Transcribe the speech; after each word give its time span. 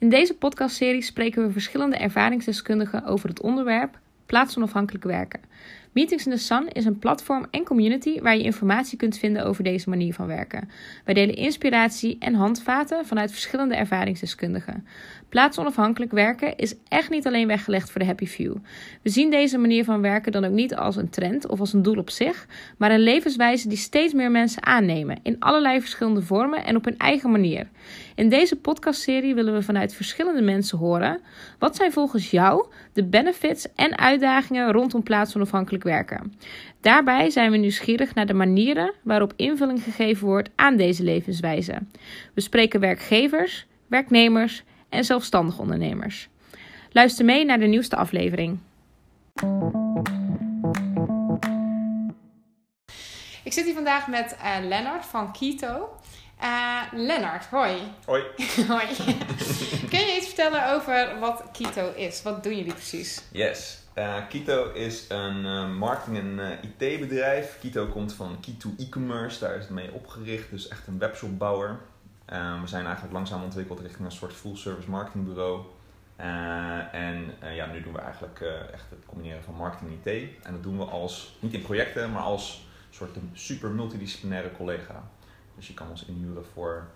In 0.00 0.08
deze 0.08 0.34
podcastserie 0.34 1.02
spreken 1.02 1.46
we 1.46 1.52
verschillende 1.52 1.96
ervaringsdeskundigen 1.96 3.04
over 3.04 3.28
het 3.28 3.40
onderwerp 3.40 3.98
plaatsonafhankelijk 4.26 5.04
werken. 5.04 5.40
Meetings 5.92 6.26
in 6.26 6.32
the 6.32 6.38
Sun 6.38 6.68
is 6.68 6.84
een 6.84 6.98
platform 6.98 7.46
en 7.50 7.64
community 7.64 8.20
waar 8.20 8.36
je 8.36 8.42
informatie 8.42 8.98
kunt 8.98 9.18
vinden 9.18 9.44
over 9.44 9.64
deze 9.64 9.88
manier 9.88 10.14
van 10.14 10.26
werken. 10.26 10.70
Wij 11.04 11.14
delen 11.14 11.34
inspiratie 11.34 12.16
en 12.18 12.34
handvaten 12.34 13.06
vanuit 13.06 13.30
verschillende 13.30 13.74
ervaringsdeskundigen. 13.74 14.86
Plaatsonafhankelijk 15.28 16.12
werken 16.12 16.56
is 16.56 16.74
echt 16.88 17.10
niet 17.10 17.26
alleen 17.26 17.46
weggelegd 17.46 17.90
voor 17.90 18.00
de 18.00 18.06
happy 18.06 18.26
few. 18.26 18.56
We 19.02 19.10
zien 19.10 19.30
deze 19.30 19.58
manier 19.58 19.84
van 19.84 20.00
werken 20.00 20.32
dan 20.32 20.44
ook 20.44 20.52
niet 20.52 20.74
als 20.74 20.96
een 20.96 21.10
trend 21.10 21.46
of 21.46 21.60
als 21.60 21.72
een 21.72 21.82
doel 21.82 21.98
op 21.98 22.10
zich, 22.10 22.46
maar 22.76 22.90
een 22.90 23.00
levenswijze 23.00 23.68
die 23.68 23.78
steeds 23.78 24.12
meer 24.12 24.30
mensen 24.30 24.66
aannemen 24.66 25.18
in 25.22 25.36
allerlei 25.38 25.80
verschillende 25.80 26.22
vormen 26.22 26.64
en 26.64 26.76
op 26.76 26.84
hun 26.84 26.98
eigen 26.98 27.30
manier. 27.30 27.66
In 28.18 28.28
deze 28.28 28.56
podcastserie 28.56 29.34
willen 29.34 29.54
we 29.54 29.62
vanuit 29.62 29.94
verschillende 29.94 30.42
mensen 30.42 30.78
horen 30.78 31.20
wat 31.58 31.76
zijn 31.76 31.92
volgens 31.92 32.30
jou 32.30 32.66
de 32.92 33.04
benefits 33.04 33.72
en 33.74 33.98
uitdagingen 33.98 34.72
rondom 34.72 35.02
plaatsonafhankelijk 35.02 35.84
werken. 35.84 36.34
Daarbij 36.80 37.30
zijn 37.30 37.50
we 37.50 37.56
nieuwsgierig 37.56 38.14
naar 38.14 38.26
de 38.26 38.34
manieren 38.34 38.94
waarop 39.02 39.32
invulling 39.36 39.82
gegeven 39.82 40.26
wordt 40.26 40.50
aan 40.54 40.76
deze 40.76 41.02
levenswijze. 41.02 41.78
We 42.34 42.40
spreken 42.40 42.80
werkgevers, 42.80 43.66
werknemers 43.86 44.64
en 44.88 45.04
zelfstandig 45.04 45.58
ondernemers. 45.58 46.28
Luister 46.90 47.24
mee 47.24 47.44
naar 47.44 47.58
de 47.58 47.66
nieuwste 47.66 47.96
aflevering. 47.96 48.58
Ik 53.44 53.52
zit 53.52 53.64
hier 53.64 53.74
vandaag 53.74 54.08
met 54.08 54.36
uh, 54.38 54.68
Lennart 54.68 55.04
van 55.04 55.32
Keto. 55.32 55.88
Uh, 56.42 56.82
Lennart, 56.92 57.44
hoi. 57.46 57.80
Hoi. 58.04 58.22
hoi. 58.68 58.86
Kun 59.90 59.98
je 59.98 60.14
iets 60.16 60.26
vertellen 60.26 60.74
over 60.74 61.18
wat 61.20 61.44
Keto 61.52 61.92
is? 61.94 62.22
Wat 62.22 62.42
doen 62.42 62.56
jullie 62.56 62.72
precies? 62.72 63.22
Yes. 63.32 63.78
Uh, 63.94 64.16
Keto 64.28 64.72
is 64.72 65.04
een 65.08 65.44
uh, 65.44 65.76
marketing- 65.76 66.40
en 66.40 66.58
IT-bedrijf. 66.62 67.58
Keto 67.60 67.86
komt 67.86 68.12
van 68.12 68.40
Keto 68.40 68.68
e-commerce, 68.78 69.40
daar 69.40 69.54
is 69.56 69.62
het 69.62 69.70
mee 69.70 69.92
opgericht. 69.92 70.50
Dus 70.50 70.68
echt 70.68 70.86
een 70.86 70.98
webshopbouwer. 70.98 71.78
we 72.60 72.66
zijn 72.66 72.84
eigenlijk 72.84 73.14
langzaam 73.14 73.42
ontwikkeld 73.42 73.80
richting 73.80 74.04
een 74.04 74.12
soort 74.12 74.32
full-service 74.32 74.90
marketingbureau. 74.90 75.60
en 76.92 77.34
ja, 77.54 77.66
nu 77.66 77.82
doen 77.82 77.92
we 77.92 78.00
eigenlijk 78.00 78.40
echt 78.72 78.84
het 78.90 79.06
combineren 79.06 79.42
van 79.42 79.54
marketing 79.54 79.90
en 79.90 80.12
IT. 80.14 80.28
En 80.42 80.52
dat 80.52 80.62
doen 80.62 80.78
we 80.78 80.84
als, 80.84 81.36
niet 81.40 81.54
in 81.54 81.62
projecten, 81.62 82.12
maar 82.12 82.22
als 82.22 82.66
soort 82.90 83.16
super 83.32 83.70
multidisciplinaire 83.70 84.52
collega. 84.56 85.02
Dus 85.58 85.68
je 85.68 85.74
kan 85.74 85.90
ons 85.90 86.04
inhuren 86.04 86.44
voor 86.44 86.86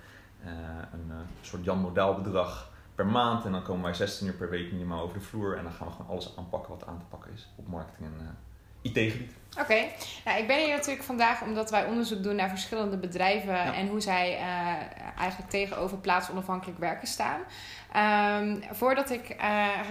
uh, 0.45 0.51
een 0.93 1.07
uh, 1.09 1.17
soort 1.41 1.65
Jan 1.65 1.79
Model 1.79 2.21
bedrag 2.21 2.71
per 2.95 3.07
maand. 3.07 3.45
En 3.45 3.53
dan 3.53 3.63
komen 3.63 3.83
wij 3.83 3.95
16 3.95 4.27
uur 4.27 4.33
per 4.33 4.51
week 4.51 4.73
minimaal 4.73 5.03
over 5.03 5.19
de 5.19 5.25
vloer. 5.25 5.57
En 5.57 5.63
dan 5.63 5.73
gaan 5.73 5.87
we 5.87 5.93
gewoon 5.93 6.11
alles 6.11 6.37
aanpakken 6.37 6.71
wat 6.71 6.87
aan 6.87 6.99
te 6.99 7.05
pakken 7.05 7.33
is 7.33 7.49
op 7.57 7.69
marketing 7.69 8.09
en 8.09 8.15
uh, 8.21 8.93
IT-gebied. 8.93 9.33
Oké, 9.61 9.85
nou, 10.25 10.39
ik 10.39 10.47
ben 10.47 10.59
hier 10.59 10.77
natuurlijk 10.77 11.05
vandaag 11.05 11.43
omdat 11.43 11.71
wij 11.71 11.87
onderzoek 11.87 12.23
doen 12.23 12.37
naar 12.37 12.49
verschillende 12.49 12.97
bedrijven 12.97 13.53
ja. 13.53 13.75
en 13.75 13.89
hoe 13.89 14.01
zij 14.01 14.37
eigenlijk 15.17 15.51
tegenover 15.51 15.99
plaatsonafhankelijk 15.99 16.79
werken 16.79 17.09
staan. 17.09 17.41
Um, 18.41 18.63
voordat 18.71 19.11
ik 19.11 19.37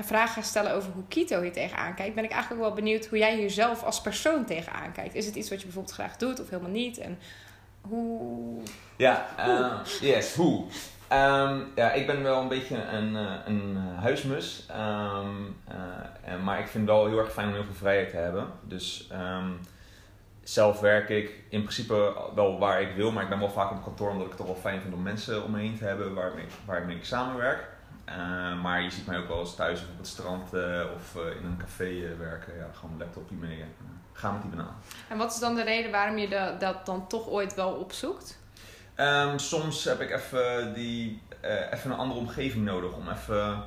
vragen 0.01 0.33
ga 0.33 0.41
stellen 0.41 0.73
over 0.73 0.91
hoe 0.91 1.07
Kito 1.07 1.41
hier 1.41 1.51
tegenaan 1.51 1.93
kijkt, 1.93 2.15
ben 2.15 2.23
ik 2.23 2.31
eigenlijk 2.31 2.61
ook 2.61 2.67
wel 2.67 2.83
benieuwd 2.83 3.05
hoe 3.05 3.17
jij 3.17 3.35
hier 3.35 3.49
zelf 3.49 3.83
als 3.83 4.01
persoon 4.01 4.45
tegenaan 4.45 4.91
kijkt. 4.91 5.15
Is 5.15 5.25
het 5.25 5.35
iets 5.35 5.49
wat 5.49 5.59
je 5.59 5.65
bijvoorbeeld 5.65 5.95
graag 5.95 6.17
doet 6.17 6.39
of 6.39 6.49
helemaal 6.49 6.71
niet? 6.71 6.97
En 6.97 7.19
hoe? 7.81 8.61
Ja, 8.95 9.25
uh, 9.39 9.85
yes, 10.01 10.35
hoe? 10.35 10.65
Um, 11.11 11.71
ja, 11.75 11.91
ik 11.91 12.07
ben 12.07 12.23
wel 12.23 12.41
een 12.41 12.47
beetje 12.47 12.83
een, 12.83 13.15
een 13.45 13.77
huismus. 13.77 14.67
Um, 14.71 15.55
uh, 15.69 16.43
maar 16.43 16.59
ik 16.59 16.67
vind 16.67 16.87
het 16.87 16.95
wel 16.95 17.07
heel 17.07 17.19
erg 17.19 17.31
fijn 17.31 17.47
om 17.47 17.53
heel 17.53 17.63
veel 17.63 17.73
vrijheid 17.73 18.09
te 18.09 18.17
hebben. 18.17 18.47
Dus 18.63 19.09
um, 19.13 19.59
zelf 20.43 20.79
werk 20.79 21.09
ik 21.09 21.43
in 21.49 21.61
principe 21.61 22.13
wel 22.35 22.59
waar 22.59 22.81
ik 22.81 22.95
wil. 22.95 23.11
Maar 23.11 23.23
ik 23.23 23.29
ben 23.29 23.39
wel 23.39 23.49
vaak 23.49 23.71
op 23.71 23.83
kantoor 23.83 24.09
omdat 24.09 24.23
ik 24.23 24.29
het 24.29 24.37
toch 24.37 24.47
wel 24.47 24.71
fijn 24.71 24.81
vind 24.81 24.93
om 24.93 25.01
mensen 25.01 25.43
om 25.43 25.51
me 25.51 25.59
heen 25.59 25.77
te 25.77 25.85
hebben 25.85 26.13
waar 26.13 26.37
ik, 26.37 26.49
waar 26.65 26.89
ik 26.89 27.05
samenwerk. 27.05 27.67
Uh, 28.09 28.61
maar 28.61 28.81
je 28.81 28.89
ziet 28.89 29.05
mij 29.05 29.17
ook 29.17 29.27
wel 29.27 29.39
eens 29.39 29.55
thuis 29.55 29.81
of 29.81 29.87
op 29.89 29.97
het 29.97 30.07
strand 30.07 30.53
uh, 30.53 30.83
of 30.95 31.15
uh, 31.15 31.35
in 31.35 31.45
een 31.45 31.57
café 31.57 32.15
werken. 32.17 32.55
Ja, 32.57 32.67
gewoon 32.73 32.91
een 32.91 32.99
laptopje 32.99 33.35
mee 33.35 33.65
ga 34.13 34.31
met 34.31 34.41
die 34.41 34.51
banaan. 34.51 34.75
En 35.09 35.17
wat 35.17 35.33
is 35.33 35.39
dan 35.39 35.55
de 35.55 35.63
reden 35.63 35.91
waarom 35.91 36.17
je 36.17 36.29
de, 36.29 36.55
dat 36.59 36.85
dan 36.85 37.07
toch 37.07 37.27
ooit 37.27 37.55
wel 37.55 37.71
opzoekt? 37.71 38.39
Um, 38.97 39.39
soms 39.39 39.83
heb 39.83 40.01
ik 40.01 40.11
even, 40.11 40.73
die, 40.73 41.21
even 41.71 41.91
een 41.91 41.97
andere 41.97 42.19
omgeving 42.19 42.65
nodig 42.65 42.93
om 42.93 43.09
even 43.09 43.63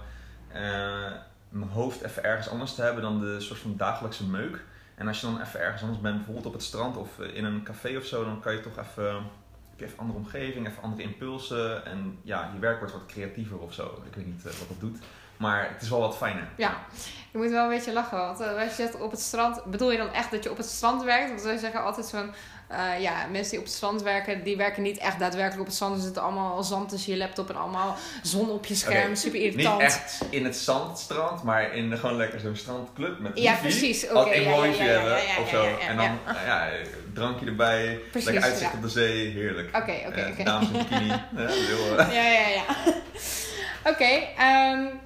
mijn 1.48 1.70
hoofd 1.70 2.02
even 2.02 2.24
ergens 2.24 2.48
anders 2.48 2.74
te 2.74 2.82
hebben 2.82 3.02
dan 3.02 3.20
de 3.20 3.40
soort 3.40 3.58
van 3.58 3.76
dagelijkse 3.76 4.26
meuk. 4.26 4.64
En 4.94 5.08
als 5.08 5.20
je 5.20 5.26
dan 5.26 5.40
even 5.40 5.60
ergens 5.60 5.82
anders 5.82 6.00
bent, 6.00 6.16
bijvoorbeeld 6.16 6.46
op 6.46 6.52
het 6.52 6.62
strand 6.62 6.96
of 6.96 7.18
in 7.18 7.44
een 7.44 7.62
café 7.62 7.96
of 7.96 8.04
zo, 8.04 8.24
dan 8.24 8.40
kan 8.40 8.52
je 8.52 8.60
toch 8.60 8.78
even, 8.78 9.22
heb 9.78 9.88
even 9.88 9.98
andere 9.98 10.18
omgeving, 10.18 10.68
even 10.68 10.82
andere 10.82 11.02
impulsen. 11.02 11.86
En 11.86 12.18
ja, 12.22 12.50
je 12.54 12.58
werk 12.58 12.78
wordt 12.78 12.92
wat 12.92 13.06
creatiever 13.06 13.58
of 13.58 13.72
zo. 13.72 14.02
Ik 14.06 14.14
weet 14.14 14.26
niet 14.26 14.44
uh, 14.46 14.52
wat 14.52 14.68
dat 14.68 14.80
doet. 14.80 14.98
Maar 15.36 15.68
het 15.72 15.82
is 15.82 15.88
wel 15.88 16.00
wat 16.00 16.16
fijner. 16.16 16.48
Ja, 16.56 16.76
je 17.30 17.38
moet 17.38 17.50
wel 17.50 17.64
een 17.64 17.70
beetje 17.70 17.92
lachen. 17.92 18.18
Want 18.18 18.40
uh, 18.40 18.46
als 18.46 18.68
je 18.68 18.74
zegt 18.74 19.00
op 19.00 19.10
het 19.10 19.20
strand, 19.20 19.64
bedoel 19.64 19.90
je 19.90 19.98
dan 19.98 20.12
echt 20.12 20.30
dat 20.30 20.42
je 20.42 20.50
op 20.50 20.56
het 20.56 20.66
strand 20.66 21.02
werkt? 21.02 21.28
Want 21.28 21.42
wij 21.42 21.56
zeggen 21.56 21.82
altijd 21.82 22.06
zo'n, 22.06 22.30
uh, 22.70 23.00
ja, 23.00 23.26
mensen 23.30 23.50
die 23.50 23.58
op 23.58 23.64
het 23.64 23.74
strand 23.74 24.02
werken, 24.02 24.42
die 24.42 24.56
werken 24.56 24.82
niet 24.82 24.98
echt 24.98 25.18
daadwerkelijk 25.18 25.60
op 25.60 25.66
het 25.66 25.74
strand. 25.74 25.96
Er 25.96 26.02
zit 26.02 26.18
allemaal 26.18 26.62
zand 26.62 26.88
tussen 26.88 27.12
je 27.12 27.18
laptop 27.18 27.48
en 27.48 27.56
allemaal 27.56 27.96
zon 28.22 28.50
op 28.50 28.66
je 28.66 28.74
scherm. 28.74 29.02
Okay. 29.02 29.14
Super 29.14 29.40
irritant. 29.40 29.80
Niet 29.80 29.86
echt 29.86 30.24
in 30.30 30.44
het 30.44 30.56
zandstrand, 30.56 31.42
maar 31.42 31.74
in 31.74 31.98
gewoon 31.98 32.16
lekker 32.16 32.40
zo'n 32.40 32.56
strandclub 32.56 33.18
met 33.18 33.38
Ja, 33.38 33.54
precies. 33.54 34.08
Oké. 34.08 34.18
Okay, 34.18 34.42
ja, 34.42 34.50
ja, 34.50 34.64
ja, 34.64 34.94
hebben 34.94 35.42
of 35.42 35.48
zo. 35.48 35.76
en 35.88 35.96
dan 35.96 36.18
ja. 36.46 36.70
drankje 37.14 37.46
erbij, 37.46 38.00
precies, 38.10 38.30
lekker 38.30 38.44
uitzicht 38.44 38.74
op 38.74 38.82
de 38.82 38.88
zee, 38.88 39.30
heerlijk. 39.30 39.68
Oké, 39.68 39.78
okay, 39.78 40.06
oké, 40.06 40.28
oké. 40.32 40.42
Dames 40.42 40.68
in 40.68 40.78
bikini. 40.78 41.08
ja, 42.18 42.30
ja, 42.30 42.48
ja. 42.48 42.64
Oké, 43.84 44.22
um, 44.42 45.00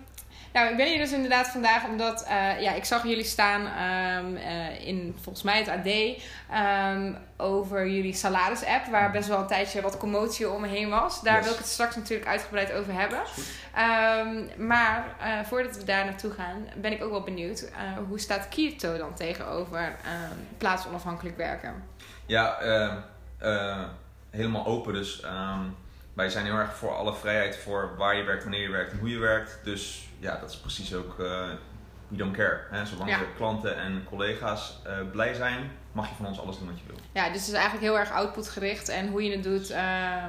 nou, 0.58 0.70
ik 0.70 0.76
ben 0.76 0.86
hier 0.86 0.98
dus 0.98 1.12
inderdaad 1.12 1.48
vandaag 1.48 1.86
omdat 1.86 2.22
uh, 2.28 2.60
ja, 2.60 2.72
ik 2.72 2.84
zag 2.84 3.02
jullie 3.02 3.24
staan 3.24 3.60
um, 3.60 4.36
uh, 4.36 4.86
in 4.86 5.16
volgens 5.20 5.44
mij 5.44 5.58
het 5.58 5.69
AD 5.69 5.86
um, 6.96 7.19
over 7.36 7.88
jullie 7.88 8.14
salaris-app, 8.14 8.86
waar 8.86 9.10
best 9.10 9.28
wel 9.28 9.38
een 9.38 9.47
tijdje 9.47 9.80
wat 9.80 9.97
commotie 9.97 10.50
om 10.50 10.60
me 10.60 10.68
heen 10.68 10.88
was. 10.88 11.22
Daar 11.22 11.36
yes. 11.36 11.44
wil 11.44 11.52
ik 11.52 11.58
het 11.58 11.68
straks 11.68 11.97
natuurlijk 11.97 12.28
uitgebreid 12.28 12.72
over 12.72 12.92
hebben. 12.92 13.18
Um, 13.18 14.66
maar 14.66 15.04
uh, 15.20 15.44
voordat 15.44 15.76
we 15.76 15.84
daar 15.84 16.04
naartoe 16.04 16.30
gaan, 16.30 16.68
ben 16.76 16.92
ik 16.92 17.02
ook 17.02 17.10
wel 17.10 17.22
benieuwd 17.22 17.70
hoe 18.08 18.20
staat 18.20 18.48
Kierto 18.48 18.97
dan 18.97 19.14
tegenover 19.14 19.97
plaatsonafhankelijk 20.58 21.36
werken? 21.36 21.84
Ja, 22.26 22.58
helemaal 24.30 24.66
open. 24.66 24.92
Dus 24.92 25.22
wij 26.14 26.28
zijn 26.28 26.44
heel 26.44 26.56
erg 26.56 26.74
voor 26.74 26.94
alle 26.94 27.14
vrijheid 27.14 27.56
voor 27.56 27.94
waar 27.97 28.16
je 28.16 28.22
werkt, 28.22 28.42
wanneer 28.42 28.62
je 28.62 28.70
werkt 28.70 28.92
en 28.92 28.98
hoe 28.98 29.10
je 29.10 29.18
werkt. 29.18 29.60
Dus 29.64 30.07
ja, 30.18 30.36
dat 30.40 30.50
is 30.50 30.56
precies 30.56 30.94
ook, 30.94 31.18
uh, 31.18 31.46
we 32.08 32.16
don't 32.16 32.36
care. 32.36 32.60
Hè? 32.70 32.86
Zolang 32.86 33.10
ja. 33.10 33.18
de 33.18 33.32
klanten 33.36 33.76
en 33.76 34.04
collega's 34.04 34.82
uh, 34.86 35.10
blij 35.10 35.34
zijn, 35.34 35.70
mag 35.92 36.08
je 36.08 36.14
van 36.14 36.26
ons 36.26 36.40
alles 36.40 36.58
doen 36.58 36.68
wat 36.68 36.78
je 36.78 36.86
wil. 36.86 36.96
Ja, 37.12 37.24
dus 37.24 37.40
het 37.40 37.48
is 37.48 37.52
eigenlijk 37.52 37.84
heel 37.84 37.98
erg 37.98 38.10
outputgericht 38.10 38.88
en 38.88 39.08
hoe 39.08 39.24
je 39.24 39.30
het 39.30 39.42
doet 39.42 39.70
uh, 39.70 39.76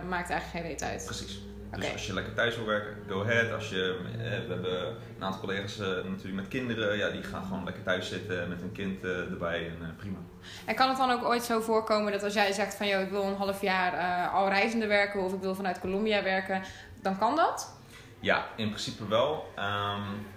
maakt 0.10 0.30
eigenlijk 0.30 0.52
geen 0.52 0.62
reet 0.62 0.84
uit. 0.84 1.06
Precies. 1.06 1.40
Dus 1.72 1.92
als 1.92 2.08
je 2.08 2.14
lekker 2.14 2.34
thuis 2.34 2.56
wil 2.56 2.66
werken, 2.66 2.96
go 3.08 3.22
ahead. 3.22 3.52
Als 3.52 3.70
je, 3.70 4.00
we 4.18 4.54
hebben 4.54 4.88
een 4.88 5.24
aantal 5.24 5.40
collega's 5.40 5.78
natuurlijk 5.78 6.36
met 6.36 6.48
kinderen, 6.48 6.98
ja, 6.98 7.10
die 7.10 7.24
gaan 7.24 7.44
gewoon 7.44 7.64
lekker 7.64 7.84
thuis 7.84 8.10
zitten 8.10 8.50
met 8.50 8.60
hun 8.60 8.72
kind 8.72 9.04
erbij 9.04 9.68
en 9.68 9.96
prima. 9.98 10.18
En 10.66 10.76
kan 10.76 10.90
het 10.90 10.98
dan 10.98 11.12
ook 11.12 11.24
ooit 11.24 11.44
zo 11.44 11.60
voorkomen 11.60 12.12
dat 12.12 12.24
als 12.24 12.34
jij 12.34 12.52
zegt 12.52 12.76
van 12.76 12.88
joh, 12.88 13.02
ik 13.02 13.10
wil 13.10 13.24
een 13.24 13.36
half 13.36 13.62
jaar 13.62 14.28
al 14.30 14.50
reizende 14.50 14.88
werken 14.88 15.24
of 15.24 15.34
ik 15.34 15.42
wil 15.42 15.56
vanuit 15.56 15.80
Colombia 15.80 16.24
werken, 16.24 16.62
dan 17.02 17.18
kan 17.18 17.36
dat? 17.36 17.79
Ja, 18.20 18.48
in 18.56 18.68
principe 18.68 19.08
wel. 19.08 19.54
Um, 19.58 20.28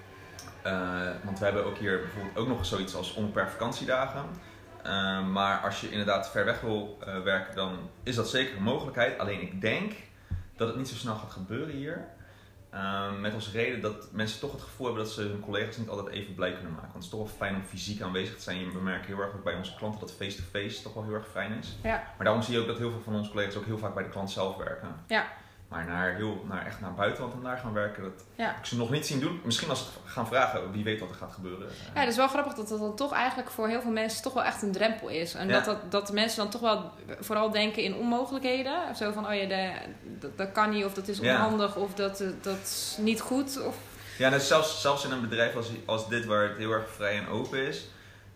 uh, 0.66 1.10
want 1.24 1.38
we 1.38 1.44
hebben 1.44 1.64
ook 1.64 1.78
hier 1.78 2.00
bijvoorbeeld 2.00 2.36
ook 2.36 2.48
nog 2.48 2.66
zoiets 2.66 2.94
als 2.94 3.14
onbeperkt 3.14 3.50
vakantiedagen. 3.50 4.24
Uh, 4.86 5.26
maar 5.26 5.60
als 5.60 5.80
je 5.80 5.90
inderdaad 5.90 6.30
ver 6.30 6.44
weg 6.44 6.60
wil 6.60 6.98
uh, 7.06 7.22
werken, 7.22 7.54
dan 7.54 7.78
is 8.02 8.14
dat 8.14 8.28
zeker 8.28 8.56
een 8.56 8.62
mogelijkheid. 8.62 9.18
Alleen 9.18 9.40
ik 9.40 9.60
denk 9.60 9.92
dat 10.56 10.68
het 10.68 10.76
niet 10.76 10.88
zo 10.88 10.94
snel 10.94 11.14
gaat 11.14 11.30
gebeuren 11.30 11.74
hier. 11.74 12.08
Ehm, 12.72 13.20
met 13.20 13.34
als 13.34 13.52
reden 13.52 13.80
dat 13.80 14.12
mensen 14.12 14.40
toch 14.40 14.52
het 14.52 14.60
gevoel 14.60 14.86
hebben 14.86 15.04
dat 15.04 15.12
ze 15.12 15.20
hun 15.20 15.40
collega's 15.40 15.76
niet 15.76 15.88
altijd 15.88 16.08
even 16.14 16.34
blij 16.34 16.52
kunnen 16.52 16.72
maken. 16.72 16.92
Want 16.92 17.04
het 17.04 17.04
is 17.04 17.18
toch 17.18 17.20
wel 17.20 17.36
fijn 17.36 17.54
om 17.54 17.62
fysiek 17.62 18.02
aanwezig 18.02 18.36
te 18.36 18.42
zijn. 18.42 18.72
We 18.72 18.80
merken 18.80 19.06
heel 19.06 19.20
erg 19.20 19.34
ook 19.34 19.44
bij 19.44 19.54
onze 19.54 19.74
klanten 19.74 20.00
dat 20.00 20.12
face-to-face 20.12 20.68
-face 20.68 20.82
toch 20.82 20.94
wel 20.94 21.04
heel 21.04 21.14
erg 21.14 21.28
fijn 21.28 21.52
is. 21.52 21.76
Ja. 21.82 21.96
Maar 22.16 22.24
daarom 22.24 22.42
zie 22.42 22.54
je 22.54 22.60
ook 22.60 22.66
dat 22.66 22.78
heel 22.78 22.90
veel 22.90 23.00
van 23.00 23.14
onze 23.14 23.30
collega's 23.30 23.56
ook 23.56 23.64
heel 23.64 23.78
vaak 23.78 23.94
bij 23.94 24.02
de 24.02 24.08
klant 24.08 24.30
zelf 24.30 24.56
werken. 24.56 24.88
Ja. 25.06 25.26
Maar 25.72 25.84
naar, 25.84 26.14
heel, 26.14 26.44
naar 26.48 26.66
echt 26.66 26.80
naar 26.80 26.94
buitenland 26.94 27.32
en 27.34 27.40
daar 27.42 27.58
gaan 27.58 27.72
werken, 27.72 28.02
dat 28.02 28.24
Ja. 28.34 28.56
ik 28.58 28.64
ze 28.64 28.76
nog 28.76 28.90
niet 28.90 29.06
zien 29.06 29.20
doen. 29.20 29.40
Misschien 29.44 29.68
als 29.70 29.78
ze 29.78 29.86
gaan 30.04 30.26
vragen, 30.26 30.72
wie 30.72 30.84
weet 30.84 31.00
wat 31.00 31.08
er 31.08 31.14
gaat 31.14 31.32
gebeuren. 31.32 31.68
Ja, 31.94 32.00
het 32.00 32.08
is 32.08 32.16
wel 32.16 32.28
grappig 32.28 32.54
dat 32.54 32.68
dat 32.68 32.78
dan 32.78 32.96
toch 32.96 33.12
eigenlijk 33.12 33.50
voor 33.50 33.68
heel 33.68 33.80
veel 33.80 33.90
mensen 33.90 34.22
toch 34.22 34.32
wel 34.32 34.44
echt 34.44 34.62
een 34.62 34.72
drempel 34.72 35.08
is. 35.08 35.34
En 35.34 35.48
Ja. 35.48 35.52
dat, 35.54 35.64
dat, 35.64 35.90
dat 35.90 36.06
de 36.06 36.12
mensen 36.12 36.38
dan 36.38 36.50
toch 36.50 36.60
wel 36.60 36.90
vooral 37.20 37.50
denken 37.50 37.82
in 37.82 37.94
onmogelijkheden. 37.94 38.96
Zo 38.96 39.12
van, 39.12 39.26
oh 39.26 39.34
ja, 39.34 39.46
de, 39.48 39.72
dat, 40.20 40.38
dat 40.38 40.52
kan 40.52 40.70
niet, 40.70 40.84
of 40.84 40.94
dat 40.94 41.08
is 41.08 41.18
Ja. 41.18 41.34
onhandig, 41.34 41.76
of 41.76 41.94
dat, 41.94 42.20
eh, 42.20 42.28
dat 42.42 42.58
is 42.62 42.96
niet 43.00 43.20
goed. 43.20 43.62
Of, 43.62 43.76
Ja, 44.18 44.30
dus 44.30 44.46
zelfs, 44.48 44.80
zelfs 44.80 45.04
in 45.04 45.10
een 45.10 45.20
bedrijf 45.28 45.56
als, 45.56 45.70
als 45.84 46.08
dit, 46.08 46.24
waar 46.24 46.42
het 46.48 46.56
heel 46.56 46.70
erg 46.70 46.90
vrij 46.90 47.18
en 47.18 47.28
open 47.28 47.66
is, 47.66 47.86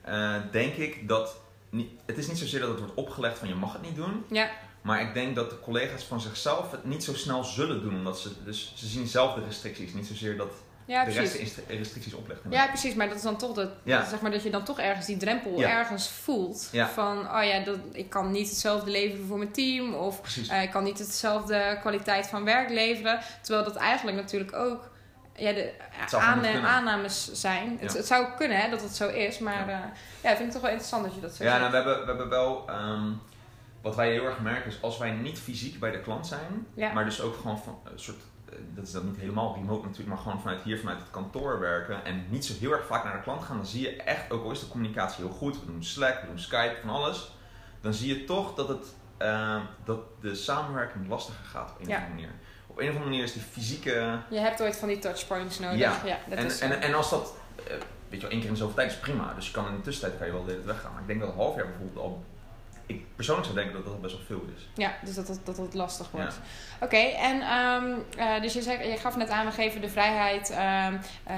eh, 0.02 0.34
denk 0.50 0.74
ik 0.74 1.08
dat. 1.08 1.36
Niet, 1.70 1.90
het 2.06 2.18
is 2.18 2.28
niet 2.28 2.38
zozeer 2.38 2.60
dat 2.60 2.68
het 2.68 2.78
wordt 2.78 2.94
opgelegd 2.94 3.38
van 3.38 3.48
je 3.48 3.54
mag 3.54 3.72
het 3.72 3.82
niet 3.82 3.96
doen. 3.96 4.24
ja, 4.30 4.48
Maar 4.86 5.00
ik 5.00 5.14
denk 5.14 5.34
dat 5.36 5.50
de 5.50 5.60
collega's 5.60 6.02
van 6.04 6.20
zichzelf 6.20 6.70
het 6.70 6.84
niet 6.84 7.04
zo 7.04 7.14
snel 7.14 7.44
zullen 7.44 7.82
doen. 7.82 7.94
Omdat 7.94 8.20
ze, 8.20 8.30
dus 8.44 8.72
ze 8.76 8.86
zien 8.86 9.06
zelf 9.06 9.34
de 9.34 9.44
restricties. 9.44 9.92
Niet 9.94 10.06
zozeer 10.06 10.36
dat 10.36 10.50
ja, 10.86 11.04
de 11.04 11.12
precies. 11.12 11.38
rest 11.40 11.54
de 11.68 11.76
restricties 11.76 12.14
oplegt. 12.14 12.40
Ja, 12.50 12.66
precies. 12.66 12.94
Maar 12.94 13.08
dat 13.08 13.16
is 13.16 13.22
dan 13.22 13.36
toch 13.36 13.52
dat, 13.54 13.68
Ja. 13.82 14.04
zeg 14.08 14.20
maar, 14.20 14.30
dat 14.30 14.42
je 14.42 14.50
dan 14.50 14.64
toch 14.64 14.78
ergens 14.78 15.06
die 15.06 15.16
drempel 15.16 15.58
Ja. 15.58 15.68
ergens 15.78 16.08
voelt. 16.08 16.68
Ja. 16.72 16.88
Van, 16.88 17.18
oh 17.18 17.44
ja, 17.44 17.60
dat, 17.64 17.78
ik 17.92 18.10
kan 18.10 18.30
niet 18.30 18.48
hetzelfde 18.48 18.90
leveren 18.90 19.26
voor 19.26 19.38
mijn 19.38 19.52
team. 19.52 19.94
Of 19.94 20.20
eh, 20.50 20.62
ik 20.62 20.70
kan 20.70 20.84
niet 20.84 20.98
hetzelfde 20.98 21.76
kwaliteit 21.80 22.26
van 22.26 22.44
werk 22.44 22.70
leveren. 22.70 23.20
Terwijl 23.42 23.64
dat 23.64 23.76
eigenlijk 23.76 24.16
natuurlijk 24.16 24.56
ook 24.56 24.90
ja, 25.36 25.52
de 25.52 25.72
aannames 26.64 27.32
zijn. 27.32 27.76
Het, 27.80 27.92
Ja. 27.92 27.98
het 27.98 28.06
zou 28.06 28.26
kunnen 28.36 28.60
hè, 28.60 28.70
dat 28.70 28.82
het 28.82 28.96
zo 28.96 29.08
is. 29.08 29.38
Maar 29.38 29.68
ja, 29.68 29.92
ja 30.22 30.30
ik 30.30 30.36
vind 30.36 30.38
het 30.38 30.52
toch 30.52 30.60
wel 30.62 30.70
interessant 30.70 31.04
dat 31.04 31.14
je 31.14 31.20
dat 31.20 31.34
zo 31.34 31.44
Ja, 31.44 31.50
zegt. 31.50 31.60
nou, 31.60 31.70
we, 31.70 31.76
hebben, 31.76 32.00
we 32.00 32.06
hebben 32.06 32.28
wel. 32.28 32.64
ehm, 32.68 33.10
wat 33.86 33.96
wij 33.96 34.10
heel 34.12 34.24
erg 34.24 34.40
merken 34.40 34.70
is 34.70 34.82
als 34.82 34.98
wij 34.98 35.10
niet 35.10 35.38
fysiek 35.38 35.80
bij 35.80 35.90
de 35.90 36.00
klant 36.00 36.26
zijn, 36.26 36.66
Ja. 36.74 36.92
maar 36.92 37.04
dus 37.04 37.20
ook 37.20 37.36
gewoon 37.36 37.58
van 37.58 37.78
een 37.84 37.98
soort. 37.98 38.16
eh, 38.50 38.54
Dat 38.74 38.84
is 38.86 38.92
dan 38.92 39.04
niet 39.06 39.16
helemaal 39.16 39.54
remote 39.54 39.82
natuurlijk, 39.82 40.08
maar 40.08 40.18
gewoon 40.18 40.40
vanuit 40.40 40.62
hier, 40.62 40.78
vanuit 40.78 40.98
het 40.98 41.10
kantoor 41.10 41.60
werken 41.60 42.04
en 42.04 42.26
niet 42.28 42.44
zo 42.44 42.54
heel 42.60 42.72
erg 42.72 42.86
vaak 42.86 43.04
naar 43.04 43.12
de 43.16 43.22
klant 43.22 43.42
gaan, 43.42 43.56
dan 43.56 43.66
zie 43.66 43.80
je 43.82 43.96
echt, 44.02 44.30
ook 44.30 44.44
al 44.44 44.50
is 44.50 44.60
de 44.60 44.68
communicatie 44.68 45.24
heel 45.24 45.34
goed, 45.34 45.60
we 45.60 45.66
doen 45.66 45.84
Slack, 45.84 46.20
we 46.20 46.26
doen 46.26 46.38
Skype, 46.38 46.76
van 46.80 46.90
alles, 46.90 47.30
dan 47.80 47.94
zie 47.94 48.18
je 48.18 48.24
toch 48.24 48.54
dat, 48.54 48.68
het, 48.68 48.94
ehm, 49.16 49.60
dat 49.84 50.00
de 50.20 50.34
samenwerking 50.34 51.08
lastiger 51.08 51.44
gaat 51.44 51.70
op 51.70 51.80
een 51.80 51.88
Ja. 51.88 51.96
of 51.96 52.02
andere 52.02 52.14
manier. 52.20 52.34
Op 52.66 52.78
een 52.78 52.84
of 52.88 52.90
andere 52.94 53.10
manier 53.10 53.22
is 53.24 53.32
die 53.32 53.42
fysieke. 53.42 54.18
Je 54.30 54.38
hebt 54.38 54.62
ooit 54.62 54.76
van 54.76 54.88
die 54.88 54.98
touchpoints 54.98 55.58
nodig. 55.58 55.78
Ja. 55.78 56.18
dat 56.28 56.38
En, 56.38 56.44
is 56.46 56.60
en, 56.60 56.80
en 56.80 56.94
als 56.94 57.10
dat, 57.10 57.34
eh, 57.56 57.64
weet 58.08 58.20
je 58.20 58.20
wel, 58.20 58.30
één 58.30 58.40
keer 58.40 58.50
in 58.50 58.56
zoveel 58.56 58.74
tijd 58.74 58.90
is 58.90 58.98
prima. 58.98 59.34
Dus 59.34 59.46
je 59.46 59.52
kan 59.52 59.66
in 59.68 59.76
de 59.76 59.80
tussentijd 59.82 60.18
kan 60.18 60.26
je 60.26 60.32
wel 60.32 60.44
de 60.44 60.50
hele 60.50 60.62
tijd 60.64 60.74
weggaan. 60.74 60.92
Maar 60.92 61.00
ik 61.02 61.06
denk 61.08 61.20
dat 61.20 61.28
een 61.28 61.34
half 61.36 61.56
jaar 61.56 61.66
bijvoorbeeld 61.66 62.04
al. 62.04 62.24
Ik 62.86 63.04
persoonlijk 63.16 63.46
zou 63.46 63.58
denken 63.58 63.82
dat 63.82 63.92
dat 63.92 64.00
best 64.00 64.14
wel 64.14 64.24
veel 64.26 64.46
is. 64.56 64.68
Ja, 64.74 64.94
dus 65.04 65.14
dat 65.14 65.28
het, 65.28 65.40
dat 65.44 65.56
het 65.56 65.74
lastig 65.74 66.10
wordt. 66.10 66.40
Oké, 66.80 66.96
en 66.96 67.40
eh, 68.16 68.40
dus 68.40 68.52
je, 68.52 68.62
zei, 68.62 68.88
je 68.88 68.96
gaf 68.96 69.16
net 69.16 69.28
aan, 69.28 69.46
we 69.46 69.52
geven 69.52 69.80
de 69.80 69.88
vrijheid 69.88 70.50
ehm, 70.50 70.96
eh, 71.24 71.36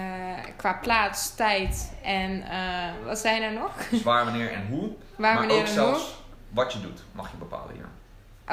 qua 0.57 0.73
plaats, 0.73 1.35
tijd 1.35 1.93
en 2.03 2.43
eh, 2.43 3.05
wat 3.05 3.19
zijn 3.19 3.43
er 3.43 3.53
nog? 3.53 3.73
Zwaar 3.93 4.25
wanneer 4.25 4.53
en 4.53 4.67
hoe. 4.67 4.89
Waar, 4.89 4.95
maar 5.17 5.37
wanneer 5.37 5.57
ook 5.57 5.67
en 5.67 5.73
zelfs 5.73 6.15
wat 6.49 6.73
je 6.73 6.81
doet, 6.81 7.03
mag 7.13 7.31
je 7.31 7.37
bepalen 7.37 7.75
hier. 7.75 7.83
hoe? 7.83 7.91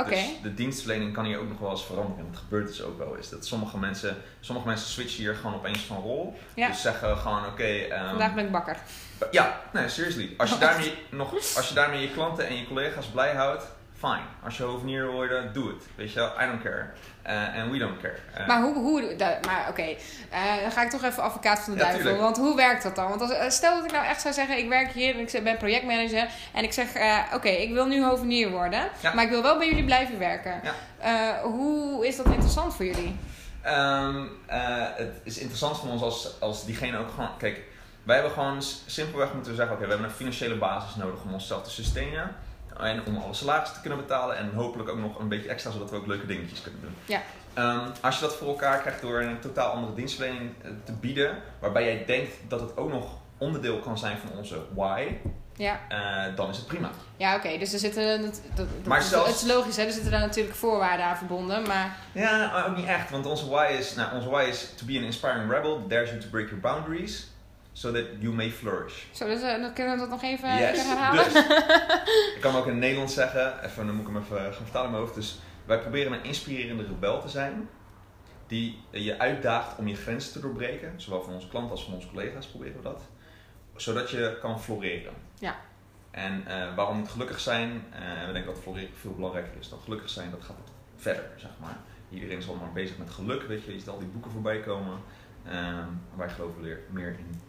Dus 0.10 0.42
de 0.44 0.54
dienstverlening 0.54 1.14
kan 1.14 1.26
hier 1.26 1.40
ook 1.40 1.50
nog 1.50 1.60
wel 1.60 1.70
eens 1.72 1.86
veranderen. 1.86 2.26
En 2.26 2.32
dat 2.32 2.42
gebeurt 2.42 2.68
dus 2.68 2.82
ook 2.82 2.98
wel 2.98 3.18
eens. 3.18 3.30
Dat 3.30 3.46
sommige 3.46 3.78
mensen, 3.78 4.18
sommige 4.40 4.68
mensen 4.68 4.88
switchen 4.88 5.20
hier 5.24 5.36
gewoon 5.36 5.56
opeens 5.56 5.80
van 5.80 5.98
rol. 5.98 6.38
ja, 6.56 6.68
Dus 6.68 6.82
zeggen 6.82 7.18
gewoon 7.18 7.46
oké. 7.46 7.64
ehm, 7.64 8.10
vandaag 8.10 8.34
ben 8.34 8.46
ik 8.46 8.52
bakker. 8.52 8.78
Ja, 9.32 9.62
nee, 9.74 9.90
seriously. 9.90 10.34
Als 10.38 10.50
je, 10.50 10.58
daarmee 10.66 10.94
nog, 11.10 11.34
als 11.34 11.68
je 11.68 11.74
daarmee 11.74 12.02
je 12.02 12.12
klanten 12.12 12.48
en 12.48 12.56
je 12.56 12.68
collega's 12.68 13.06
blij 13.06 13.34
houdt, 13.36 13.64
fine. 14.08 14.26
Als 14.44 14.58
je 14.58 14.64
hovenier 14.64 15.02
wil 15.04 15.12
worden, 15.12 15.54
doe 15.54 15.68
het. 15.68 15.84
Weet 15.96 16.14
je 16.14 16.20
wel, 16.20 16.32
I 16.42 16.46
don't 16.46 16.62
care. 16.64 16.86
Eh, 17.22 17.56
En 17.58 17.72
we 17.72 17.78
don't 17.78 18.02
care. 18.02 18.18
Eh, 18.34 18.48
Maar 18.48 18.62
hoe, 18.62 18.74
hoe 18.76 19.16
da- 19.16 19.40
maar 19.46 19.66
oké, 19.70 19.82
eh, 20.30 20.62
dan 20.62 20.72
ga 20.72 20.84
ik 20.84 20.90
toch 20.90 21.04
even 21.04 21.24
advocaat 21.24 21.60
van 21.60 21.74
de 21.74 21.80
Ja, 21.80 21.92
duivel. 21.92 22.18
Want 22.18 22.38
hoe 22.38 22.56
werkt 22.56 22.84
dat 22.84 22.96
dan? 22.96 23.10
Want 23.10 23.22
als, 23.22 23.56
stel 23.56 23.76
dat 23.76 23.86
ik 23.86 23.92
nou 23.92 24.06
echt 24.06 24.22
zou 24.22 24.34
zeggen, 24.34 24.58
ik 24.58 24.70
werk 24.70 24.92
hier 24.92 25.14
en 25.16 25.20
ik 25.20 25.44
ben 25.44 25.58
projectmanager. 25.58 26.28
En 26.54 26.64
ik 26.64 26.74
zeg, 26.74 26.88
oké, 27.34 27.50
ik 27.50 27.74
wil 27.74 27.86
nu 27.88 28.04
hovenier 28.04 28.50
worden. 28.50 28.90
Ja. 29.02 29.14
Maar 29.14 29.24
ik 29.24 29.30
wil 29.30 29.42
wel 29.42 29.58
bij 29.58 29.68
jullie 29.68 29.86
blijven 29.86 30.20
werken. 30.20 30.62
Ja. 30.64 31.42
Hoe 31.42 32.08
is 32.08 32.16
dat 32.18 32.26
interessant 32.26 32.76
voor 32.76 32.86
jullie? 32.86 33.16
Ehm, 33.62 34.26
eh, 34.46 34.86
het 34.96 35.20
is 35.24 35.38
interessant 35.38 35.78
voor 35.80 35.90
ons 35.90 36.02
als, 36.02 36.36
als 36.40 36.66
diegene 36.66 36.98
ook 36.98 37.10
gewoon. 37.10 37.38
Kijk, 37.38 37.62
wij 38.04 38.16
hebben 38.16 38.34
gewoon 38.34 38.62
simpelweg 38.86 39.34
moeten 39.34 39.52
we 39.52 39.58
zeggen: 39.58 39.76
oké, 39.76 39.84
we 39.86 39.90
hebben 39.92 40.10
een 40.10 40.16
financiële 40.16 40.56
basis 40.56 40.96
nodig 40.96 41.24
om 41.24 41.34
onszelf 41.34 41.64
te 41.64 41.70
sustainen. 41.70 42.36
En 42.80 43.06
om 43.06 43.18
alle 43.18 43.34
salarissen 43.34 43.76
te 43.76 43.82
kunnen 43.82 44.00
betalen. 44.00 44.38
En 44.38 44.54
hopelijk 44.54 44.90
ook 44.90 44.98
nog 45.00 45.20
een 45.20 45.28
beetje 45.30 45.50
extra, 45.50 45.72
zodat 45.72 45.90
we 45.90 45.96
ook 45.96 46.08
leuke 46.08 46.26
dingetjes 46.26 46.62
kunnen 46.62 46.82
doen. 46.82 46.96
Ja. 47.06 47.22
Ehm, 47.54 47.88
als 48.02 48.16
je 48.16 48.22
dat 48.22 48.36
voor 48.36 48.48
elkaar 48.48 48.80
krijgt 48.80 49.02
door 49.02 49.22
een 49.22 49.40
totaal 49.40 49.72
andere 49.72 49.94
dienstverlening 49.94 50.52
eh, 50.62 50.70
te 50.84 50.92
bieden, 50.92 51.38
waarbij 51.60 51.84
jij 51.84 52.06
denkt 52.06 52.32
dat 52.48 52.60
het 52.62 52.78
ook 52.78 52.90
nog 52.92 53.18
onderdeel 53.38 53.80
kan 53.80 53.98
zijn 53.98 54.18
van 54.18 54.38
onze 54.38 54.60
why, 54.76 55.08
Ja. 55.56 55.80
eh, 55.90 56.36
dan 56.36 56.50
is 56.50 56.58
het 56.58 56.68
prima. 56.68 56.90
Ja, 57.18 57.36
oké. 57.36 57.58
Dus 57.58 57.74
er 57.74 57.80
zitten. 57.80 58.22
Dat, 58.22 58.42
dat, 58.56 58.68
Maar 58.86 59.00
dat- 59.00 59.08
zelfs- 59.08 59.28
Het 59.28 59.36
is 59.42 59.48
logisch, 59.48 59.76
hè? 59.78 59.84
Er 59.84 59.92
zitten 59.92 60.12
daar 60.12 60.20
natuurlijk 60.20 60.56
voorwaarden 60.56 61.06
aan 61.06 61.18
verbonden. 61.18 61.68
Maar 61.68 61.98
Ja, 62.12 62.64
ook 62.68 62.76
niet 62.76 62.86
echt, 62.86 63.10
want 63.10 63.26
onze 63.26 63.50
why 63.50 63.76
is, 63.80 63.96
nou, 63.96 64.16
onze 64.16 64.30
why 64.30 64.44
is 64.50 64.74
to 64.78 64.86
be 64.86 64.98
an 64.98 65.04
inspiring 65.04 65.52
rebel 65.52 65.88
dares 65.88 66.10
you 66.10 66.22
to 66.22 66.28
break 66.30 66.46
your 66.46 66.60
boundaries, 66.62 67.28
so 67.76 67.92
that 67.92 68.06
you 68.20 68.34
may 68.34 68.50
flourish. 68.52 69.04
zo, 69.12 69.26
dus, 69.28 69.42
eh, 69.42 69.62
dan 69.62 69.74
kunnen 69.74 69.94
we 69.94 70.00
dat 70.00 70.10
nog 70.10 70.24
even, 70.24 70.58
Yes. 70.58 70.84
herhalen. 70.86 71.24
Dus, 71.24 71.34
ik 72.36 72.42
kan 72.42 72.52
hem 72.52 72.60
ook 72.60 72.66
in 72.66 72.72
het 72.72 72.80
Nederlands 72.82 73.14
zeggen, 73.14 73.64
even, 73.64 73.86
dan 73.86 73.96
moet 73.96 74.08
ik 74.08 74.14
hem 74.14 74.22
even 74.24 74.38
gaan 74.54 74.64
vertalen 74.64 74.86
in 74.86 74.92
mijn 74.92 75.04
hoofd. 75.04 75.16
Dus 75.16 75.40
wij 75.66 75.80
proberen 75.80 76.12
een 76.14 76.24
inspirerende 76.24 76.84
rebel 76.86 77.22
te 77.22 77.30
zijn, 77.30 77.70
die 78.48 78.82
je 78.90 79.20
uitdaagt 79.20 79.78
om 79.78 79.88
je 79.88 79.96
grenzen 79.96 80.34
te 80.34 80.40
doorbreken, 80.40 80.94
zowel 81.02 81.24
van 81.24 81.34
onze 81.34 81.48
klanten 81.48 81.72
als 81.72 81.84
van 81.84 81.94
onze 81.94 82.08
collega's 82.10 82.48
proberen 82.48 82.76
we 82.76 82.82
dat, 82.82 83.02
zodat 83.76 84.10
je 84.10 84.38
kan 84.42 84.62
floreren. 84.62 85.14
Ja. 85.40 85.56
En 86.12 86.44
eh, 86.48 86.76
waarom 86.76 86.98
niet 86.98 87.10
gelukkig 87.10 87.40
zijn, 87.40 87.84
eh, 87.92 88.26
we 88.26 88.32
denken 88.34 88.54
dat 88.54 88.62
floreren 88.62 88.90
veel 89.00 89.14
belangrijker 89.14 89.60
is 89.60 89.70
dan 89.70 89.80
gelukkig 89.80 90.10
zijn, 90.10 90.32
dat 90.32 90.44
gaat 90.44 90.56
verder, 90.96 91.30
zeg 91.36 91.52
maar. 91.62 91.78
Iedereen 92.10 92.38
is 92.38 92.48
allemaal 92.48 92.72
bezig 92.74 92.98
met 92.98 93.10
geluk, 93.10 93.42
weet 93.44 93.64
je, 93.64 93.72
je 93.74 93.80
ziet 93.80 93.90
al 93.90 94.00
die 94.00 94.08
boeken 94.08 94.32
voorbij 94.32 94.60
komen. 94.60 95.00
Ehm, 95.48 95.88
wij 96.16 96.30
geloven 96.30 96.62
weer 96.62 96.80
meer 96.90 97.10
in 97.10 97.42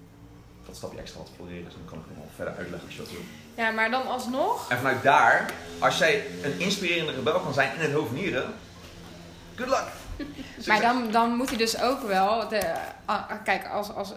dat 0.67 0.77
stapje 0.77 0.99
extra 0.99 1.19
wat 1.19 1.31
floreren 1.37 1.67
is. 1.67 1.73
En 1.73 1.81
dan 1.85 1.89
kan 1.89 1.99
ik 1.99 2.07
nog 2.09 2.17
wel 2.17 2.31
verder 2.35 2.55
uitleggen 2.55 2.87
als 2.89 2.97
je 2.97 3.03
dat 3.03 3.11
wil. 3.11 3.25
Ja, 3.55 3.71
maar 3.71 3.91
dan 3.91 4.07
alsnog. 4.07 4.71
En 4.71 4.77
vanuit 4.77 5.03
daar, 5.03 5.53
als 5.79 5.99
jij 5.99 6.25
een 6.43 6.61
inspirerende 6.61 7.13
rebel 7.13 7.41
kan 7.41 7.55
zijn 7.55 7.75
in 7.75 7.81
het 7.81 7.93
hovenieren, 7.93 8.55
good 9.55 9.69
luck! 9.69 9.85
Maar 10.67 10.81
dan, 10.81 11.11
dan 11.11 11.37
moet 11.37 11.49
hij 11.49 11.59
dus 11.59 11.81
ook 11.81 12.03
wel. 12.03 12.49
De, 12.49 12.73
ah, 13.05 13.31
ah, 13.31 13.45
kijk, 13.45 13.67
als, 13.67 13.95
als, 13.95 14.13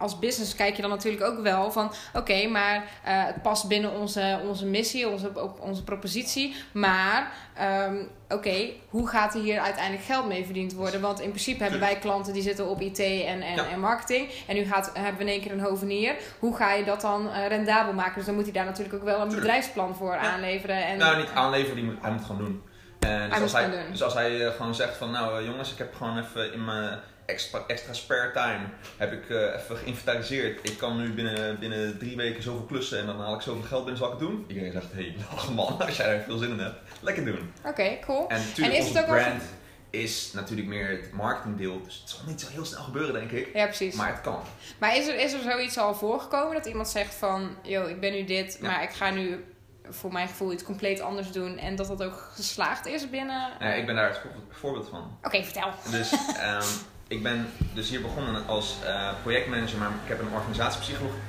als 0.00 0.18
business 0.18 0.54
kijk 0.54 0.76
je 0.76 0.82
dan 0.82 0.90
natuurlijk 0.90 1.24
ook 1.24 1.40
wel 1.42 1.72
van. 1.72 1.92
Oké, 2.14 2.46
maar 2.48 2.74
eh, 3.04 3.24
het 3.26 3.42
past 3.42 3.68
binnen 3.68 3.92
onze, 3.92 4.40
onze 4.48 4.66
missie, 4.66 5.08
onze, 5.08 5.30
ook 5.36 5.62
onze 5.64 5.84
propositie. 5.84 6.54
Maar 6.72 7.32
ehm, 7.54 7.96
oké, 8.28 8.70
hoe 8.88 9.08
gaat 9.08 9.34
er 9.34 9.40
hier 9.40 9.60
uiteindelijk 9.60 10.04
geld 10.04 10.26
mee 10.26 10.44
verdiend 10.44 10.72
worden? 10.72 11.00
Want 11.00 11.20
in 11.20 11.28
principe 11.28 11.62
hebben 11.62 11.80
wij 11.80 11.96
klanten 11.98 12.32
die 12.32 12.42
zitten 12.42 12.68
op 12.68 12.80
IT 12.80 12.98
en, 12.98 13.42
en, 13.42 13.54
Ja. 13.54 13.68
en 13.72 13.80
marketing. 13.80 14.28
En 14.46 14.54
nu 14.56 14.64
gaat, 14.64 14.90
hebben 14.94 15.16
we 15.16 15.22
in 15.22 15.28
één 15.30 15.40
keer 15.40 15.52
een 15.52 15.60
hovenier. 15.60 16.14
Hoe 16.38 16.56
ga 16.56 16.72
je 16.72 16.84
dat 16.84 17.00
dan 17.00 17.30
eh, 17.32 17.46
rendabel 17.46 17.92
maken? 17.92 18.14
Dus 18.14 18.24
dan 18.26 18.34
moet 18.34 18.44
hij 18.44 18.52
daar 18.52 18.64
natuurlijk 18.64 18.94
ook 18.94 19.04
wel 19.04 19.14
een 19.14 19.20
Tuurlijk. 19.20 19.40
bedrijfsplan 19.40 19.94
voor 19.96 20.12
Ja. 20.12 20.18
aanleveren. 20.18 20.86
En, 20.86 20.98
Nou, 20.98 21.16
niet 21.16 21.30
aanleveren, 21.34 21.74
die 21.76 21.84
moet, 21.84 21.96
hij 22.00 22.10
moet 22.10 22.24
gewoon 22.24 22.44
doen. 22.44 22.62
En 23.00 23.30
dus, 23.30 23.40
als 23.42 23.52
hij, 23.52 23.70
dus 23.90 24.02
als 24.02 24.14
hij 24.14 24.50
gewoon 24.56 24.74
zegt 24.74 24.96
van, 24.96 25.10
nou 25.10 25.44
jongens, 25.44 25.72
ik 25.72 25.78
heb 25.78 25.94
gewoon 25.94 26.18
even 26.18 26.52
in 26.52 26.64
mijn 26.64 26.98
extra, 27.30 27.64
extra 27.66 27.92
spare 27.92 28.30
time, 28.32 28.64
heb 28.96 29.12
ik 29.12 29.30
eh, 29.30 29.36
even 29.62 29.76
geïnventariseerd. 29.76 30.68
Ik 30.70 30.78
kan 30.78 30.96
nu 30.96 31.12
binnen, 31.12 31.58
binnen 31.58 31.98
drie 31.98 32.16
weken 32.16 32.42
zoveel 32.42 32.64
klussen 32.66 32.98
en 32.98 33.06
dan 33.06 33.20
haal 33.20 33.34
ik 33.34 33.40
zoveel 33.40 33.62
geld 33.62 33.84
binnen, 33.84 34.02
zal 34.02 34.12
ik 34.12 34.18
het 34.18 34.28
doen? 34.28 34.44
Iedereen 34.48 34.72
zegt, 34.72 34.92
hé, 34.92 35.14
hey, 35.16 35.54
man, 35.54 35.80
als 35.86 35.96
jij 35.96 36.06
er 36.06 36.22
veel 36.22 36.38
zin 36.38 36.50
in 36.50 36.58
hebt, 36.58 36.78
lekker 37.00 37.24
doen. 37.24 37.52
Oké, 37.64 37.98
cool. 38.04 38.28
En 38.28 38.38
natuurlijk, 38.46 38.76
En 38.76 38.82
is 38.82 38.88
het 38.88 38.98
ook 38.98 39.06
wel- 39.06 39.14
brand 39.24 39.42
is 39.90 40.32
natuurlijk 40.32 40.68
meer 40.68 40.88
het 40.88 41.12
marketingdeel, 41.12 41.82
dus 41.82 41.98
het 42.00 42.10
zal 42.10 42.18
niet 42.26 42.40
zo 42.40 42.46
heel 42.50 42.64
snel 42.64 42.82
gebeuren, 42.82 43.12
denk 43.12 43.30
ik. 43.30 43.48
Ja, 43.54 43.64
precies. 43.64 43.94
Maar 43.94 44.08
het 44.12 44.20
kan. 44.20 44.40
Maar 44.78 44.96
is 44.96 45.06
er, 45.08 45.18
is 45.18 45.32
er 45.32 45.40
zoiets 45.42 45.78
al 45.78 45.94
voorgekomen 45.94 46.54
dat 46.54 46.66
iemand 46.66 46.88
zegt 46.88 47.14
van, 47.14 47.56
yo, 47.62 47.86
ik 47.86 48.00
ben 48.00 48.12
nu 48.12 48.24
dit, 48.24 48.58
Ja. 48.60 48.66
maar 48.70 48.82
ik 48.82 48.90
ga 48.90 49.10
nu 49.10 49.44
voor 49.88 50.12
mijn 50.12 50.28
gevoel 50.28 50.52
iets 50.52 50.62
compleet 50.62 51.00
anders 51.00 51.32
doen 51.32 51.56
en 51.58 51.76
dat 51.76 51.86
dat 51.86 52.02
ook 52.02 52.30
geslaagd 52.34 52.86
is 52.86 53.10
binnen? 53.10 53.50
Eh, 53.60 53.76
ik 53.78 53.86
ben 53.86 53.94
daar 53.94 54.08
het 54.08 54.18
voor- 54.18 54.30
voorbeeld 54.50 54.88
van. 54.88 55.18
Oké, 55.22 55.42
vertel. 55.44 55.70
Dus 55.90 56.12
ehm, 56.36 56.62
ik 57.10 57.22
ben 57.22 57.46
dus 57.74 57.88
hier 57.90 58.00
begonnen 58.02 58.46
als 58.46 58.76
eh, 58.84 59.10
projectmanager, 59.22 59.78
maar 59.78 59.90
ik 60.02 60.08
heb 60.08 60.20
een 60.20 60.32
organisatiepsychologie, 60.32 61.20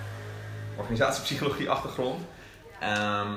organisatiepsychologie 0.76 1.70
achtergrond. 1.70 2.24
Ehm, 2.80 3.32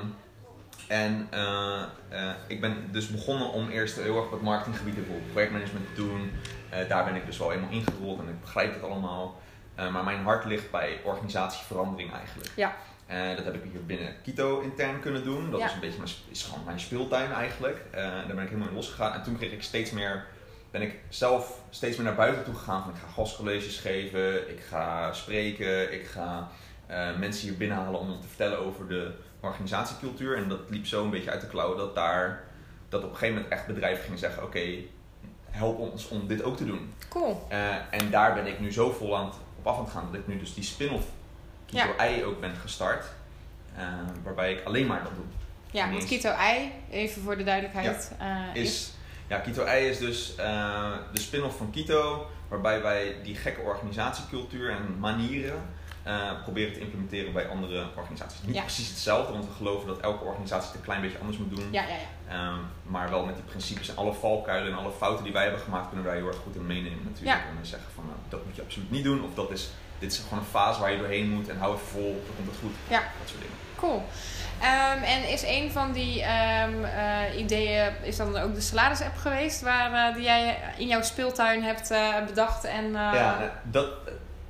en 0.87 1.27
eh, 1.29 1.81
eh, 2.09 2.29
ik 2.47 2.61
ben 2.61 2.87
dus 2.91 3.07
begonnen 3.07 3.51
om 3.51 3.69
eerst 3.69 3.95
heel 3.95 4.15
erg 4.15 4.25
op 4.25 4.31
het 4.31 4.41
marketinggebied 4.41 4.95
bijvoorbeeld 4.95 5.31
projectmanagement 5.31 5.85
te 5.87 6.01
doen. 6.01 6.31
Daar 6.87 7.05
ben 7.05 7.15
ik 7.15 7.25
dus 7.25 7.37
wel 7.37 7.53
eenmaal 7.53 7.69
ingerold 7.69 8.19
en 8.19 8.27
ik 8.27 8.41
begrijp 8.41 8.73
het 8.73 8.83
allemaal. 8.83 9.41
Maar 9.75 10.03
mijn 10.03 10.23
hart 10.23 10.45
ligt 10.45 10.71
bij 10.71 10.99
organisatieverandering 11.03 12.13
eigenlijk. 12.13 12.51
Ja. 12.55 12.75
Uh, 13.11 13.35
dat 13.35 13.45
heb 13.45 13.53
ik 13.55 13.61
hier 13.71 13.85
binnen 13.85 14.15
Kito 14.23 14.59
intern 14.59 14.99
kunnen 14.99 15.23
doen. 15.23 15.51
Dat 15.51 15.59
Ja. 15.59 15.65
is 15.65 15.73
een 15.73 15.79
beetje 15.79 15.97
mijn, 15.97 16.11
is 16.29 16.43
gewoon 16.43 16.63
mijn 16.65 16.79
speeltuin 16.79 17.31
eigenlijk. 17.31 17.81
Uh, 17.95 18.01
daar 18.01 18.25
ben 18.35 18.39
ik 18.39 18.47
helemaal 18.47 18.67
in 18.67 18.73
losgegaan. 18.75 19.13
En 19.13 19.23
toen 19.23 19.37
kreeg 19.37 19.51
ik 19.51 19.63
steeds 19.63 19.91
meer, 19.91 20.25
ben 20.77 20.83
ik 20.87 20.95
zelf 21.09 21.61
steeds 21.69 21.97
meer 21.97 22.05
naar 22.05 22.15
buiten 22.15 22.43
toe 22.43 22.53
gegaan. 22.53 22.83
Van 22.83 22.91
ik 22.91 22.97
ga 22.97 23.07
gastcolleges 23.07 23.77
geven, 23.77 24.49
ik 24.49 24.59
ga 24.59 25.13
spreken, 25.13 25.93
ik 25.93 26.05
ga 26.05 26.49
eh, 26.87 27.17
mensen 27.17 27.47
hier 27.47 27.57
binnenhalen 27.57 27.99
om 27.99 28.21
te 28.21 28.27
vertellen 28.27 28.59
over 28.59 28.87
de 28.87 29.11
organisatiecultuur. 29.39 30.37
En 30.37 30.49
dat 30.49 30.59
liep 30.69 30.85
zo 30.85 31.03
een 31.03 31.09
beetje 31.09 31.31
uit 31.31 31.41
de 31.41 31.47
klauwen 31.47 31.77
dat 31.77 31.95
daar, 31.95 32.43
dat 32.89 33.03
op 33.03 33.09
een 33.09 33.15
gegeven 33.15 33.35
moment 33.35 33.53
echt 33.53 33.67
bedrijven 33.67 34.03
gingen 34.03 34.19
zeggen, 34.19 34.43
oké, 34.43 34.65
help 35.49 35.79
ons 35.79 36.07
om 36.07 36.27
dit 36.27 36.43
ook 36.43 36.57
te 36.57 36.65
doen. 36.65 36.93
Cool. 37.09 37.47
Uh, 37.51 37.75
en 37.89 38.09
daar 38.09 38.33
ben 38.33 38.47
ik 38.47 38.59
nu 38.59 38.71
zo 38.71 38.91
vol 38.91 39.17
aan 39.17 39.25
het, 39.25 39.35
op 39.57 39.67
af 39.67 39.77
aan 39.77 39.83
het 39.83 39.93
gaan 39.93 40.05
dat 40.11 40.21
ik 40.21 40.27
nu 40.27 40.39
dus 40.39 40.53
die 40.53 40.63
spin-off 40.63 41.05
Kito 41.65 41.87
Ja. 41.87 41.95
Ei 41.97 42.23
ook 42.23 42.39
ben 42.39 42.55
gestart. 42.55 43.05
Uh, 43.77 43.83
waarbij 44.23 44.53
ik 44.53 44.65
alleen 44.65 44.87
maar 44.87 45.03
dat 45.03 45.15
doe. 45.15 45.25
Ja, 45.71 45.89
want. 45.89 46.05
Keto 46.05 46.29
Ei, 46.29 46.71
even 46.91 47.21
voor 47.21 47.37
de 47.37 47.43
duidelijkheid, 47.43 48.11
eh, 48.19 48.37
is... 48.53 48.61
Is, 48.63 48.93
ja, 49.27 49.37
Kito 49.37 49.63
Ei 49.63 49.89
is 49.89 49.97
dus 49.97 50.33
uh, 50.39 50.91
de 51.13 51.21
spin-off 51.21 51.57
van 51.57 51.71
Kito. 51.71 52.27
Waarbij 52.47 52.81
wij 52.81 53.15
die 53.23 53.35
gekke 53.35 53.61
organisatiecultuur 53.61 54.69
en 54.69 54.99
manieren 54.99 55.61
uh, 56.07 56.41
proberen 56.43 56.73
te 56.73 56.79
implementeren 56.79 57.33
bij 57.33 57.47
andere 57.47 57.85
organisaties. 57.95 58.41
Niet 58.41 58.55
Ja. 58.55 58.61
precies 58.61 58.89
hetzelfde, 58.89 59.33
want 59.33 59.45
we 59.45 59.51
geloven 59.51 59.87
dat 59.87 59.99
elke 59.99 60.23
organisatie 60.23 60.67
het 60.67 60.75
een 60.75 60.83
klein 60.83 61.01
beetje 61.01 61.17
anders 61.19 61.37
moet 61.37 61.55
doen. 61.55 61.67
Ja, 61.71 61.83
ja, 61.83 61.95
ja. 62.29 62.47
Um, 62.47 62.59
maar 62.83 63.09
wel 63.09 63.25
met 63.25 63.35
die 63.35 63.43
principes 63.43 63.89
en 63.89 63.95
alle 63.95 64.13
valkuilen 64.13 64.71
en 64.71 64.77
alle 64.77 64.91
fouten 64.91 65.23
die 65.23 65.33
wij 65.33 65.43
hebben 65.43 65.61
gemaakt, 65.61 65.87
kunnen 65.87 66.05
wij 66.05 66.15
heel 66.15 66.27
erg 66.27 66.37
goed 66.37 66.55
in 66.55 66.65
meenemen 66.65 67.03
natuurlijk. 67.03 67.37
En 67.59 67.65
zeggen 67.65 67.89
van 67.95 68.03
nou, 68.05 68.17
dat 68.29 68.45
moet 68.45 68.55
je 68.55 68.61
absoluut 68.61 68.91
niet 68.91 69.03
doen. 69.03 69.23
Of 69.23 69.33
dat 69.33 69.51
is, 69.51 69.69
dit 69.99 70.11
is 70.11 70.19
gewoon 70.19 70.39
een 70.39 70.49
fase 70.49 70.79
waar 70.79 70.91
je 70.91 70.97
doorheen 70.97 71.29
moet 71.29 71.49
en 71.49 71.57
hou 71.57 71.73
even 71.75 71.87
vol, 71.87 72.21
dan 72.25 72.35
komt 72.35 72.47
het 72.47 72.59
goed. 72.59 72.75
Ja. 72.89 72.99
Dat 72.99 73.29
soort 73.29 73.41
dingen. 73.41 73.55
Cool. 73.75 74.03
Ehm, 74.61 75.03
en 75.03 75.29
is 75.29 75.43
een 75.43 75.71
van 75.71 75.91
die 75.91 76.21
ehm, 76.21 76.83
eh, 76.83 77.39
ideeën, 77.39 77.93
is 78.03 78.15
dan 78.17 78.37
ook 78.37 78.53
de 78.53 78.61
salaris-app 78.61 79.17
geweest, 79.17 79.61
waar, 79.61 80.09
eh, 80.09 80.15
die 80.15 80.23
jij 80.23 80.57
in 80.77 80.87
jouw 80.87 81.01
speeltuin 81.01 81.63
hebt 81.63 81.91
eh, 81.91 82.25
bedacht? 82.25 82.63
En, 82.63 82.91
Ja, 82.91 83.61
dat, 83.63 83.87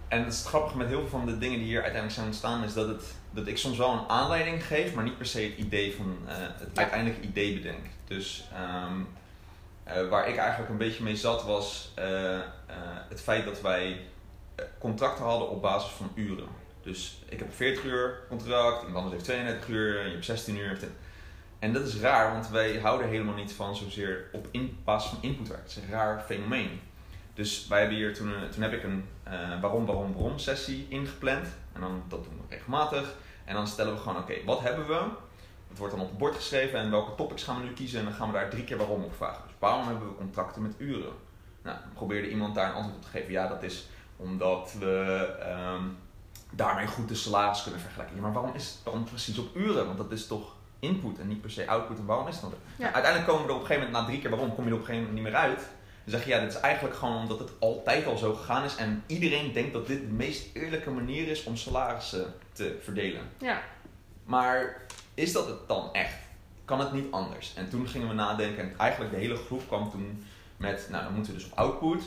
en 0.08 0.20
het 0.24 0.34
is 0.34 0.40
het 0.40 0.48
grappige 0.48 0.78
met 0.78 0.88
heel 0.88 1.00
veel 1.00 1.10
van 1.20 1.26
de 1.26 1.38
dingen 1.38 1.58
die 1.58 1.68
hier 1.68 1.82
uiteindelijk 1.82 2.14
zijn 2.14 2.26
ontstaan, 2.26 2.64
is 2.64 2.74
dat, 2.74 2.88
het, 2.88 3.04
dat 3.32 3.48
ik 3.48 3.58
soms 3.58 3.78
wel 3.78 3.92
een 3.92 4.10
aanleiding 4.10 4.66
geef, 4.66 4.94
maar 4.94 5.04
niet 5.04 5.18
per 5.18 5.26
se 5.26 5.42
het 5.42 5.58
idee 5.58 5.96
van 5.96 6.18
het 6.28 6.70
Ja. 6.74 6.82
uiteindelijke 6.82 7.28
idee 7.28 7.54
bedenk. 7.54 7.86
Dus 8.08 8.48
ehm, 8.54 9.00
eh, 9.84 10.10
waar 10.10 10.28
ik 10.28 10.38
eigenlijk 10.38 10.70
een 10.70 10.78
beetje 10.78 11.04
mee 11.04 11.16
zat 11.16 11.44
was 11.44 11.94
het 13.10 13.22
feit 13.22 13.46
dat 13.46 13.62
wij 13.62 14.00
contracten 14.80 15.24
hadden 15.26 15.50
op 15.50 15.62
basis 15.62 15.92
van 15.92 16.12
uren. 16.16 16.48
Dus 16.86 17.22
ik 17.30 17.40
heb 17.40 17.48
een 17.48 17.54
40 17.54 17.84
uur 17.84 18.20
contract, 18.30 18.78
iemand 18.86 18.96
anders 18.96 19.14
heeft 19.14 19.24
32 19.26 19.68
uur, 19.70 20.06
je 20.06 20.12
hebt 20.12 20.26
16 20.26 20.58
uur. 20.58 20.78
En 21.60 21.74
dat 21.74 21.88
is 21.88 22.00
raar, 22.00 22.32
want 22.32 22.50
wij 22.50 22.80
houden 22.80 23.08
helemaal 23.08 23.34
niet 23.36 23.54
van 23.54 23.76
zozeer 23.76 24.26
op 24.32 24.48
in, 24.52 24.78
basis 24.84 25.10
van 25.10 25.18
inputwerk. 25.22 25.62
Het 25.62 25.70
is 25.70 25.76
een 25.78 25.90
raar 25.90 26.20
fenomeen. 26.28 26.80
Dus 27.34 27.68
wij 27.68 27.80
hebben 27.80 27.98
hier 27.98 28.14
toen, 28.14 28.28
een- 28.28 28.50
toen 28.50 28.62
heb 28.62 28.74
ik 28.74 28.84
een 28.84 29.06
eh, 29.24 29.62
waarom, 29.62 29.86
waarom, 29.86 30.14
waarom 30.14 30.40
sessie 30.40 30.86
ingepland. 30.90 31.48
En 31.74 31.82
dan, 31.82 32.04
dat 32.08 32.24
doen 32.24 32.34
we 32.48 32.56
regelmatig. 32.56 33.14
En 33.46 33.54
dan 33.54 33.68
stellen 33.68 33.94
we 33.94 34.00
gewoon, 34.00 34.18
oké, 34.18 34.34
wat 34.46 34.60
hebben 34.60 34.88
we? 34.88 35.02
Het 35.70 35.78
wordt 35.78 35.94
dan 35.94 36.04
op 36.04 36.10
het 36.10 36.18
bord 36.18 36.36
geschreven 36.36 36.80
en 36.80 36.92
welke 36.92 37.16
topics 37.16 37.44
gaan 37.44 37.60
we 37.60 37.64
nu 37.68 37.74
kiezen. 37.74 38.00
En 38.00 38.06
dan 38.06 38.14
gaan 38.14 38.28
we 38.28 38.34
daar 38.34 38.50
drie 38.50 38.64
keer 38.64 38.78
waarom 38.78 39.04
op 39.04 39.16
vragen. 39.16 39.42
Dus 39.46 39.56
waarom 39.60 39.88
hebben 39.88 40.08
we 40.08 40.16
contracten 40.16 40.62
met 40.62 40.74
uren? 40.78 41.14
Nou, 41.64 41.78
probeerde 41.94 42.30
iemand 42.30 42.56
daar 42.56 42.70
een 42.70 42.74
antwoord 42.76 42.96
op 42.96 43.02
te 43.04 43.08
geven. 43.10 43.32
Ja, 43.32 43.48
dat 43.48 43.64
is 43.64 43.88
omdat 44.18 44.76
we 44.80 45.26
ehm, 45.42 45.84
daarmee 46.56 46.88
goed 46.88 47.08
de 47.08 47.16
salaris 47.16 47.64
kunnen 47.64 47.82
vergelijken. 47.82 48.16
Ja, 48.16 48.22
maar 48.22 48.34
waarom 48.34 48.56
is 48.56 48.68
het 48.68 48.94
dan 48.94 49.04
precies 49.04 49.38
op 49.38 49.56
uren? 49.56 49.86
Want 49.86 49.98
dat 49.98 50.12
is 50.12 50.28
toch 50.28 50.54
input 50.80 51.20
en 51.20 51.28
niet 51.28 51.42
per 51.42 51.52
se 51.52 51.68
output. 51.68 51.98
En 51.98 52.06
waarom 52.06 52.28
is 52.28 52.40
zo? 52.40 52.48
Ja. 52.48 52.54
Nou, 52.78 52.94
uiteindelijk 52.94 53.32
komen 53.32 53.42
we 53.46 53.50
er 53.50 53.56
op 53.56 53.62
een 53.62 53.68
gegeven 53.68 53.88
moment 53.88 54.04
na 54.04 54.10
drie 54.10 54.22
keer 54.22 54.30
waarom 54.30 54.56
kom 54.56 54.64
je 54.64 54.70
er 54.70 54.76
op 54.76 54.82
een 54.82 54.86
gegeven 54.86 55.08
moment 55.08 55.24
niet 55.24 55.34
meer 55.34 55.42
uit. 55.42 55.60
Dan 56.04 56.14
zeg 56.14 56.24
je 56.24 56.30
ja, 56.30 56.40
dit 56.40 56.50
is 56.50 56.60
eigenlijk 56.60 56.96
gewoon 56.96 57.18
omdat 57.18 57.40
het 57.40 57.50
altijd 57.60 58.06
al 58.06 58.18
zo 58.18 58.34
gegaan 58.34 58.64
is. 58.64 58.76
En 58.76 59.04
iedereen 59.08 59.54
denkt 59.54 59.74
dat 59.74 59.88
dit 59.88 60.00
de 60.02 60.14
meest 60.14 60.56
eerlijke 60.56 60.90
manier 60.90 61.28
is 61.28 61.44
om 61.44 61.56
salarissen 61.56 62.34
te 62.52 62.80
verdelen. 62.84 63.22
ja. 63.38 63.62
Maar 64.26 64.86
is 65.14 65.32
dat 65.34 65.48
het 65.48 65.68
dan 65.68 65.94
echt? 65.94 66.16
Kan 66.66 66.80
het 66.80 66.92
niet 66.92 67.12
anders? 67.12 67.54
En 67.56 67.70
toen 67.70 67.88
gingen 67.88 68.08
we 68.08 68.14
nadenken 68.14 68.64
en 68.64 68.78
eigenlijk 68.78 69.12
de 69.12 69.18
hele 69.18 69.36
groep 69.36 69.68
kwam 69.68 69.90
toen 69.90 70.26
met, 70.58 70.88
nou 70.92 71.04
dan 71.04 71.14
moeten 71.14 71.34
we 71.34 71.38
dus 71.40 71.48
op 71.52 71.58
output. 71.58 72.04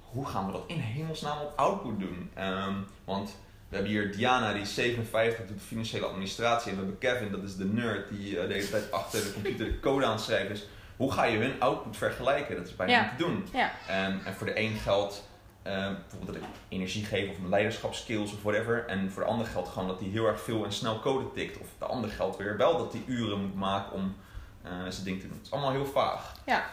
Hoe 0.00 0.26
gaan 0.26 0.46
we 0.46 0.52
dat 0.52 0.64
in 0.66 0.78
hemelsnaam 0.78 1.40
op 1.40 1.52
output 1.56 1.98
doen? 1.98 2.30
Ehm, 2.34 2.74
want 3.04 3.36
we 3.72 3.78
hebben 3.78 3.96
hier 3.96 4.12
Diana, 4.16 4.52
die 4.52 4.62
is 4.62 4.74
57, 4.74 5.46
doet 5.46 5.62
financiële 5.62 6.06
administratie. 6.06 6.70
En 6.70 6.76
we 6.76 6.82
hebben 6.82 6.98
Kevin, 7.00 7.30
dat 7.30 7.42
is 7.42 7.56
de 7.56 7.64
nerd, 7.64 8.08
die 8.08 8.38
eh, 8.40 8.46
de 8.48 8.52
hele 8.54 8.70
tijd 8.70 8.92
achter 8.92 9.20
de 9.24 9.32
computer 9.32 9.66
de 9.66 9.80
code 9.80 10.04
aan 10.04 10.12
het 10.12 10.20
schrijven 10.20 10.54
is. 10.54 10.66
Hoe 10.96 11.12
ga 11.12 11.24
je 11.24 11.38
hun 11.38 11.60
output 11.60 11.96
vergelijken? 11.96 12.56
Dat 12.56 12.66
is 12.66 12.76
bijna 12.76 12.92
Ja. 12.92 13.00
niet 13.02 13.10
te 13.18 13.24
doen. 13.24 13.46
Ja. 13.52 13.72
En, 13.88 14.20
en 14.24 14.34
voor 14.34 14.46
de 14.46 14.58
een 14.60 14.74
geldt 14.74 15.28
ehm, 15.62 15.94
bijvoorbeeld 15.94 16.26
dat 16.26 16.36
ik 16.36 16.48
energie 16.68 17.04
geef 17.04 17.30
of 17.30 17.36
mijn 17.38 17.50
leiderschapskills 17.50 18.32
of 18.32 18.42
whatever. 18.42 18.86
En 18.86 19.10
voor 19.10 19.22
de 19.22 19.28
ander 19.28 19.46
geldt 19.46 19.68
gewoon 19.68 19.88
dat 19.88 20.00
hij 20.00 20.08
heel 20.08 20.26
erg 20.26 20.40
veel 20.40 20.64
en 20.64 20.72
snel 20.72 21.00
code 21.00 21.32
tikt. 21.34 21.58
Of 21.58 21.66
de 21.78 21.84
ander 21.84 22.10
geldt 22.10 22.36
weer 22.36 22.56
wel 22.56 22.78
dat 22.78 22.92
hij 22.92 23.02
uren 23.06 23.40
moet 23.40 23.54
maken 23.54 23.92
om 23.92 24.16
eh, 24.62 24.70
zijn 24.88 25.04
ding 25.04 25.20
te 25.20 25.26
doen. 25.26 25.36
Het 25.36 25.46
is 25.46 25.52
allemaal 25.52 25.72
heel 25.72 25.86
vaag. 25.86 26.34
Ja. 26.46 26.64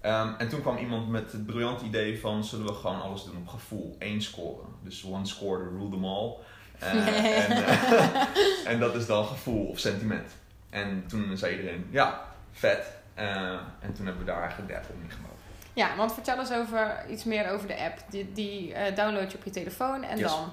Ehm, 0.00 0.32
en 0.38 0.48
toen 0.48 0.60
kwam 0.60 0.76
iemand 0.76 1.08
met 1.08 1.32
het 1.32 1.46
briljante 1.46 1.84
idee 1.84 2.20
van 2.20 2.44
zullen 2.44 2.66
we 2.66 2.72
gewoon 2.72 3.02
alles 3.02 3.24
doen 3.24 3.36
op 3.36 3.48
gevoel. 3.48 3.96
Eén 3.98 4.22
scoren. 4.22 4.66
Dus 4.82 5.04
one 5.04 5.26
score 5.26 5.58
to 5.64 5.70
rule 5.76 5.90
them 5.90 6.04
all. 6.04 6.32
Eh, 6.78 7.50
en, 7.50 7.64
eh, 7.66 8.26
en 8.72 8.78
dat 8.80 8.94
is 8.94 9.06
dan 9.06 9.26
gevoel 9.26 9.66
of 9.66 9.78
sentiment. 9.78 10.32
En 10.70 11.04
toen 11.08 11.36
zei 11.36 11.56
iedereen 11.56 11.86
ja, 11.90 12.22
vet. 12.52 12.86
Eh, 13.14 13.26
en 13.80 13.92
toen 13.94 14.06
hebben 14.06 14.24
we 14.24 14.30
daar 14.30 14.40
eigenlijk 14.40 14.70
de 14.70 14.76
app 14.76 14.88
op 14.90 14.96
ingebouwd. 15.02 15.34
ja, 15.72 15.96
want 15.96 16.12
vertel 16.14 16.38
eens 16.38 16.52
over, 16.52 17.04
iets 17.10 17.24
meer 17.24 17.50
over 17.50 17.68
de 17.68 17.78
app. 17.80 17.98
Die, 18.10 18.32
die 18.32 18.74
eh, 18.74 18.96
download 18.96 19.30
je 19.30 19.38
op 19.38 19.44
je 19.44 19.50
telefoon 19.50 20.02
en 20.02 20.18
Yes. 20.18 20.30
dan? 20.30 20.52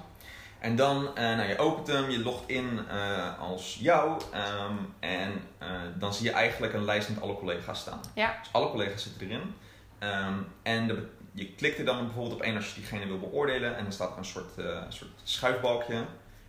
En 0.58 0.76
dan, 0.76 1.16
eh, 1.16 1.22
nou, 1.36 1.48
je 1.48 1.58
opent 1.58 1.86
hem, 1.86 2.10
je 2.10 2.18
logt 2.22 2.48
in 2.48 2.80
eh, 2.88 3.38
als 3.40 3.76
jou. 3.80 4.20
ehm, 4.32 4.72
en 5.00 5.32
eh, 5.58 5.68
dan 5.98 6.14
zie 6.14 6.24
je 6.24 6.32
eigenlijk 6.32 6.72
een 6.72 6.84
lijst 6.84 7.08
met 7.08 7.20
alle 7.22 7.34
collega's 7.34 7.80
staan. 7.80 8.00
Ja. 8.14 8.34
Dus 8.42 8.48
alle 8.52 8.70
collega's 8.70 9.02
zitten 9.02 9.26
erin. 9.26 9.54
Ehm, 9.98 10.34
en 10.62 10.86
de, 10.86 11.08
je 11.34 11.54
klikt 11.54 11.78
er 11.78 11.84
dan 11.84 12.04
bijvoorbeeld 12.04 12.34
op 12.34 12.42
één 12.42 12.56
als 12.56 12.68
je 12.68 12.74
diegene 12.74 13.06
wil 13.06 13.18
beoordelen. 13.18 13.76
En 13.76 13.82
dan 13.82 13.92
staat 13.92 14.12
er 14.12 14.18
een 14.18 14.24
soort, 14.24 14.58
eh, 14.58 14.82
soort 14.88 15.10
schuifbalkje. 15.22 16.04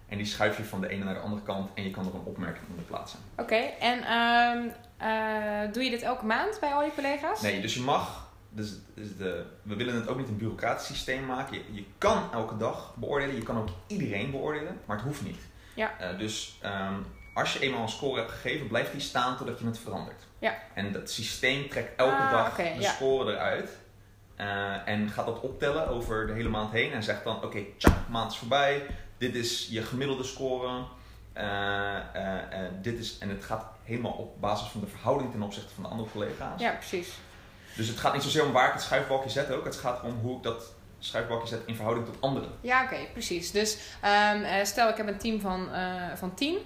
En 0.10 0.18
die 0.18 0.26
schuif 0.26 0.58
je 0.58 0.64
van 0.64 0.82
de 0.82 0.88
ene 0.90 1.04
naar 1.04 1.14
de 1.14 1.20
andere 1.20 1.42
kant. 1.42 1.70
En 1.74 1.84
je 1.84 1.92
kan 1.92 2.06
er 2.08 2.14
een 2.14 2.24
opmerking 2.26 2.66
onder 2.70 2.86
plaatsen. 2.86 3.20
Oké, 3.38 3.56
en 3.80 4.04
ehm, 4.04 4.68
eh, 4.98 5.74
doe 5.74 5.84
je 5.84 5.90
dit 5.90 6.02
elke 6.02 6.26
maand 6.26 6.60
bij 6.60 6.74
al 6.74 6.84
je 6.84 6.92
collega's? 6.96 7.42
Nee, 7.42 7.62
dus 7.62 7.74
je 7.74 7.82
mag. 7.82 8.24
Dus, 8.50 8.70
dus 8.94 9.18
de, 9.18 9.46
we 9.62 9.76
willen 9.76 9.96
het 9.96 10.08
ook 10.08 10.18
niet 10.18 10.28
een 10.28 10.38
bureaucratisch 10.38 10.88
systeem 10.88 11.26
maken. 11.26 11.58
Je, 11.58 11.64
je 11.74 11.86
kan 11.98 12.30
elke 12.34 12.58
dag 12.58 12.94
beoordelen. 12.96 13.36
Je 13.36 13.44
kan 13.44 13.58
ook 13.58 13.70
iedereen 13.88 14.32
beoordelen. 14.32 14.80
Maar 14.86 14.96
het 14.98 15.06
hoeft 15.06 15.22
niet. 15.24 15.40
Ja. 15.74 16.00
Eh, 16.00 16.18
dus 16.18 16.58
ehm, 16.62 16.96
als 17.34 17.54
je 17.54 17.60
eenmaal 17.60 17.82
een 17.82 17.90
score 17.90 18.20
hebt 18.20 18.32
gegeven, 18.32 18.68
blijft 18.68 18.92
die 18.92 19.02
staan 19.02 19.38
totdat 19.38 19.60
je 19.60 19.66
het 19.66 19.80
verandert. 19.80 20.24
Ja. 20.40 20.58
En 20.74 20.92
dat 20.92 21.10
systeem 21.10 21.70
trekt 21.70 21.96
elke 22.00 22.16
Ah, 22.16 22.32
dag 22.32 22.52
oké, 22.52 22.74
de 22.76 22.82
ja. 22.82 22.92
score 22.92 23.34
eruit. 23.34 23.70
Eh, 24.36 24.88
en 24.88 25.10
gaat 25.10 25.26
dat 25.26 25.40
optellen 25.40 25.88
over 25.88 26.28
de 26.28 26.34
hele 26.34 26.50
maand 26.50 26.72
heen. 26.72 26.92
En 26.92 27.04
zegt 27.04 27.24
dan, 27.24 27.44
oké, 27.44 27.60
tjak, 27.78 27.94
maand 28.10 28.32
is 28.32 28.38
voorbij. 28.38 28.86
Dit 29.18 29.36
is 29.36 29.68
je 29.72 29.82
gemiddelde 29.82 30.24
score. 30.24 30.84
Eh, 31.34 32.00
dit 32.82 33.00
is, 33.00 33.18
en 33.18 33.30
het 33.30 33.44
gaat 33.44 33.66
helemaal 33.84 34.12
op 34.12 34.42
basis 34.42 34.68
van 34.68 34.82
de 34.82 34.88
verhouding 34.88 35.32
ten 35.32 35.42
opzichte 35.42 35.74
van 35.74 35.84
de 35.84 35.90
andere 35.90 36.10
collega's. 36.10 36.62
Ja, 36.62 36.72
precies. 36.72 37.18
Dus 37.76 37.88
het 37.88 37.98
gaat 37.98 38.14
niet 38.14 38.24
zozeer 38.24 38.46
om 38.46 38.52
waar 38.52 38.68
ik 38.68 38.74
het 38.74 38.82
schuifbalkje 38.82 39.30
zet 39.30 39.52
ook. 39.52 39.66
Het 39.66 39.76
gaat 39.76 40.02
om 40.02 40.20
hoe 40.22 40.38
ik 40.38 40.44
dat 40.44 40.74
schuifbalkje 41.06 41.48
zet 41.48 41.62
in 41.66 41.76
verhouding 41.76 42.06
tot 42.08 42.16
anderen. 42.20 42.50
Ja, 42.62 42.84
oké, 42.84 42.98
precies. 43.14 43.52
Dus 43.52 43.78
ehm, 44.02 44.42
eh, 44.44 44.66
stel 44.66 44.90
ik 44.90 44.98
heb 44.98 45.08
een 45.08 45.18
team 45.18 45.40
van, 45.40 45.74
eh, 45.74 45.94
van 46.16 46.34
tien. 46.34 46.58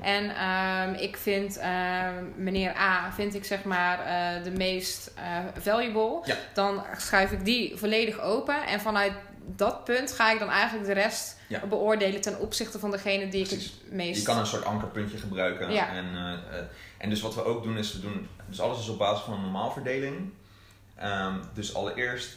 En 0.00 0.34
ehm, 0.34 0.94
ik 0.94 1.16
vind 1.16 1.56
ehm, 1.56 2.24
meneer 2.36 2.76
A, 2.76 3.12
vind 3.12 3.34
ik 3.34 3.44
zeg 3.44 3.64
maar 3.64 4.00
eh, 4.00 4.44
de 4.44 4.50
meest 4.50 5.12
valuable. 5.58 6.20
Ja. 6.24 6.36
Dan 6.54 6.84
schuif 6.96 7.30
ik 7.32 7.44
die 7.44 7.76
volledig 7.76 8.20
open. 8.20 8.66
En 8.66 8.80
vanuit 8.80 9.12
dat 9.56 9.84
punt 9.84 10.12
ga 10.12 10.32
ik 10.32 10.38
dan 10.38 10.50
eigenlijk 10.50 10.86
de 10.86 10.92
rest 10.92 11.36
Ja. 11.48 11.66
beoordelen 11.66 12.20
ten 12.20 12.38
opzichte 12.38 12.78
van 12.78 12.90
degene 12.90 13.28
die 13.28 13.44
ik 13.44 13.50
het 13.50 13.72
meest... 13.90 14.18
Je 14.18 14.26
kan 14.26 14.38
een 14.38 14.46
soort 14.46 14.64
ankerpuntje 14.64 15.18
gebruiken. 15.18 15.72
Ja. 15.72 15.88
En, 15.92 16.40
en 16.98 17.10
dus 17.10 17.20
wat 17.20 17.34
we 17.34 17.44
ook 17.44 17.62
doen 17.62 17.78
is, 17.78 17.92
we 17.92 18.00
doen, 18.00 18.28
dus 18.46 18.60
alles 18.60 18.78
is 18.78 18.88
op 18.88 18.98
basis 18.98 19.24
van 19.24 19.32
een 19.34 19.42
normaalverdeling. 19.42 20.32
Ehm, 20.96 21.34
dus 21.54 21.74
allereerst 21.74 22.28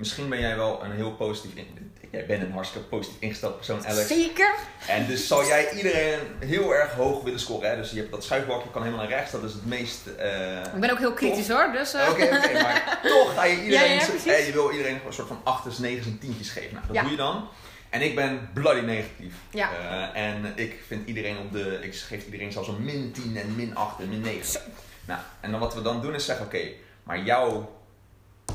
misschien 0.00 0.28
ben 0.28 0.40
jij 0.40 0.56
wel 0.56 0.84
een 0.84 0.92
heel 0.92 1.12
positief... 1.12 1.54
In, 1.54 1.66
jij 2.10 2.26
bent 2.26 2.42
een 2.42 2.52
hartstikke 2.52 2.88
positief 2.88 3.20
ingesteld 3.20 3.56
persoon, 3.56 3.86
Alex. 3.86 4.08
Zeker. 4.08 4.54
En 4.88 5.06
dus 5.06 5.26
zal 5.26 5.46
jij 5.46 5.72
iedereen 5.72 6.18
heel 6.38 6.74
erg 6.74 6.92
hoog 6.92 7.22
willen 7.22 7.40
scoren. 7.40 7.70
Hè? 7.70 7.76
Dus 7.76 7.90
je 7.90 7.96
hebt 7.96 8.10
dat 8.10 8.24
schuifbalkje 8.24 8.70
kan 8.70 8.82
helemaal 8.82 9.04
naar 9.06 9.14
rechts. 9.16 9.32
Dat 9.32 9.42
is 9.42 9.52
het 9.52 9.66
meest... 9.66 10.06
eh, 10.06 10.56
Ik 10.74 10.80
ben 10.80 10.90
ook 10.90 10.98
heel 10.98 11.12
kritisch 11.12 11.48
hoor, 11.48 11.70
dus... 11.72 11.94
eh, 11.94 12.08
Oké, 12.10 12.22
oké, 12.24 12.52
maar 12.62 12.98
toch 13.18 13.34
ga 13.34 13.44
je 13.44 13.62
iedereen, 13.62 13.94
Ja, 14.24 14.32
eh, 14.32 14.46
je 14.46 14.52
wil 14.52 14.70
iedereen 14.70 15.00
een 15.06 15.12
soort 15.12 15.28
van 15.28 15.40
achters, 15.44 15.78
negens 15.78 16.06
en 16.06 16.18
tientjes 16.18 16.50
geven. 16.50 16.72
Nou, 16.74 16.86
dat 16.86 16.96
Ja. 16.96 17.02
doe 17.02 17.10
je 17.10 17.16
dan. 17.16 17.48
En 17.90 18.00
ik 18.02 18.14
ben 18.14 18.50
bloody 18.54 18.80
negatief. 18.80 19.34
Ja. 19.50 19.70
En 20.14 20.52
ik 20.56 20.82
vind 20.86 21.08
iedereen 21.08 21.38
op 21.38 21.52
de, 21.52 21.78
ik 21.82 21.94
geef 21.96 22.24
iedereen 22.24 22.52
zelfs 22.52 22.68
een 22.68 22.84
min 22.84 23.12
10 23.12 23.36
en 23.36 23.56
min 23.56 23.76
8 23.76 24.00
en 24.00 24.08
min 24.08 24.20
9. 24.20 24.60
Nou, 25.04 25.20
en 25.40 25.50
dan 25.50 25.60
wat 25.60 25.74
we 25.74 25.82
dan 25.82 26.00
doen 26.02 26.14
is 26.14 26.24
zeggen, 26.24 26.46
oké, 26.46 26.60
maar 27.02 27.18
jouw, 27.22 27.78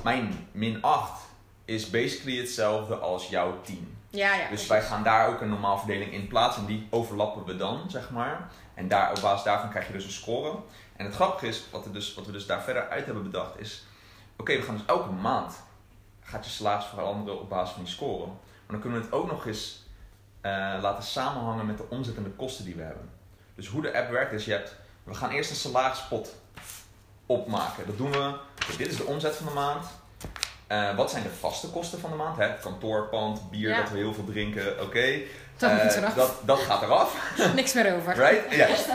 mijn 0.04 0.48
min 0.52 0.82
8 0.82 1.22
is 1.65 1.89
basically 1.89 2.38
hetzelfde 2.38 2.95
als 2.95 3.29
jouw 3.29 3.62
10. 3.62 3.98
ja, 4.10 4.34
ja. 4.34 4.38
Dus 4.38 4.48
precies. 4.48 4.67
wij 4.67 4.81
gaan 4.81 5.03
daar 5.03 5.27
ook 5.27 5.41
een 5.41 5.50
normaal 5.50 5.77
verdeling 5.77 6.12
in 6.12 6.27
plaatsen 6.27 6.62
en 6.62 6.67
die 6.67 6.88
overlappen 6.89 7.45
we 7.45 7.55
dan, 7.55 7.89
zeg 7.89 8.10
maar. 8.10 8.50
En 8.74 8.88
daar, 8.88 9.10
op 9.10 9.22
basis 9.22 9.43
daarvan 9.43 9.69
krijg 9.69 9.88
je 9.88 9.93
dus 9.93 10.05
een 10.05 10.12
score. 10.12 10.57
En 10.95 11.05
het 11.05 11.15
grappige 11.15 11.48
is, 11.48 11.63
wat, 11.72 11.84
we 11.84 11.91
dus, 11.91 12.13
wat 12.13 12.25
we 12.25 12.31
dus 12.31 12.45
daar 12.45 12.62
verder 12.62 12.89
uit 12.89 13.05
hebben 13.05 13.24
bedacht, 13.24 13.60
is... 13.60 13.86
Oké, 14.38 14.55
we 14.55 14.62
gaan 14.62 14.77
dus 14.77 14.86
elke 14.86 15.12
maand 15.12 15.63
gaat 16.25 16.45
je 16.45 16.51
salaris 16.51 16.86
veranderen 16.86 17.41
op 17.41 17.50
basis 17.50 17.74
van 17.74 17.84
die 17.84 17.93
score. 17.93 18.25
Maar 18.25 18.36
dan 18.67 18.79
kunnen 18.79 19.00
we 19.00 19.05
het 19.05 19.13
ook 19.13 19.31
nog 19.31 19.45
eens 19.48 19.84
eh, 20.41 20.51
laten 20.81 21.03
samenhangen 21.03 21.65
met 21.65 21.77
de 21.77 21.89
omzet 21.89 22.15
en 22.15 22.24
de 22.24 22.29
kosten 22.29 22.65
die 22.65 22.75
we 22.75 22.81
hebben. 22.81 23.10
Dus 23.55 23.67
hoe 23.67 23.81
de 23.81 23.98
app 23.98 24.10
werkt 24.10 24.31
is, 24.31 24.45
je 24.45 24.51
hebt, 24.51 24.75
we 25.03 25.13
gaan 25.13 25.29
eerst 25.29 25.50
een 25.50 25.55
salarispot 25.55 26.36
opmaken. 27.25 27.86
Dat 27.86 27.98
doen 27.98 28.12
we, 28.12 28.38
dit 28.77 28.88
is 28.88 28.98
de 28.98 29.03
omzet 29.03 29.36
van 29.36 29.45
de 29.45 29.53
maand. 29.53 29.86
Eh, 30.67 30.95
wat 30.95 31.12
zijn 31.12 31.24
de 31.24 31.29
vaste 31.29 31.67
kosten 31.69 32.00
van 32.00 32.10
de 32.10 32.15
maand? 32.15 32.38
Hè? 32.38 32.53
Kantoorpand, 32.62 33.50
bier, 33.51 33.69
Ja. 33.69 33.81
dat 33.81 33.89
we 33.91 33.98
heel 33.98 34.13
veel 34.13 34.24
drinken, 34.25 34.81
oké. 34.81 35.19
Dat 35.57 35.72
Eh, 35.72 36.15
dat, 36.15 36.31
dat 36.45 36.60
gaat 36.60 36.81
eraf. 36.81 37.34
Niks 37.55 37.74
meer 37.74 37.95
over. 37.95 38.13
Right? 38.15 38.55
Juist. 38.55 38.88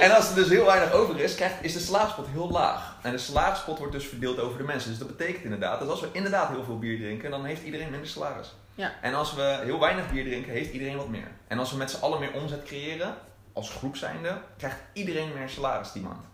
En 0.00 0.10
als 0.16 0.28
er 0.28 0.34
dus 0.34 0.48
heel 0.48 0.64
weinig 0.64 0.92
over 0.92 1.20
is, 1.20 1.34
krijgt, 1.34 1.54
is 1.60 1.72
de 1.72 1.78
salarispot 1.80 2.26
heel 2.30 2.50
laag. 2.50 2.96
En 3.02 3.12
de 3.12 3.18
salarispot 3.18 3.78
wordt 3.78 3.92
dus 3.92 4.06
verdeeld 4.06 4.38
over 4.40 4.58
de 4.58 4.64
mensen. 4.64 4.90
Dus 4.90 4.98
dat 4.98 5.16
betekent 5.16 5.44
inderdaad 5.44 5.80
dat 5.80 5.88
als 5.88 6.00
we 6.00 6.08
inderdaad 6.12 6.48
heel 6.48 6.64
veel 6.64 6.78
bier 6.78 6.98
drinken, 6.98 7.30
dan 7.30 7.44
heeft 7.44 7.62
iedereen 7.62 7.90
minder 7.90 8.08
salaris. 8.08 8.54
Ja. 8.74 8.92
En 9.02 9.14
als 9.14 9.34
we 9.34 9.60
heel 9.64 9.80
weinig 9.80 10.10
bier 10.10 10.24
drinken, 10.24 10.52
heeft 10.52 10.72
iedereen 10.72 10.96
wat 10.96 11.08
meer. 11.08 11.28
En 11.48 11.58
als 11.58 11.70
we 11.70 11.76
met 11.76 11.90
z'n 11.90 12.00
allen 12.02 12.20
meer 12.20 12.32
omzet 12.32 12.62
creëren, 12.62 13.14
als 13.52 13.70
groep 13.70 13.96
zijnde, 13.96 14.38
krijgt 14.56 14.76
iedereen 14.92 15.32
meer 15.38 15.48
salaris 15.48 15.92
die 15.92 16.02
maand. 16.02 16.24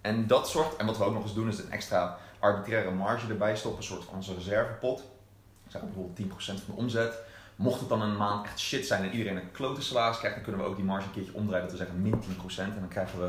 En 0.00 0.26
dat 0.26 0.48
zorgt, 0.48 0.76
en 0.76 0.86
wat 0.86 0.98
we 0.98 1.04
ook 1.04 1.14
nog 1.14 1.22
eens 1.22 1.34
doen, 1.34 1.48
is 1.48 1.58
een 1.58 1.70
extra 1.72 2.16
arbitraire 2.44 2.90
marge 2.90 3.28
erbij 3.28 3.56
stoppen, 3.56 3.80
een 3.80 3.86
soort 3.86 4.04
van 4.04 4.14
onze 4.14 4.34
reservepot. 4.34 5.04
Zeg 5.68 5.82
bijvoorbeeld 5.82 6.32
10% 6.32 6.34
van 6.44 6.56
de 6.66 6.72
omzet. 6.72 7.14
Mocht 7.56 7.80
het 7.80 7.88
dan 7.88 8.02
een 8.02 8.16
maand 8.16 8.46
echt 8.46 8.60
shit 8.60 8.86
zijn 8.86 9.02
en 9.02 9.10
iedereen 9.10 9.36
een 9.36 9.50
klote 9.52 9.82
salaris 9.82 10.18
krijgt, 10.18 10.34
dan 10.36 10.44
kunnen 10.44 10.62
we 10.62 10.68
ook 10.68 10.76
die 10.76 10.84
marge 10.84 11.06
een 11.06 11.12
keertje 11.12 11.34
omdraaien, 11.34 11.62
dat 11.62 11.72
we 11.72 11.76
zeggen 11.84 12.02
min 12.02 12.22
10%. 12.22 12.58
En 12.58 12.76
dan 12.78 12.88
krijgen 12.88 13.18
we, 13.20 13.26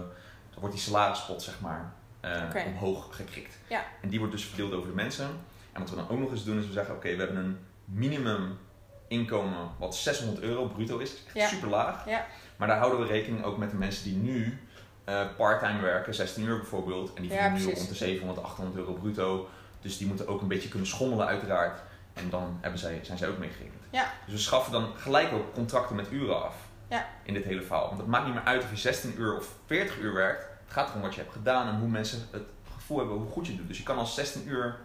dan 0.49 0.59
wordt 0.59 0.75
die 0.75 0.83
salarispot 0.83 1.41
zeg 1.41 1.59
maar 1.59 1.93
eh, 2.19 2.65
omhoog 2.65 3.15
gekrikt. 3.15 3.57
Ja. 3.67 3.83
En 4.01 4.09
die 4.09 4.19
wordt 4.19 4.33
dus 4.33 4.45
verdeeld 4.45 4.73
over 4.73 4.87
de 4.89 4.95
mensen. 4.95 5.25
En 5.71 5.79
wat 5.81 5.89
we 5.89 5.95
dan 5.95 6.09
ook 6.09 6.19
nog 6.19 6.31
eens 6.31 6.43
doen, 6.43 6.59
is 6.59 6.67
we 6.67 6.73
zeggen, 6.73 6.95
oké, 6.95 7.15
we 7.15 7.17
hebben 7.23 7.37
een 7.43 7.57
minimum 7.85 8.57
inkomen 9.07 9.69
wat 9.79 9.95
600 9.95 10.39
euro 10.43 10.67
bruto 10.67 10.97
is. 10.97 11.09
Dat 11.09 11.19
is 11.19 11.25
echt 11.25 11.35
Ja. 11.35 11.55
super 11.55 11.69
laag. 11.69 12.09
Ja. 12.09 12.25
Maar 12.55 12.67
daar 12.67 12.77
houden 12.77 12.99
we 12.99 13.05
rekening 13.05 13.43
ook 13.43 13.57
met 13.57 13.69
de 13.71 13.75
mensen 13.77 14.03
die 14.03 14.15
nu 14.15 14.59
parttime 15.37 15.81
werken, 15.81 16.13
16 16.13 16.43
uur 16.43 16.57
bijvoorbeeld. 16.57 17.13
En 17.13 17.21
die 17.21 17.31
verdienen 17.31 17.67
nu 17.67 17.73
rond 17.73 17.87
de 17.87 17.95
700, 17.95 18.43
800 18.43 18.77
euro 18.77 18.93
bruto. 18.93 19.49
Dus 19.81 19.97
die 19.97 20.07
moeten 20.07 20.27
ook 20.27 20.41
een 20.41 20.47
beetje 20.47 20.69
kunnen 20.69 20.87
schommelen 20.87 21.27
uiteraard. 21.27 21.79
En 22.13 22.29
dan 22.29 22.57
hebben 22.61 22.79
zij, 22.79 22.99
zijn 23.03 23.17
zij 23.17 23.29
ook 23.29 23.37
meegerekend. 23.37 23.83
Ja. 23.89 24.11
Dus 24.25 24.33
we 24.33 24.39
schaffen 24.39 24.71
dan 24.71 24.91
gelijk 24.95 25.33
ook 25.33 25.53
contracten 25.53 25.95
met 25.95 26.11
uren 26.11 26.43
af. 26.43 26.55
Ja. 26.87 27.05
In 27.23 27.33
dit 27.33 27.43
hele 27.43 27.61
verhaal. 27.61 27.87
Want 27.87 27.97
het 27.97 28.07
maakt 28.07 28.25
niet 28.25 28.33
meer 28.33 28.43
uit 28.43 28.63
of 28.63 28.69
je 28.69 28.77
16 28.77 29.15
uur 29.17 29.37
of 29.37 29.47
40 29.65 29.99
uur 29.99 30.13
werkt. 30.13 30.47
Het 30.63 30.73
gaat 30.73 30.89
erom 30.89 31.01
wat 31.01 31.15
je 31.15 31.21
hebt 31.21 31.33
gedaan 31.33 31.67
en 31.67 31.79
hoe 31.79 31.87
mensen 31.89 32.27
het 32.31 32.43
gevoel 32.73 32.97
hebben 32.97 33.15
hoe 33.17 33.31
goed 33.31 33.45
je 33.45 33.51
het 33.51 33.59
doet. 33.59 33.67
Dus 33.67 33.77
je 33.77 33.83
kan 33.83 33.97
als 33.97 34.15
16 34.15 34.47
uur, 34.47 34.75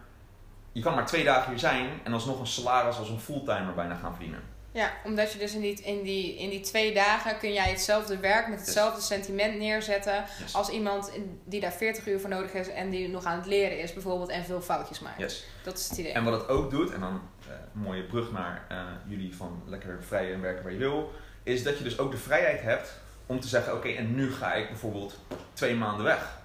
je 0.71 0.81
kan 0.81 0.95
maar 0.95 1.05
twee 1.05 1.23
dagen 1.23 1.49
hier 1.49 1.59
zijn 1.59 1.89
en 2.03 2.13
alsnog 2.13 2.39
een 2.39 2.47
salaris 2.47 2.97
als 2.97 3.09
een 3.09 3.19
fulltimer 3.19 3.73
bijna 3.73 3.95
gaan 3.95 4.11
verdienen. 4.11 4.41
Ja, 4.73 4.91
omdat 5.03 5.31
je 5.33 5.39
dus 5.39 5.53
in 5.53 5.61
die, 5.61 5.81
in, 5.81 6.03
die, 6.03 6.37
in 6.37 6.49
die 6.49 6.59
twee 6.59 6.93
dagen 6.93 7.37
kun 7.37 7.53
jij 7.53 7.69
hetzelfde 7.69 8.17
werk 8.17 8.47
met 8.47 8.59
hetzelfde 8.59 9.01
sentiment 9.01 9.57
neerzetten 9.57 10.23
Yes. 10.39 10.53
als 10.53 10.69
iemand 10.69 11.11
die 11.45 11.59
daar 11.59 11.71
40 11.71 12.07
uur 12.07 12.19
voor 12.19 12.29
nodig 12.29 12.53
is 12.53 12.69
en 12.69 12.89
die 12.89 13.09
nog 13.09 13.23
aan 13.23 13.37
het 13.37 13.45
leren 13.45 13.79
is 13.79 13.93
bijvoorbeeld 13.93 14.29
en 14.29 14.43
veel 14.45 14.61
foutjes 14.61 14.99
maakt. 14.99 15.19
Yes. 15.19 15.45
Dat 15.63 15.77
is 15.77 15.89
het 15.89 15.97
idee. 15.97 16.11
En 16.11 16.23
wat 16.23 16.41
het 16.41 16.49
ook 16.49 16.69
doet, 16.71 16.91
en 16.91 16.99
dan 16.99 17.21
eh, 17.47 17.53
een 17.73 17.81
mooie 17.81 18.03
brug 18.03 18.31
naar 18.31 18.65
eh, 18.69 18.77
jullie 19.07 19.35
van 19.35 19.63
lekker 19.65 20.03
vrij 20.03 20.33
en 20.33 20.41
werken 20.41 20.63
waar 20.63 20.71
je 20.71 20.77
wil, 20.77 21.11
is 21.43 21.63
dat 21.63 21.77
je 21.77 21.83
dus 21.83 21.97
ook 21.99 22.11
de 22.11 22.17
vrijheid 22.17 22.61
hebt 22.61 22.99
om 23.25 23.39
te 23.39 23.47
zeggen: 23.47 23.73
Oké, 23.73 23.89
en 23.89 24.15
nu 24.15 24.31
ga 24.33 24.53
ik 24.53 24.67
bijvoorbeeld 24.69 25.19
twee 25.53 25.75
maanden 25.75 26.05
weg. 26.05 26.39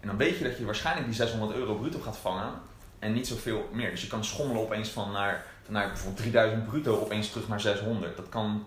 En 0.00 0.06
dan 0.06 0.16
weet 0.16 0.38
je 0.38 0.44
dat 0.44 0.58
je 0.58 0.64
waarschijnlijk 0.64 1.06
die 1.06 1.14
600 1.16 1.52
euro 1.58 1.74
bruto 1.74 1.98
gaat 1.98 2.16
vangen 2.16 2.52
en 2.98 3.12
niet 3.12 3.26
zoveel 3.26 3.68
meer. 3.72 3.90
Dus 3.90 4.00
je 4.02 4.06
kan 4.06 4.24
schommelen 4.24 4.62
opeens 4.62 4.88
van 4.88 5.12
naar, 5.12 5.44
naar 5.68 5.86
bijvoorbeeld 5.86 6.16
3000 6.16 6.66
bruto 6.66 7.00
opeens 7.00 7.30
terug 7.30 7.48
naar 7.48 7.60
600. 7.60 8.16
Dat 8.16 8.28
kan 8.28 8.66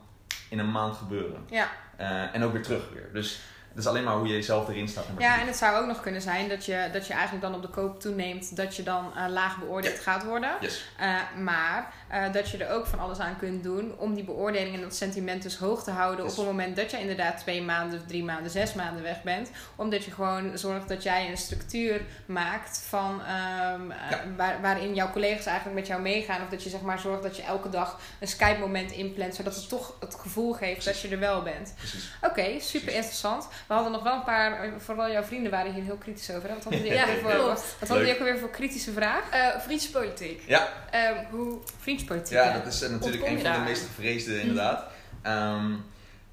in 0.49 0.59
een 0.59 0.71
maand 0.71 0.95
gebeuren. 0.95 1.45
Ja. 1.49 1.69
Eh, 1.97 2.35
en 2.35 2.43
ook 2.43 2.53
weer 2.53 2.63
terug 2.63 2.89
weer. 2.93 3.09
Dus 3.13 3.39
het 3.73 3.79
is 3.79 3.87
alleen 3.87 4.03
maar 4.03 4.15
hoe 4.15 4.27
je 4.27 4.33
jezelf 4.33 4.67
erin 4.69 4.87
staat. 4.87 5.05
Ja, 5.17 5.39
en 5.41 5.47
het 5.47 5.55
zou 5.55 5.81
ook 5.81 5.87
nog 5.87 6.01
kunnen 6.01 6.21
zijn 6.21 6.49
dat 6.49 6.65
je, 6.65 6.89
dat 6.93 7.07
je 7.07 7.13
eigenlijk 7.13 7.43
dan 7.43 7.55
op 7.55 7.61
de 7.61 7.67
koop 7.67 7.99
toeneemt 7.99 8.55
dat 8.55 8.75
je 8.75 8.83
dan 8.83 9.11
eh, 9.15 9.25
laag 9.29 9.57
beoordeeld 9.59 9.99
gaat 9.99 10.23
worden. 10.23 10.49
Yes. 10.61 10.85
Eh, 10.97 11.15
maar 11.37 11.93
eh, 12.07 12.33
dat 12.33 12.49
je 12.49 12.57
er 12.65 12.73
ook 12.75 12.85
van 12.87 12.99
alles 12.99 13.19
aan 13.19 13.37
kunt 13.37 13.63
doen 13.63 13.93
om 13.97 14.13
die 14.13 14.23
beoordeling 14.23 14.75
en 14.75 14.81
dat 14.81 14.95
sentiment 14.95 15.43
dus 15.43 15.57
hoog 15.57 15.83
te 15.83 15.91
houden 15.91 16.25
Yes. 16.25 16.31
op 16.31 16.37
het 16.37 16.47
moment 16.47 16.75
dat 16.75 16.91
je 16.91 16.99
inderdaad 16.99 17.37
twee 17.37 17.61
maanden, 17.61 18.07
drie 18.07 18.23
maanden, 18.23 18.51
zes 18.51 18.73
maanden 18.73 19.03
weg 19.03 19.21
bent. 19.23 19.49
Omdat 19.75 20.03
je 20.03 20.11
gewoon 20.11 20.57
zorgt 20.57 20.87
dat 20.87 21.03
jij 21.03 21.29
een 21.29 21.37
structuur 21.37 22.01
maakt 22.25 22.83
van 22.89 23.21
ehm, 23.21 23.91
eh, 23.91 24.09
Ja. 24.11 24.21
waar, 24.37 24.61
waarin 24.61 24.93
jouw 24.95 25.11
collega's 25.11 25.45
eigenlijk 25.45 25.77
met 25.79 25.87
jou 25.87 26.01
meegaan. 26.01 26.41
Of 26.41 26.49
dat 26.49 26.63
je 26.63 26.69
zeg 26.69 26.81
maar 26.81 26.99
zorgt 26.99 27.23
dat 27.23 27.35
je 27.35 27.43
elke 27.43 27.69
dag 27.69 27.99
een 28.19 28.27
Skype 28.27 28.59
moment 28.59 28.91
inplant, 28.91 29.35
zodat 29.35 29.55
het 29.55 29.69
toch 29.69 29.93
het 29.99 30.15
gevoel 30.15 30.53
geeft 30.53 30.85
dat 30.85 30.99
je 30.99 31.07
er 31.09 31.19
wel 31.19 31.41
bent. 31.41 31.73
Oké, 32.21 32.59
super 32.59 32.93
interessant. 32.93 33.47
We 33.71 33.77
hadden 33.77 33.95
nog 33.95 34.03
wel 34.03 34.13
een 34.13 34.23
paar, 34.23 34.63
eh, 34.63 34.71
vooral 34.77 35.11
jouw 35.11 35.23
vrienden 35.23 35.51
waren 35.51 35.73
hier 35.73 35.83
heel 35.83 35.95
kritisch 35.97 36.31
over. 36.31 36.49
Hè? 36.49 36.53
Wat 36.55 36.63
hadden 36.63 36.81
die, 36.81 36.91
Ja, 36.93 37.01
ook 37.01 37.07
weer 37.07 37.19
voor, 37.21 37.31
klopt. 37.31 37.75
wat 37.79 37.89
hadden 37.89 38.05
die 38.05 38.15
ook 38.15 38.23
weer 38.23 38.37
voor 38.37 38.49
kritische 38.49 38.91
vraag? 38.91 39.29
Eh 39.29 39.59
vriendspolitiek. 39.59 40.43
Ja, 40.47 40.67
Ehm, 40.91 41.13
hoe... 41.29 41.59
Vriendspolitiek. 41.79 42.33
Ja, 42.33 42.43
hè? 42.43 42.63
dat 42.63 42.73
is 42.73 42.81
eh, 42.81 42.89
natuurlijk 42.89 43.25
een 43.25 43.41
van 43.41 43.53
de 43.53 43.59
meest 43.59 43.85
gevreesde 43.85 44.39
inderdaad. 44.41 44.83
Ehm, 45.21 45.71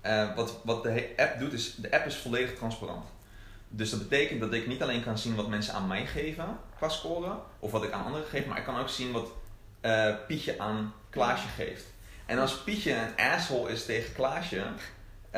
eh, 0.01 0.35
wat, 0.37 0.61
wat 0.65 0.83
de 0.83 1.13
app 1.17 1.39
doet 1.39 1.53
is, 1.53 1.75
de 1.75 1.91
app 1.93 2.07
is 2.07 2.17
volledig 2.17 2.55
transparant. 2.55 3.05
Dus 3.69 3.91
dat 3.91 4.09
betekent 4.09 4.41
dat 4.41 4.53
ik 4.53 4.67
niet 4.67 4.83
alleen 4.83 5.05
kan 5.05 5.19
zien 5.19 5.35
wat 5.35 5.49
mensen 5.49 5.75
aan 5.75 5.87
mij 5.87 6.07
geven 6.07 6.59
qua 6.77 6.89
scoren, 6.89 7.39
of 7.59 7.71
wat 7.71 7.85
ik 7.85 7.93
aan 7.93 8.05
anderen 8.05 8.27
geef, 8.27 8.47
maar 8.47 8.59
ik 8.59 8.65
kan 8.65 8.79
ook 8.79 8.89
zien 8.89 9.13
wat 9.13 9.29
eh, 9.81 10.15
Pietje 10.27 10.59
aan 10.59 10.95
Klaasje 11.11 11.49
geeft. 11.57 11.85
En 12.27 12.39
als 12.39 12.59
Pietje 12.63 12.93
een 12.93 13.31
asshole 13.31 13.71
is 13.71 13.85
tegen 13.85 14.13
Klaasje, 14.15 14.63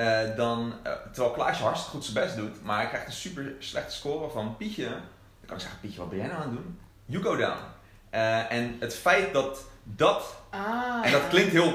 eh, 0.01 0.37
dan, 0.37 0.73
eh, 0.83 0.93
terwijl 1.13 1.35
Klaasje 1.35 1.63
hartstikke 1.63 1.97
goed 1.97 2.05
zijn 2.05 2.25
best 2.25 2.37
doet, 2.37 2.63
maar 2.63 2.77
hij 2.79 2.89
krijgt 2.89 3.07
een 3.07 3.13
super 3.13 3.53
slechte 3.59 3.95
score 3.95 4.31
van 4.31 4.57
Pietje, 4.57 4.85
dan 4.89 5.01
kan 5.47 5.57
ik 5.57 5.63
zeggen, 5.63 5.81
Pietje, 5.81 5.99
wat 5.99 6.09
ben 6.09 6.19
jij 6.19 6.27
nou 6.27 6.41
aan 6.43 6.49
het 6.49 6.57
doen? 6.57 6.79
You 7.05 7.23
go 7.25 7.37
down. 7.37 7.59
Eh, 8.11 8.53
en 8.53 8.77
het 8.81 8.95
feit 8.97 9.33
dat 9.33 9.65
dat 9.85 10.39
Ah. 10.51 11.07
en 11.07 11.13
dat 11.13 11.29
klinkt 11.29 11.53
heel, 11.53 11.75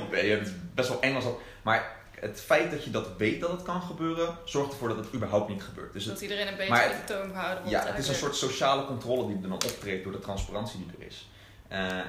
best 0.74 0.90
wel 0.90 1.02
Engels, 1.02 1.26
maar 1.62 1.96
het 2.20 2.42
feit 2.42 2.72
dat 2.72 2.84
je 2.84 2.92
dat 2.92 3.08
weet 3.18 3.42
dat 3.42 3.52
het 3.52 3.64
kan 3.64 3.82
gebeuren, 3.82 4.38
zorgt 4.46 4.72
ervoor 4.72 4.88
dat 4.88 4.98
het 4.98 5.14
überhaupt 5.14 5.50
niet 5.50 5.64
gebeurt. 5.64 5.94
Dus 5.94 6.04
dat 6.04 6.14
het, 6.14 6.22
iedereen 6.22 6.48
een 6.48 6.56
beetje 6.56 6.72
maar- 6.72 7.04
de 7.08 7.14
toon 7.14 7.30
gehouden 7.30 7.64
wordt. 7.64 7.70
ja, 7.84 7.86
het 7.86 7.98
is 7.98 8.08
een 8.08 8.16
soort 8.16 8.36
sociale 8.36 8.86
controle 8.86 9.28
die 9.28 9.36
er 9.36 9.42
dan 9.42 9.52
optreedt 9.54 10.04
door 10.04 10.12
de 10.12 10.20
transparantie 10.20 10.80
die 10.80 10.96
er 11.00 11.06
is. 11.08 11.30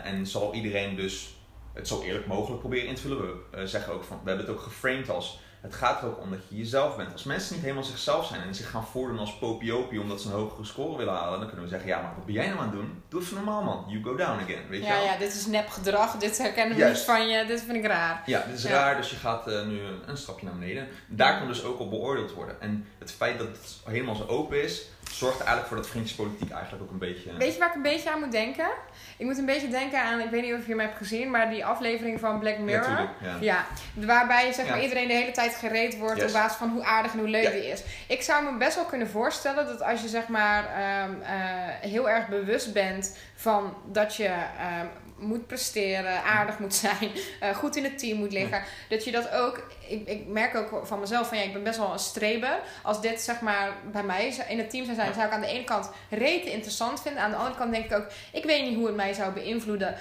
En 0.05 0.27
zal 0.27 0.55
iedereen 0.55 0.97
dus 0.97 1.35
het 1.73 1.89
zo 1.89 2.03
eerlijk 2.03 2.27
mogelijk 2.27 2.61
proberen 2.61 2.89
in 2.89 2.95
te 2.95 3.01
vullen. 3.01 3.35
We 3.51 3.67
zeggen 3.67 3.93
ook 3.93 4.05
van, 4.05 4.21
we 4.23 4.29
hebben 4.29 4.47
het 4.47 4.55
ook 4.57 4.63
geframed 4.63 5.09
als, 5.11 5.39
het 5.67 5.75
gaat 5.75 6.03
er 6.03 6.09
ook 6.09 6.21
om 6.21 6.31
dat 6.31 6.39
je 6.49 6.57
jezelf 6.57 6.97
bent. 6.97 7.13
Als 7.13 7.23
mensen 7.25 7.53
niet 7.55 7.63
helemaal 7.63 7.85
zichzelf 7.85 8.27
zijn 8.27 8.41
en 8.43 8.55
zich 8.55 8.71
gaan 8.71 8.87
voordoen 8.87 9.19
als 9.19 9.39
popiopie 9.39 10.01
omdat 10.01 10.21
ze 10.21 10.29
een 10.29 10.35
hogere 10.35 10.65
score 10.65 10.97
willen 10.97 11.15
halen, 11.15 11.39
dan 11.39 11.49
kunnen 11.49 11.65
we 11.65 11.71
zeggen, 11.71 11.89
ja, 11.89 12.01
maar 12.03 12.13
wat 12.17 12.25
ben 12.25 12.35
jij 12.35 12.47
nou 12.47 12.59
aan 12.59 12.65
het 12.65 12.73
doen? 12.73 13.03
Doe 13.09 13.21
het 13.21 13.29
voor 13.29 13.39
normaal 13.39 13.63
man, 13.63 13.85
you 13.89 14.03
go 14.03 14.17
down 14.17 14.41
again, 14.43 14.69
weet 14.69 14.81
je 14.81 14.87
Ja, 14.87 14.95
wel? 14.97 15.05
ja, 15.05 15.17
dit 15.17 15.35
is 15.35 15.47
nep 15.47 15.69
gedrag. 15.69 16.17
Dit 16.17 16.39
herkennen 16.39 16.77
we 16.79 16.85
niet 16.85 16.99
van 16.99 17.29
je. 17.29 17.45
Dit 17.47 17.61
vind 17.63 17.77
ik 17.77 17.87
raar. 17.87 18.23
Ja, 18.27 18.45
dit 18.47 18.57
is 18.57 18.63
Ja. 18.63 18.71
raar, 18.71 18.97
dus 18.97 19.11
je 19.11 19.17
gaat 19.17 19.47
eh, 19.49 19.67
nu 19.67 19.81
een, 19.81 20.01
een 20.07 20.17
stapje 20.17 20.47
naar 20.47 20.55
beneden. 20.59 20.89
Daar 21.09 21.39
kan 21.39 21.47
dus 21.47 21.65
ook 21.65 21.81
op 21.81 21.91
beoordeeld 21.91 22.33
worden. 22.33 22.61
En 22.61 22.87
het 22.99 23.13
feit 23.13 23.39
dat 23.39 23.47
het 23.47 23.77
helemaal 23.85 24.15
zo 24.15 24.27
open 24.27 24.63
is, 24.63 24.83
zorgt 25.11 25.39
eigenlijk 25.39 25.69
voor 25.69 25.77
dat 25.77 25.89
vriendjespolitiek 25.89 26.51
eigenlijk 26.51 26.83
ook 26.83 26.91
een 26.91 26.99
beetje... 26.99 27.37
Weet 27.37 27.53
je 27.53 27.59
waar 27.59 27.69
ik 27.69 27.75
een 27.75 27.83
beetje 27.83 28.11
aan 28.11 28.21
moet 28.21 28.33
denken? 28.33 28.67
Ik 29.17 29.27
moet 29.27 29.39
een 29.39 29.47
beetje 29.47 29.69
denken 29.69 30.03
aan, 30.03 30.21
ik 30.21 30.31
weet 30.31 30.43
niet 30.43 30.55
of 30.55 30.63
je 30.65 30.71
hem 30.71 30.81
hebt 30.81 30.97
gezien, 30.97 31.31
maar 31.31 31.51
die 31.51 31.65
aflevering 31.67 32.21
van 32.21 32.39
Black 32.39 32.57
Ja, 32.57 32.63
Mirror. 32.63 32.85
tuurlijk, 32.85 33.11
ja. 33.23 33.37
Ja, 33.41 33.65
waarbij 34.07 34.53
zeg 34.53 34.67
maar, 34.69 34.77
Ja. 34.77 34.83
iedereen 34.83 35.09
de 35.09 35.15
hele 35.15 35.31
tijd 35.31 35.55
gereed 35.55 35.99
wordt 35.99 36.17
Yes. 36.17 36.27
op 36.27 36.33
basis 36.33 36.57
van 36.57 36.69
hoe 36.71 36.85
aardig 36.85 37.13
en 37.13 37.19
hoe 37.19 37.29
leuk 37.29 37.43
Ja. 37.43 37.51
die 37.51 37.67
is. 37.71 37.83
Ik 38.09 38.23
zou 38.23 38.45
me 38.53 38.59
best 38.59 38.75
wel 38.75 38.85
kunnen 38.85 39.09
voorstellen 39.09 39.67
dat 39.67 39.83
als 39.83 40.03
je 40.03 40.09
zeg 40.09 40.29
maar 40.29 40.65
ehm, 40.65 41.21
eh, 41.23 41.91
heel 41.91 42.11
erg 42.11 42.29
bewust 42.29 42.73
bent 42.73 43.17
van 43.35 43.75
dat 43.85 44.17
je 44.17 44.25
ehm, 44.59 44.87
moet 45.19 45.47
presteren, 45.47 46.23
aardig 46.23 46.59
moet 46.59 46.75
zijn, 46.75 47.11
eh, 47.41 47.57
goed 47.57 47.77
in 47.77 47.85
het 47.85 47.99
team 47.99 48.19
moet 48.19 48.33
liggen. 48.33 48.63
Dat 48.89 49.05
je 49.05 49.13
dat 49.13 49.31
ook, 49.33 49.63
ik, 49.89 50.09
ik 50.09 50.27
merk 50.27 50.55
ook 50.55 50.87
van 50.87 51.01
mezelf 51.01 51.29
van 51.29 51.39
ja, 51.39 51.45
ik 51.45 51.53
ben 51.53 51.63
best 51.63 51.79
wel 51.79 51.93
een 51.93 51.99
streber. 51.99 52.59
Als 52.83 53.01
dit 53.01 53.21
zeg 53.21 53.41
maar 53.41 53.73
bij 53.93 54.03
mij 54.03 54.35
in 54.49 54.59
het 54.59 54.71
team 54.71 54.85
zou 54.85 54.97
zijn, 54.97 55.15
zou 55.15 55.27
ik 55.27 55.33
aan 55.33 55.41
de 55.41 55.47
ene 55.47 55.65
kant 55.65 55.91
rete 56.11 56.51
interessant 56.51 57.03
vinden. 57.03 57.23
Aan 57.23 57.31
de 57.31 57.37
andere 57.37 57.57
kant 57.57 57.73
denk 57.73 57.85
ik 57.85 57.97
ook, 57.97 58.07
ik 58.33 58.45
weet 58.45 58.65
niet 58.65 58.77
hoe 58.77 58.87
het 58.87 58.97
mij 58.97 59.13
zou 59.13 59.33
beïnvloeden 59.33 59.95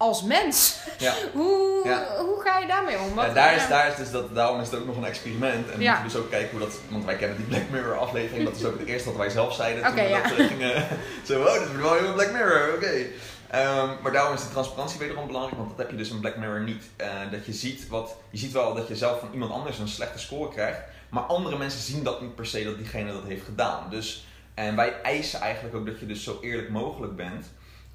als 0.00 0.22
mens. 0.22 0.76
Ja. 0.98 1.14
hoe, 1.32 1.82
Ja. 1.84 2.06
hoe 2.18 2.40
ga 2.40 2.58
je 2.58 2.66
daarmee 2.66 2.98
om? 2.98 3.18
Ja, 3.18 3.28
daar, 3.28 3.56
is, 3.56 3.68
daar 3.68 3.88
is 3.88 3.96
dus 3.96 4.10
dat, 4.10 4.34
daarom 4.34 4.60
is 4.60 4.70
het 4.70 4.80
ook 4.80 4.86
nog 4.86 4.96
een 4.96 5.04
experiment. 5.04 5.70
En 5.70 5.78
we 5.78 5.84
moeten 5.84 6.02
dus 6.04 6.16
ook 6.16 6.30
kijken 6.30 6.50
hoe 6.50 6.60
dat. 6.60 6.78
Want 6.88 7.04
wij 7.04 7.16
kennen 7.16 7.36
die 7.36 7.46
Black 7.46 7.68
Mirror 7.70 7.98
aflevering. 7.98 8.44
Dat 8.44 8.56
is 8.56 8.64
ook 8.64 8.78
het 8.78 8.88
eerste 8.88 9.08
wat 9.08 9.18
wij 9.18 9.28
zelf 9.30 9.54
zeiden. 9.54 9.86
Oké, 9.86 9.94
toen 9.96 10.04
we 10.04 10.22
dat 10.28 10.38
eh, 10.38 10.46
gingen. 10.46 10.86
Zo, 11.28 11.42
oh, 11.42 11.52
dit 11.52 11.62
is 11.62 11.80
wel 11.80 11.94
heel 11.94 12.12
Black 12.12 12.32
Mirror, 12.32 12.74
oké. 12.74 13.06
Ehm, 13.50 14.02
maar 14.02 14.12
daarom 14.12 14.34
is 14.34 14.42
de 14.42 14.50
transparantie 14.50 14.98
wederom 14.98 15.26
belangrijk. 15.26 15.56
Want 15.56 15.68
dat 15.68 15.78
heb 15.78 15.90
je 15.90 15.96
dus 15.96 16.10
in 16.10 16.20
Black 16.20 16.36
Mirror 16.36 16.62
niet. 16.62 16.84
Eh, 16.96 17.30
dat 17.30 17.46
je 17.46 17.52
ziet 17.52 17.88
wat. 17.88 18.16
Je 18.30 18.38
ziet 18.38 18.52
wel 18.52 18.74
dat 18.74 18.88
je 18.88 18.96
zelf 18.96 19.20
van 19.20 19.28
iemand 19.32 19.52
anders 19.52 19.78
een 19.78 19.88
slechte 19.88 20.18
score 20.18 20.50
krijgt. 20.50 20.80
Maar 21.08 21.22
andere 21.22 21.58
mensen 21.58 21.80
zien 21.80 22.04
dat 22.04 22.20
niet 22.20 22.34
per 22.34 22.46
se 22.46 22.64
dat 22.64 22.76
diegene 22.76 23.12
dat 23.12 23.24
heeft 23.24 23.44
gedaan. 23.44 23.90
Dus, 23.90 24.26
en 24.54 24.76
wij 24.76 25.00
eisen 25.02 25.40
eigenlijk 25.40 25.74
ook 25.74 25.86
dat 25.86 26.00
je 26.00 26.06
dus 26.06 26.24
zo 26.24 26.38
eerlijk 26.40 26.68
mogelijk 26.68 27.16
bent. 27.16 27.46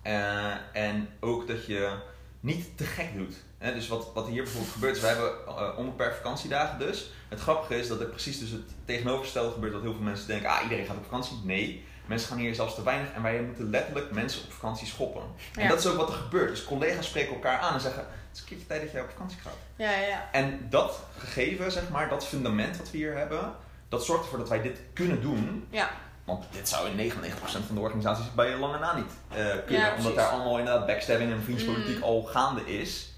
Eh, 0.01 0.53
en 0.73 1.09
ook 1.19 1.47
dat 1.47 1.65
je 1.65 1.91
niet 2.39 2.77
te 2.77 2.83
gek 2.83 3.09
doet. 3.15 3.35
Dus 3.73 3.87
wat, 3.87 4.11
wat 4.13 4.27
hier 4.27 4.43
bijvoorbeeld 4.43 4.73
gebeurt, 4.73 4.95
is 4.95 5.01
wij 5.01 5.11
hebben 5.11 5.31
eh, 5.47 5.77
onbeperkt 5.77 6.15
vakantiedagen 6.15 6.79
dus. 6.79 7.11
Het 7.29 7.39
grappige 7.39 7.79
is 7.79 7.87
dat 7.87 7.99
er 7.99 8.07
precies 8.07 8.39
dus 8.39 8.49
het 8.49 8.73
tegenovergestelde 8.85 9.51
gebeurt. 9.51 9.73
Dat 9.73 9.81
heel 9.81 9.93
veel 9.93 10.01
mensen 10.01 10.27
denken, 10.27 10.49
ah 10.49 10.63
iedereen 10.63 10.85
gaat 10.85 10.97
op 10.97 11.03
vakantie. 11.03 11.37
Nee, 11.43 11.83
mensen 12.05 12.27
gaan 12.29 12.37
hier 12.37 12.55
zelfs 12.55 12.75
te 12.75 12.83
weinig. 12.83 13.11
En 13.15 13.21
wij 13.21 13.41
moeten 13.41 13.69
letterlijk 13.69 14.11
mensen 14.11 14.43
op 14.43 14.53
vakantie 14.53 14.87
schoppen. 14.87 15.21
En 15.55 15.67
dat 15.67 15.79
is 15.79 15.87
ook 15.87 15.97
wat 15.97 16.09
er 16.09 16.15
gebeurt. 16.15 16.49
Dus 16.49 16.63
collega's 16.63 17.05
spreken 17.07 17.33
elkaar 17.33 17.59
aan 17.59 17.73
en 17.73 17.79
zeggen, 17.81 18.01
het 18.01 18.33
is 18.33 18.39
een 18.39 18.45
keertje 18.47 18.67
tijd 18.67 18.81
dat 18.81 18.91
jij 18.91 19.01
op 19.01 19.09
vakantie 19.09 19.39
gaat. 19.39 19.53
Ja, 19.75 19.91
ja. 19.91 20.29
En 20.31 20.67
dat 20.69 20.99
gegeven, 21.17 21.71
zeg 21.71 21.89
maar, 21.89 22.09
dat 22.09 22.25
fundament 22.25 22.77
wat 22.77 22.91
we 22.91 22.97
hier 22.97 23.17
hebben, 23.17 23.53
dat 23.89 24.05
zorgt 24.05 24.23
ervoor 24.23 24.39
dat 24.39 24.49
wij 24.49 24.61
dit 24.61 24.79
kunnen 24.93 25.21
doen. 25.21 25.67
Ja. 25.69 25.89
Want 26.23 26.45
dit 26.51 26.69
zou 26.69 26.89
in 26.89 27.11
99% 27.11 27.65
van 27.65 27.75
de 27.75 27.81
organisaties 27.81 28.33
bij 28.35 28.49
je 28.49 28.55
lange 28.55 28.79
na 28.79 28.95
niet 28.95 29.11
eh, 29.29 29.45
kunnen. 29.65 29.85
Ja, 29.85 29.95
omdat 29.97 30.15
daar 30.15 30.27
allemaal 30.27 30.57
inderdaad 30.59 30.85
backstabbing 30.85 31.31
en 31.31 31.43
vriendspolitiek 31.43 31.97
Mm. 31.97 32.03
al 32.03 32.23
gaande 32.23 32.77
is. 32.79 33.13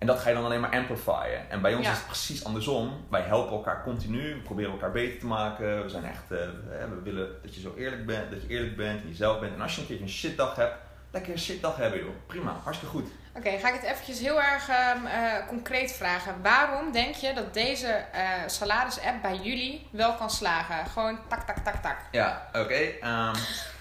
En 0.00 0.06
dat 0.06 0.18
ga 0.20 0.28
je 0.28 0.34
dan 0.34 0.44
alleen 0.44 0.60
maar 0.60 0.70
amplifyen. 0.70 1.50
En 1.50 1.60
bij 1.62 1.74
ons 1.74 1.86
Ja. 1.86 1.92
is 1.92 1.98
het 1.98 2.06
precies 2.06 2.44
andersom. 2.44 3.06
Wij 3.10 3.20
helpen 3.22 3.52
elkaar 3.56 3.82
continu. 3.82 4.34
We 4.34 4.40
proberen 4.40 4.70
elkaar 4.70 4.90
beter 4.92 5.18
te 5.18 5.26
maken. 5.26 5.82
We 5.82 5.88
zijn 5.88 6.04
echt, 6.04 6.22
eh, 6.30 6.38
we 6.68 7.00
willen 7.04 7.28
dat 7.42 7.54
je 7.54 7.60
zo 7.60 7.74
eerlijk 7.76 8.06
bent, 8.06 8.30
dat 8.30 8.42
je 8.42 8.48
eerlijk 8.48 8.76
bent 8.76 9.02
en 9.02 9.08
jezelf 9.08 9.40
bent. 9.40 9.54
En 9.54 9.60
als 9.60 9.74
je 9.74 9.80
een 9.80 9.86
keer 9.86 10.00
een 10.00 10.08
shitdag 10.08 10.56
hebt, 10.56 10.74
lekker 11.10 11.32
een 11.32 11.38
shitdag 11.38 11.76
hebben 11.76 11.98
joh. 11.98 12.14
Prima, 12.26 12.56
hartstikke 12.62 12.94
goed. 12.96 13.08
Oké, 13.36 13.50
ga 13.58 13.68
ik 13.68 13.74
het 13.74 13.82
eventjes 13.82 14.20
heel 14.20 14.42
erg 14.42 14.68
ehm, 14.68 15.06
eh, 15.06 15.46
concreet 15.48 15.92
vragen. 15.92 16.34
Waarom 16.42 16.92
denk 16.92 17.14
je 17.14 17.32
dat 17.34 17.54
deze 17.54 17.86
eh, 17.86 18.22
salaris-app 18.46 19.22
bij 19.22 19.36
jullie 19.36 19.86
wel 19.90 20.14
kan 20.14 20.30
slagen? 20.30 20.86
Gewoon 20.86 21.18
tak, 21.28 21.42
tak, 21.42 21.58
tak, 21.58 21.74
tak. 21.82 21.96
Ja, 22.10 22.48
oké. 22.52 22.74
ehm, 23.00 23.34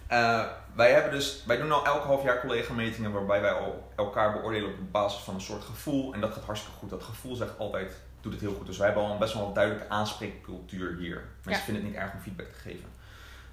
eh, 0.08 0.44
wij, 0.78 0.92
hebben 0.92 1.12
dus, 1.12 1.44
wij 1.46 1.58
doen 1.58 1.72
al 1.72 1.86
elke 1.86 2.08
half 2.08 2.24
jaar 2.24 2.40
collega-metingen 2.42 3.12
waarbij 3.12 3.42
wij 3.42 3.52
al 3.52 3.92
elkaar 3.96 4.32
beoordelen 4.34 4.70
op 4.70 4.92
basis 4.92 5.22
van 5.22 5.34
een 5.34 5.42
soort 5.42 5.64
gevoel. 5.64 6.14
En 6.14 6.22
dat 6.22 6.34
gaat 6.34 6.44
hartstikke 6.44 6.78
goed. 6.78 6.90
Dat 6.90 7.04
gevoel 7.04 7.36
zegt 7.36 7.60
altijd, 7.60 7.92
doet 8.22 8.32
het 8.32 8.42
heel 8.42 8.54
goed. 8.54 8.66
Dus 8.66 8.78
wij 8.78 8.86
hebben 8.86 9.04
al 9.06 9.12
een 9.12 9.18
best 9.18 9.34
wel 9.34 9.48
een 9.48 9.54
duidelijke 9.54 9.90
aanspreekcultuur 9.90 10.96
hier. 10.98 11.24
Mensen 11.44 11.52
Ja. 11.52 11.58
vinden 11.60 11.84
het 11.84 11.92
niet 11.92 12.02
erg 12.02 12.14
om 12.14 12.20
feedback 12.20 12.48
te 12.48 12.60
geven. 12.60 12.90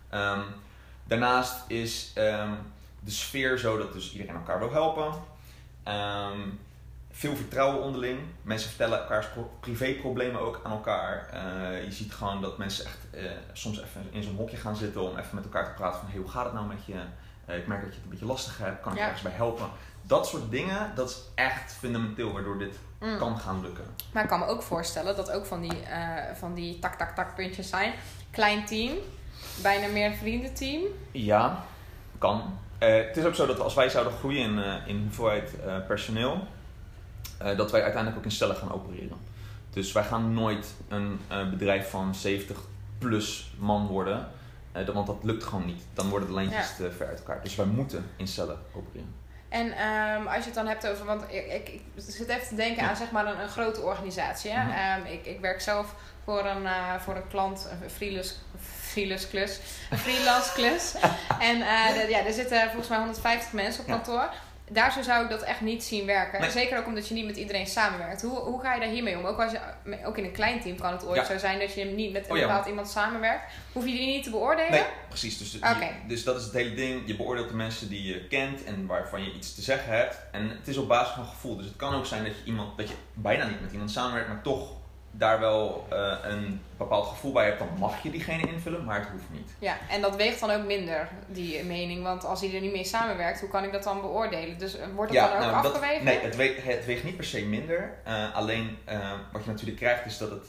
Ehm, 0.09 0.41
daarnaast 1.05 1.65
is 1.71 2.11
ehm, 2.15 2.51
de 3.01 3.11
sfeer 3.11 3.59
zo 3.59 3.79
dat 3.79 3.93
dus 3.93 4.13
iedereen 4.13 4.35
elkaar 4.35 4.59
wil 4.59 4.73
helpen. 4.73 5.13
Ehm, 5.83 6.39
veel 7.17 7.37
vertrouwen 7.37 7.83
onderling. 7.83 8.19
Mensen 8.43 8.69
vertellen 8.69 8.99
elkaars 9.01 9.27
pro- 9.29 9.51
privéproblemen 9.61 10.41
ook 10.41 10.61
aan 10.65 10.73
elkaar. 10.73 11.29
Eh, 11.33 11.85
je 11.85 11.93
ziet 11.93 12.13
gewoon 12.13 12.41
dat 12.41 12.59
mensen 12.59 12.85
echt 12.85 12.99
eh, 13.11 13.23
soms 13.53 13.79
even 13.83 14.07
in 14.11 14.23
zo'n 14.23 14.37
hokje 14.37 14.57
gaan 14.57 14.77
zitten 14.77 15.01
om 15.03 15.17
even 15.19 15.35
met 15.35 15.45
elkaar 15.45 15.65
te 15.65 15.71
praten 15.75 16.01
van 16.01 16.09
hey, 16.09 16.19
hoe 16.19 16.31
gaat 16.31 16.45
het 16.45 16.55
nou 16.55 16.67
met 16.67 16.85
je? 16.87 16.95
Eh, 17.47 17.57
ik 17.57 17.67
merk 17.67 17.81
dat 17.81 17.91
je 17.91 17.95
het 17.97 18.05
een 18.05 18.11
beetje 18.11 18.27
lastig 18.27 18.59
hebt, 18.59 18.81
kan 18.83 18.93
ik 18.93 18.99
Ja. 18.99 19.05
ergens 19.05 19.23
bij 19.23 19.33
helpen? 19.33 19.67
Dat 20.03 20.27
soort 20.27 20.51
dingen, 20.51 20.93
dat 20.95 21.11
is 21.11 21.19
echt 21.35 21.73
fundamenteel 21.73 22.33
waardoor 22.33 22.59
dit 22.59 22.79
Mm. 23.01 23.19
kan 23.19 23.39
gaan 23.39 23.61
lukken. 23.61 23.85
Maar 24.13 24.23
ik 24.23 24.29
kan 24.29 24.39
me 24.39 24.47
ook 24.47 24.63
voorstellen 24.63 25.17
dat 25.17 25.31
ook 25.31 25.47
van 25.47 25.61
die, 25.61 25.83
van 26.35 26.55
die 26.55 26.79
tak, 26.79 26.95
tak, 26.95 27.15
tak 27.15 27.35
puntjes 27.35 27.69
zijn. 27.69 27.93
Klein 28.31 28.65
team, 28.65 28.93
bijna 29.63 29.87
meer 29.87 30.07
een 30.07 30.17
vriendenteam. 30.17 30.83
Ja, 31.11 31.65
kan. 32.19 32.59
Het 32.79 33.17
is 33.17 33.25
ook 33.25 33.35
zo 33.35 33.47
dat 33.47 33.61
als 33.61 33.75
wij 33.75 33.89
zouden 33.89 34.13
groeien 34.13 34.43
in, 34.59 34.87
in 34.87 35.03
hoeveelheid 35.03 35.51
personeel, 35.87 36.47
eh, 37.39 37.57
dat 37.57 37.71
wij 37.71 37.83
uiteindelijk 37.83 38.21
ook 38.21 38.25
in 38.31 38.37
cellen 38.37 38.57
gaan 38.57 38.73
opereren. 38.73 39.17
Dus 39.71 39.93
wij 39.93 40.05
gaan 40.05 40.35
nooit 40.35 40.67
een 40.89 41.21
eh, 41.29 41.51
bedrijf 41.51 41.91
van 41.91 42.15
70 42.15 42.59
plus 42.99 43.53
man 43.59 43.87
worden, 43.87 44.29
eh, 44.73 44.87
want 44.89 45.07
dat 45.07 45.19
lukt 45.23 45.45
gewoon 45.45 45.67
niet. 45.67 45.83
Dan 45.95 46.09
worden 46.09 46.29
de 46.29 46.35
lijntjes 46.35 46.77
te 46.77 46.91
ver 46.97 47.07
uit 47.07 47.19
elkaar. 47.19 47.43
Dus 47.43 47.55
wij 47.55 47.67
moeten 47.67 48.11
in 48.17 48.27
cellen 48.29 48.59
opereren. 48.75 49.15
En 49.49 49.73
ehm, 49.73 50.27
als 50.27 50.37
je 50.37 50.45
het 50.45 50.55
dan 50.55 50.67
hebt 50.67 50.87
over, 50.89 51.05
want 51.05 51.23
ik, 51.23 51.47
ik, 51.53 51.69
ik 51.69 51.83
zit 51.97 52.29
even 52.29 52.49
te 52.49 52.55
denken 52.55 52.83
Ja. 52.83 52.89
aan 52.89 52.97
zeg 52.97 53.11
maar 53.11 53.27
een, 53.27 53.41
een 53.41 53.49
grote 53.49 53.81
organisatie. 53.81 54.51
Hè? 54.51 54.63
Mhm. 54.65 54.73
Ehm, 54.73 55.13
ik, 55.13 55.27
ik 55.27 55.41
werk 55.41 55.61
zelf 55.61 55.95
voor 56.25 56.45
een, 56.47 56.67
voor 57.01 57.17
een 57.17 57.29
klant, 57.29 57.69
een 57.83 57.91
freelance, 57.91 58.35
freelance 58.81 59.29
klus, 59.29 59.61
een 59.91 59.99
freelance 59.99 60.53
klus. 60.53 60.95
en 61.51 61.59
de- 61.59 62.07
ja, 62.09 62.25
er 62.27 62.33
zitten 62.33 62.61
volgens 62.67 62.89
mij 62.89 62.99
150 62.99 63.53
mensen 63.53 63.83
op 63.83 63.89
Ja. 63.89 63.95
Daar 64.71 64.93
zo 64.93 65.03
zou 65.03 65.25
ik 65.25 65.31
dat 65.31 65.43
echt 65.43 65.61
niet 65.61 65.85
zien 65.85 66.07
werken. 66.07 66.41
Nee. 66.41 66.51
Zeker 66.51 66.79
ook 66.79 66.87
omdat 66.87 67.09
je 67.09 67.15
niet 67.15 67.27
met 67.27 67.37
iedereen 67.37 67.67
samenwerkt. 67.67 68.23
Hoe, 68.23 68.39
hoe 68.39 68.61
ga 68.61 68.75
je 68.75 68.81
daar 68.81 68.89
hiermee 68.89 69.19
om? 69.19 69.25
Ook, 69.25 69.41
als 69.41 69.53
je, 69.53 69.59
ook 70.05 70.19
in 70.19 70.25
een 70.25 70.33
klein 70.33 70.61
team 70.61 70.77
kan 70.77 70.93
het 70.93 71.07
ooit 71.07 71.17
Ja. 71.21 71.25
zo 71.25 71.39
zijn 71.39 71.59
dat 71.59 71.75
je 71.75 71.85
niet 71.85 72.13
met 72.13 72.25
een 72.25 72.31
Oh 72.33 72.37
ja. 72.39 72.47
bepaald 72.47 72.67
iemand 72.67 72.89
samenwerkt. 72.89 73.43
Hoef 73.73 73.85
je 73.85 73.91
die 73.93 74.07
niet 74.07 74.25
te 74.25 74.31
beoordelen? 74.31 74.71
Nee, 74.71 74.85
precies. 75.09 75.39
Dus, 75.39 75.53
je- 75.53 75.91
dus 76.07 76.25
dat 76.25 76.37
is 76.39 76.45
het 76.45 76.53
hele 76.53 76.75
ding. 76.75 77.03
Je 77.07 77.17
beoordeelt 77.17 77.49
de 77.49 77.55
mensen 77.55 77.89
die 77.89 78.03
je 78.03 78.27
kent 78.27 78.65
en 78.65 78.87
waarvan 78.87 79.25
je 79.25 79.33
iets 79.33 79.55
te 79.55 79.63
zeggen 79.63 79.93
hebt. 79.93 80.17
En 80.33 80.49
het 80.51 80.69
is 80.69 80.77
op 80.77 80.89
basis 80.89 81.15
van 81.15 81.25
gevoel. 81.27 81.57
Dus 81.57 81.67
het 81.67 81.77
kan 81.77 81.95
ook 81.95 82.07
zijn 82.07 82.25
dat 82.25 82.33
je 82.37 82.45
iemand, 82.45 82.77
dat 82.79 82.89
je 82.89 82.95
bijna 83.15 83.47
niet 83.47 83.61
met 83.61 83.73
iemand 83.73 83.91
samenwerkt, 83.91 84.29
maar 84.29 84.43
toch 84.43 84.73
daar 85.17 85.41
wel 85.41 85.87
eh, 85.91 86.13
een 86.23 86.61
bepaald 86.77 87.07
gevoel 87.07 87.33
bij 87.33 87.45
hebt. 87.45 87.59
Dan 87.59 87.69
mag 87.79 88.03
je 88.03 88.11
diegene 88.11 88.49
invullen, 88.49 88.85
maar 88.85 88.99
het 89.01 89.09
hoeft 89.09 89.31
niet. 89.31 89.51
Ja, 89.59 89.77
en 89.91 90.01
dat 90.01 90.17
weegt 90.17 90.41
dan 90.41 90.51
ook 90.51 90.65
minder, 90.67 91.09
die 91.27 91.65
mening. 91.65 92.03
Want 92.03 92.25
als 92.25 92.41
hij 92.41 92.55
er 92.55 92.61
niet 92.61 92.73
mee 92.73 92.85
samenwerkt, 92.85 93.41
hoe 93.41 93.49
kan 93.49 93.65
ik 93.65 93.73
dat 93.73 93.83
dan 93.83 94.01
beoordelen? 94.01 94.59
Dus 94.59 94.77
eh, 94.77 94.87
wordt 94.95 95.13
dat 95.13 95.23
dan 95.31 95.33
ook 95.39 95.51
nou, 95.51 95.63
dat- 95.63 95.73
afgewezen? 95.75 96.05
nee, 96.05 96.19
het 96.19 96.37
weegt, 96.37 96.65
het 96.65 96.85
weegt 96.85 97.05
niet 97.05 97.17
per 97.17 97.25
se 97.25 97.45
minder. 97.45 97.95
Eh, 98.05 98.35
alleen 98.35 98.79
wat 99.33 99.45
je 99.45 99.51
natuurlijk 99.51 99.79
krijgt 99.79 100.07
is 100.07 100.19
dat 100.19 100.31
het, 100.31 100.45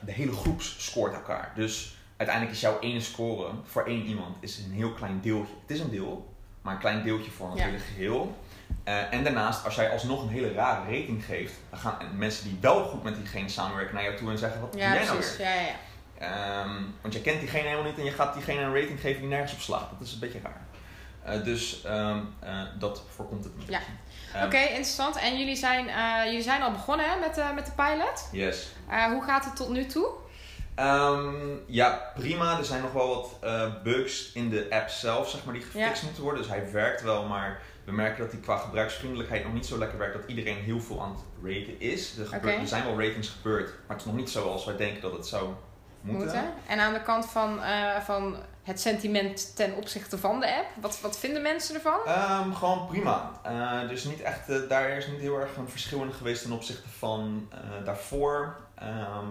de 0.00 0.12
hele 0.12 0.32
groep 0.32 0.62
scoort 0.62 1.14
elkaar. 1.14 1.52
Dus 1.54 1.96
uiteindelijk 2.16 2.56
is 2.56 2.62
jouw 2.62 2.78
ene 2.80 3.00
score 3.00 3.50
voor 3.64 3.86
één 3.86 4.04
iemand 4.06 4.36
is 4.40 4.58
een 4.58 4.72
heel 4.72 4.92
klein 4.92 5.20
deeltje. 5.22 5.54
Het 5.62 5.70
is 5.70 5.80
een 5.80 5.90
deel, 5.90 6.34
maar 6.62 6.74
een 6.74 6.80
klein 6.80 7.02
deeltje 7.02 7.30
voor 7.30 7.48
het 7.50 7.58
Ja. 7.58 7.64
hele 7.64 7.78
geheel. 7.78 8.34
Eh, 8.84 9.12
en 9.12 9.24
daarnaast, 9.24 9.64
als 9.64 9.74
jij 9.74 9.90
alsnog 9.90 10.22
een 10.22 10.28
hele 10.28 10.52
rare 10.52 10.80
rating 10.84 11.24
geeft, 11.24 11.52
dan 11.70 11.78
gaan 11.78 11.96
mensen 12.16 12.44
die 12.44 12.58
wel 12.60 12.84
goed 12.84 13.02
met 13.02 13.16
diegene 13.16 13.48
samenwerken 13.48 13.94
naar 13.94 14.04
jou 14.04 14.16
toe 14.16 14.30
en 14.30 14.38
zeggen: 14.38 14.60
Wat 14.60 14.74
ja, 14.74 14.88
doe 14.88 14.98
jij 14.98 15.06
nou 15.06 15.18
weer? 15.18 15.46
Ja, 15.46 15.54
ja, 15.54 15.60
ja. 15.60 15.74
Ehm, 16.18 16.82
want 17.00 17.14
je 17.14 17.20
kent 17.20 17.40
diegene 17.40 17.62
helemaal 17.62 17.84
niet 17.84 17.98
en 17.98 18.04
je 18.04 18.10
gaat 18.10 18.34
diegene 18.34 18.60
een 18.60 18.74
rating 18.80 19.00
geven 19.00 19.20
die 19.20 19.30
nergens 19.30 19.52
op 19.52 19.60
slaat. 19.60 19.90
Dat 19.98 20.06
is 20.06 20.12
een 20.12 20.18
beetje 20.18 20.40
raar. 20.42 20.60
Eh, 21.22 21.44
dus 21.44 21.82
ehm, 21.84 22.18
eh, 22.40 22.62
dat 22.78 23.02
voorkomt 23.14 23.44
het 23.44 23.56
niet. 23.56 23.68
Ja. 23.68 23.80
Ehm, 24.34 24.44
Oké, 24.46 24.58
interessant. 24.58 25.16
En 25.16 25.38
jullie 25.38 25.56
zijn, 25.56 25.84
jullie 26.26 26.42
zijn 26.42 26.62
al 26.62 26.70
begonnen 26.70 27.10
hè, 27.10 27.18
met, 27.18 27.34
de 27.34 27.44
met 27.54 27.66
de 27.66 27.72
pilot. 27.72 28.28
Yes. 28.32 28.68
Hoe 29.12 29.22
gaat 29.22 29.44
het 29.44 29.56
tot 29.56 29.68
nu 29.68 29.86
toe? 29.86 30.08
Ja, 31.66 32.12
prima. 32.14 32.58
Er 32.58 32.64
zijn 32.64 32.82
nog 32.82 32.92
wel 32.92 33.08
wat 33.40 33.82
bugs 33.82 34.32
in 34.32 34.50
de 34.50 34.66
app 34.70 34.88
zelf, 34.88 35.30
zeg 35.30 35.44
maar, 35.44 35.54
die 35.54 35.62
gefixt 35.62 36.00
Ja. 36.00 36.04
moeten 36.04 36.22
worden. 36.22 36.42
Dus 36.42 36.50
hij 36.50 36.72
werkt 36.72 37.02
wel, 37.02 37.24
maar 37.24 37.60
we 37.90 37.96
merken 37.96 38.22
dat 38.22 38.32
hij 38.32 38.40
qua 38.40 38.56
gebruiksvriendelijkheid 38.56 39.44
nog 39.44 39.52
niet 39.52 39.66
zo 39.66 39.78
lekker 39.78 39.98
werkt. 39.98 40.14
Dat 40.14 40.28
iedereen 40.28 40.56
heel 40.56 40.80
veel 40.80 41.02
aan 41.02 41.10
het 41.10 41.20
raten 41.42 41.80
is. 41.80 42.18
Er, 42.18 42.26
gebeurt, 42.26 42.60
er 42.60 42.68
zijn 42.68 42.84
wel 42.84 43.00
ratings 43.00 43.28
gebeurd, 43.28 43.66
maar 43.68 43.96
het 43.96 43.98
is 43.98 44.04
nog 44.04 44.14
niet 44.14 44.30
zoals 44.30 44.64
wij 44.64 44.76
denken 44.76 45.02
dat 45.02 45.12
het 45.12 45.26
zou 45.26 45.48
moeten. 46.00 46.24
Moeten. 46.24 46.52
En 46.66 46.80
aan 46.80 46.92
de 46.92 47.02
kant 47.02 47.26
van, 47.26 47.62
eh, 47.62 48.00
van 48.00 48.36
het 48.62 48.80
sentiment 48.80 49.56
ten 49.56 49.74
opzichte 49.74 50.18
van 50.18 50.40
de 50.40 50.56
app. 50.56 50.66
Wat, 50.80 51.00
wat 51.00 51.18
vinden 51.18 51.42
mensen 51.42 51.74
ervan? 51.74 52.00
Ehm, 52.06 52.52
gewoon 52.52 52.86
prima. 52.86 53.30
Dus 53.88 54.04
niet 54.04 54.20
echt, 54.20 54.48
eh, 54.48 54.68
daar 54.68 54.88
is 54.88 55.06
niet 55.06 55.20
heel 55.20 55.40
erg 55.40 55.56
een 55.56 55.68
verschil 55.68 56.02
in 56.02 56.12
geweest 56.12 56.42
ten 56.42 56.52
opzichte 56.52 56.88
van 56.88 57.48
daarvoor. 57.84 58.56
Ehm, 58.74 59.26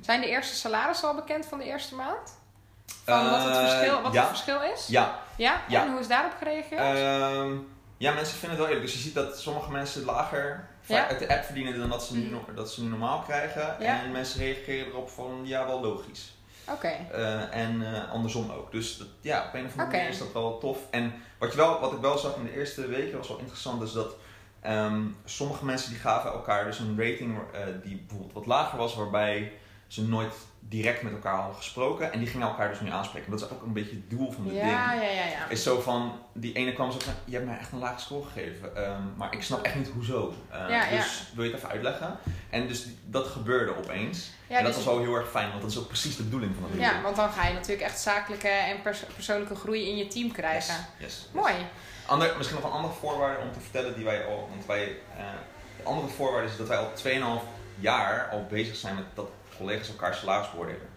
Zijn 0.00 0.20
de 0.20 0.28
eerste 0.28 0.54
salarissen 0.54 1.08
al 1.08 1.14
bekend 1.14 1.46
van 1.46 1.58
de 1.58 1.64
eerste 1.64 1.94
maand? 1.94 2.42
Van 3.04 3.30
wat 3.30 3.44
het 3.44 3.56
verschil, 3.56 4.02
wat 4.02 4.12
ja. 4.12 4.20
het 4.20 4.28
verschil 4.28 4.62
is? 4.62 4.86
Ja, 4.86 5.18
Ja? 5.36 5.60
Ja. 5.68 5.82
En 5.82 5.90
hoe 5.90 6.00
is 6.00 6.08
daarop 6.08 6.32
gereageerd? 6.38 6.80
Ehm, 6.80 7.56
ja, 8.04 8.12
mensen 8.14 8.36
vinden 8.38 8.50
het 8.50 8.58
wel 8.58 8.66
eerlijk. 8.66 8.86
Dus 8.86 8.94
je 8.94 9.02
ziet 9.02 9.14
dat 9.14 9.40
sommige 9.40 9.70
mensen 9.70 10.04
lager 10.04 10.68
Ja. 10.86 11.08
uit 11.08 11.18
de 11.18 11.28
app 11.28 11.44
verdienen 11.44 11.78
dan 11.78 11.88
dat 11.88 12.04
ze 12.04 12.16
nu, 12.16 12.24
Mhm. 12.30 12.54
dat 12.54 12.70
ze 12.72 12.82
nu 12.82 12.88
normaal 12.88 13.20
krijgen. 13.20 13.76
Ja. 13.80 14.02
En 14.02 14.10
mensen 14.12 14.40
reageren 14.40 14.86
erop 14.86 15.10
van 15.10 15.40
ja, 15.44 15.66
wel 15.66 15.80
logisch. 15.80 16.34
Oké. 16.68 16.88
Eh, 17.12 17.54
en 17.56 17.94
eh, 17.94 18.10
andersom 18.12 18.50
ook. 18.50 18.72
Dus 18.72 18.96
dat, 18.96 19.06
ja, 19.20 19.46
op 19.46 19.54
een 19.54 19.64
of 19.64 19.70
andere 19.70 19.90
manier 19.90 20.08
is 20.08 20.18
dat 20.18 20.32
wel 20.32 20.58
tof. 20.58 20.78
En 20.90 21.14
wat, 21.38 21.50
je 21.50 21.56
wel, 21.56 21.80
wat 21.80 21.92
ik 21.92 21.98
wel 21.98 22.18
zag 22.18 22.36
in 22.36 22.44
de 22.44 22.56
eerste 22.56 22.86
weken 22.86 23.18
was 23.18 23.28
wel 23.28 23.38
interessant, 23.38 23.82
is 23.82 23.92
dat 23.92 24.14
ehm, 24.60 25.02
sommige 25.24 25.64
mensen 25.64 25.90
die 25.90 25.98
gaven 25.98 26.32
elkaar 26.32 26.64
dus 26.64 26.78
een 26.78 26.98
rating 26.98 27.38
eh, 27.52 27.60
die 27.82 27.96
bijvoorbeeld 27.96 28.32
wat 28.32 28.46
lager 28.46 28.78
was, 28.78 28.94
waarbij 28.94 29.52
ze 29.86 30.02
nooit 30.02 30.34
direct 30.68 31.02
met 31.02 31.12
elkaar 31.12 31.34
hadden 31.36 31.56
gesproken. 31.56 32.12
En 32.12 32.18
die 32.18 32.28
gingen 32.28 32.46
elkaar 32.48 32.68
dus 32.68 32.80
nu 32.80 32.90
aanspreken. 32.90 33.30
Dat 33.30 33.40
is 33.40 33.50
ook 33.50 33.62
een 33.62 33.72
beetje 33.72 33.90
het 33.94 34.10
doel 34.10 34.32
van 34.32 34.44
dit 34.44 34.52
ding. 34.52 34.66
Ja, 34.66 34.92
ja, 34.92 35.02
ja, 35.02 35.08
ja. 35.24 35.48
Is 35.48 35.62
zo 35.62 35.80
van, 35.80 36.18
die 36.32 36.52
ene 36.54 36.72
kwam 36.72 36.92
zo 36.92 36.98
van, 36.98 37.12
je 37.24 37.32
hebt 37.34 37.46
mij 37.46 37.58
echt 37.58 37.72
een 37.72 37.78
lage 37.78 38.00
score 38.00 38.24
gegeven. 38.26 38.76
ehm, 38.76 39.02
maar 39.16 39.32
ik 39.34 39.42
snap 39.42 39.62
echt 39.64 39.74
niet 39.74 39.88
hoezo. 39.94 40.34
Eh, 40.50 40.58
Ja, 40.58 40.84
ja. 40.84 40.90
dus 40.90 41.24
wil 41.34 41.44
je 41.44 41.50
het 41.50 41.58
even 41.58 41.70
uitleggen? 41.72 42.18
En 42.50 42.66
dus 42.68 42.86
dat 43.06 43.26
gebeurde 43.26 43.76
opeens. 43.78 44.30
Ja, 44.46 44.56
en 44.58 44.64
dat 44.64 44.74
dus- 44.74 44.84
was 44.84 44.94
wel 44.94 45.02
heel 45.04 45.14
erg 45.14 45.30
fijn, 45.30 45.48
want 45.48 45.60
dat 45.62 45.70
is 45.70 45.78
ook 45.78 45.86
precies 45.88 46.16
de 46.16 46.22
bedoeling 46.22 46.54
van 46.60 46.78
Ja, 46.80 46.90
ding. 46.90 47.02
want 47.02 47.16
dan 47.16 47.30
ga 47.30 47.46
je 47.46 47.52
natuurlijk 47.54 47.82
echt 47.82 48.00
zakelijke 48.00 48.48
en 48.48 48.82
pers- 48.82 49.04
persoonlijke 49.14 49.54
groei 49.54 49.88
in 49.88 49.96
je 49.96 50.06
team 50.06 50.32
krijgen. 50.32 50.74
Yes, 50.74 50.84
yes, 50.98 51.14
yes. 51.14 51.28
Mooi. 51.32 51.54
Ander, 52.06 52.34
misschien 52.36 52.60
nog 52.60 52.68
een 52.70 52.76
andere 52.76 52.94
voorwaarde 52.94 53.42
om 53.42 53.52
te 53.52 53.60
vertellen 53.60 53.94
die 53.94 54.04
wij 54.04 54.26
al, 54.26 54.48
want 54.50 54.66
wij, 54.66 54.96
eh, 55.16 55.24
de 55.76 55.82
andere 55.84 56.08
voorwaarde 56.08 56.48
is 56.48 56.56
dat 56.56 56.68
wij 56.68 56.76
al 56.76 56.92
2,5 56.94 57.42
jaar 57.78 58.28
al 58.30 58.46
bezig 58.50 58.76
zijn 58.76 58.94
met 58.94 59.04
dat 59.14 59.28
collega's 59.56 59.88
elkaar 59.88 60.14
salaris 60.14 60.50
beoordelen. 60.50 60.88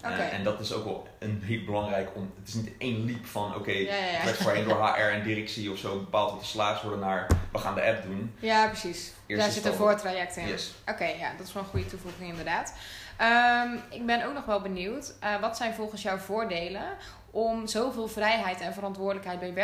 Eh, 0.00 0.10
Oké. 0.10 0.20
en 0.22 0.44
dat 0.44 0.60
is 0.60 0.72
ook 0.72 0.84
wel 0.84 1.08
een 1.18 1.42
heel 1.44 1.64
belangrijk 1.64 2.08
om. 2.14 2.32
Het 2.38 2.48
is 2.48 2.54
niet 2.54 2.72
één 2.78 3.04
leap 3.04 3.26
van 3.26 3.54
oké, 3.54 3.70
Ja, 3.70 3.94
ja, 3.94 4.04
ja. 4.10 4.24
werd 4.24 4.36
voorheen 4.36 4.64
door 4.68 4.86
HR 4.88 5.00
en 5.00 5.22
directie 5.22 5.70
of 5.70 5.78
zo 5.78 5.98
bepaald 5.98 6.30
wat 6.30 6.40
de 6.40 6.46
salaris 6.46 6.82
worden 6.82 7.00
naar 7.00 7.26
we 7.52 7.58
gaan 7.58 7.74
de 7.74 7.82
app 7.82 8.02
doen. 8.02 8.34
Ja, 8.38 8.66
precies. 8.66 9.12
Eerst 9.26 9.42
Daar 9.42 9.50
zit 9.52 9.64
een 9.64 9.72
voortraject 9.74 10.36
in. 10.36 10.46
Yes. 10.48 10.74
Oké, 10.86 11.04
ja, 11.04 11.32
dat 11.38 11.46
is 11.46 11.52
wel 11.52 11.62
een 11.62 11.68
goede 11.68 11.86
toevoeging 11.86 12.28
inderdaad. 12.30 12.74
Ehm, 13.16 13.72
ik 13.90 14.06
ben 14.06 14.24
ook 14.26 14.34
nog 14.34 14.44
wel 14.44 14.60
benieuwd, 14.60 15.14
eh, 15.20 15.40
wat 15.40 15.56
zijn 15.56 15.74
volgens 15.74 16.02
jou 16.02 16.20
voordelen 16.20 16.84
om 17.30 17.66
zoveel 17.66 18.08
vrijheid 18.08 18.60
en 18.60 18.74
verantwoordelijkheid 18.74 19.40
bij 19.40 19.54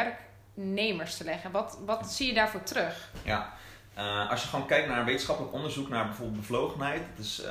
werknemers 0.54 1.16
te 1.16 1.24
leggen? 1.24 1.50
Wat, 1.50 1.78
wat 1.86 2.12
zie 2.12 2.26
je 2.26 2.34
daarvoor 2.34 2.62
terug? 2.62 3.10
Ja, 3.22 3.52
Eh, 3.94 4.30
als 4.30 4.42
je 4.42 4.48
gewoon 4.48 4.66
kijkt 4.66 4.88
naar 4.88 4.98
een 4.98 5.04
wetenschappelijk 5.04 5.54
onderzoek 5.54 5.88
naar 5.88 6.04
bijvoorbeeld 6.06 6.40
bevlogenheid, 6.40 7.02
dat 7.16 7.24
is, 7.24 7.42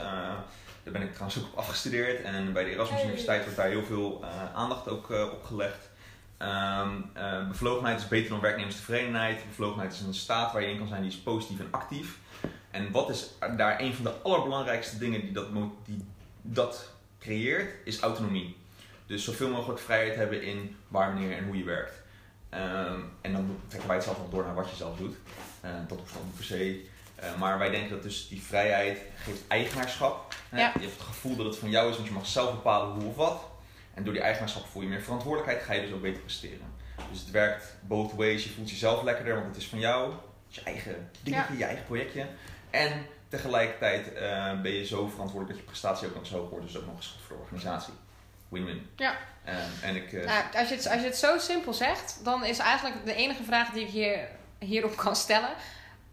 daar 0.91 0.99
ben 0.99 1.09
ik 1.09 1.15
trouwens 1.15 1.43
ook 1.43 1.51
op 1.51 1.57
afgestudeerd 1.57 2.21
en 2.21 2.53
bij 2.53 2.63
de 2.63 2.71
Erasmus. 2.71 3.03
Universiteit 3.03 3.41
wordt 3.41 3.57
daar 3.57 3.67
heel 3.67 3.83
veel 3.83 4.19
eh, 4.23 4.55
aandacht 4.55 4.87
ook 4.87 5.11
eh, 5.11 5.31
op 5.31 5.43
gelegd. 5.43 5.89
Ehm, 6.37 6.89
eh, 7.13 7.47
bevlogenheid 7.47 7.99
is 7.99 8.07
beter 8.07 8.29
dan 8.29 8.39
werknemerstevredenheid. 8.39 9.47
Bevlogenheid 9.47 9.93
is 9.93 9.99
een 9.99 10.13
staat 10.13 10.53
waar 10.53 10.61
je 10.61 10.69
in 10.69 10.77
kan 10.77 10.87
zijn 10.87 11.01
die 11.01 11.11
is 11.11 11.17
positief 11.17 11.59
en 11.59 11.67
actief. 11.71 12.17
En 12.71 12.91
wat 12.91 13.09
is 13.09 13.29
daar 13.57 13.79
een 13.79 13.93
van 13.93 14.03
de 14.03 14.11
allerbelangrijkste 14.11 14.97
dingen 14.97 15.21
die 15.21 15.31
dat, 15.31 15.47
die 15.85 16.05
dat 16.41 16.91
creëert, 17.19 17.73
is 17.83 17.99
autonomie. 17.99 18.57
Dus 19.05 19.23
zoveel 19.23 19.49
mogelijk 19.49 19.79
vrijheid 19.79 20.15
hebben 20.15 20.43
in 20.43 20.75
waar, 20.87 21.13
wanneer 21.13 21.37
en 21.37 21.45
hoe 21.45 21.57
je 21.57 21.63
werkt. 21.63 22.01
Ehm, 22.49 22.99
en 23.21 23.31
dan 23.31 23.59
trekken 23.67 23.87
wij 23.87 23.97
het 23.97 24.05
zelf 24.05 24.17
nog 24.17 24.29
door 24.29 24.43
naar 24.43 24.55
wat 24.55 24.69
je 24.69 24.75
zelf 24.75 24.97
doet. 24.97 25.15
Dat 25.87 25.97
hoeft 25.97 26.13
dan 26.13 26.31
per 26.35 26.43
se. 26.43 26.87
Eh, 27.21 27.35
maar 27.35 27.57
wij 27.57 27.69
denken 27.69 27.89
dat 27.89 28.03
dus 28.03 28.27
die 28.27 28.41
vrijheid 28.41 28.99
geeft 29.15 29.47
eigenaarschap. 29.47 30.35
Hè? 30.49 30.59
Ja. 30.59 30.71
Je 30.73 30.79
hebt 30.79 30.93
het 30.93 31.07
gevoel 31.07 31.35
dat 31.35 31.45
het 31.45 31.57
van 31.57 31.69
jou 31.69 31.89
is, 31.89 31.95
want 31.95 32.07
je 32.07 32.13
mag 32.13 32.25
zelf 32.25 32.51
bepalen 32.51 32.93
hoe 32.93 33.09
of 33.09 33.15
wat. 33.15 33.47
En 33.93 34.03
door 34.03 34.13
die 34.13 34.21
eigenaarschap 34.21 34.65
voel 34.65 34.81
je 34.81 34.87
meer 34.87 35.01
verantwoordelijkheid, 35.01 35.63
ga 35.63 35.73
je 35.73 35.81
dus 35.81 35.91
ook 35.91 36.01
beter 36.01 36.21
presteren. 36.21 36.73
Dus 37.11 37.19
het 37.19 37.31
werkt 37.31 37.75
both 37.81 38.13
ways. 38.13 38.43
Je 38.43 38.49
voelt 38.49 38.69
jezelf 38.69 39.03
lekkerder, 39.03 39.33
want 39.33 39.47
het 39.47 39.57
is 39.57 39.67
van 39.67 39.79
jou. 39.79 40.11
Het 40.11 40.21
is 40.49 40.55
je 40.55 40.63
eigen 40.63 41.11
dingetje, 41.21 41.57
je 41.57 41.63
eigen 41.63 41.85
projectje. 41.85 42.27
En 42.69 43.05
tegelijkertijd 43.29 44.13
eh, 44.13 44.61
ben 44.61 44.71
je 44.71 44.85
zo 44.85 45.07
verantwoordelijk 45.07 45.49
dat 45.49 45.57
je 45.57 45.63
prestatie 45.63 46.07
ook 46.07 46.15
nog 46.15 46.25
zo 46.25 46.37
hoog 46.37 46.49
wordt. 46.49 46.65
Dus 46.65 46.77
ook 46.77 46.85
nog 46.85 46.95
eens 46.95 47.07
goed 47.07 47.25
voor 47.27 47.35
de 47.35 47.41
organisatie. 47.41 47.93
Win-win. 48.49 48.89
Ja. 48.95 49.15
Eh, 49.43 49.55
en 49.81 49.95
ik, 49.95 50.13
eh, 50.13 50.25
Nou, 50.25 50.43
als, 50.55 50.69
je 50.69 50.75
het, 50.75 50.87
als 50.87 50.99
je 50.99 51.07
het 51.07 51.17
zo 51.17 51.37
simpel 51.37 51.73
zegt, 51.73 52.19
dan 52.23 52.45
is 52.45 52.57
eigenlijk 52.57 53.05
de 53.05 53.13
enige 53.13 53.43
vraag 53.43 53.69
die 53.69 53.83
ik 53.83 53.89
hier, 53.89 54.27
hierop 54.59 54.95
kan 54.95 55.15
stellen. 55.15 55.49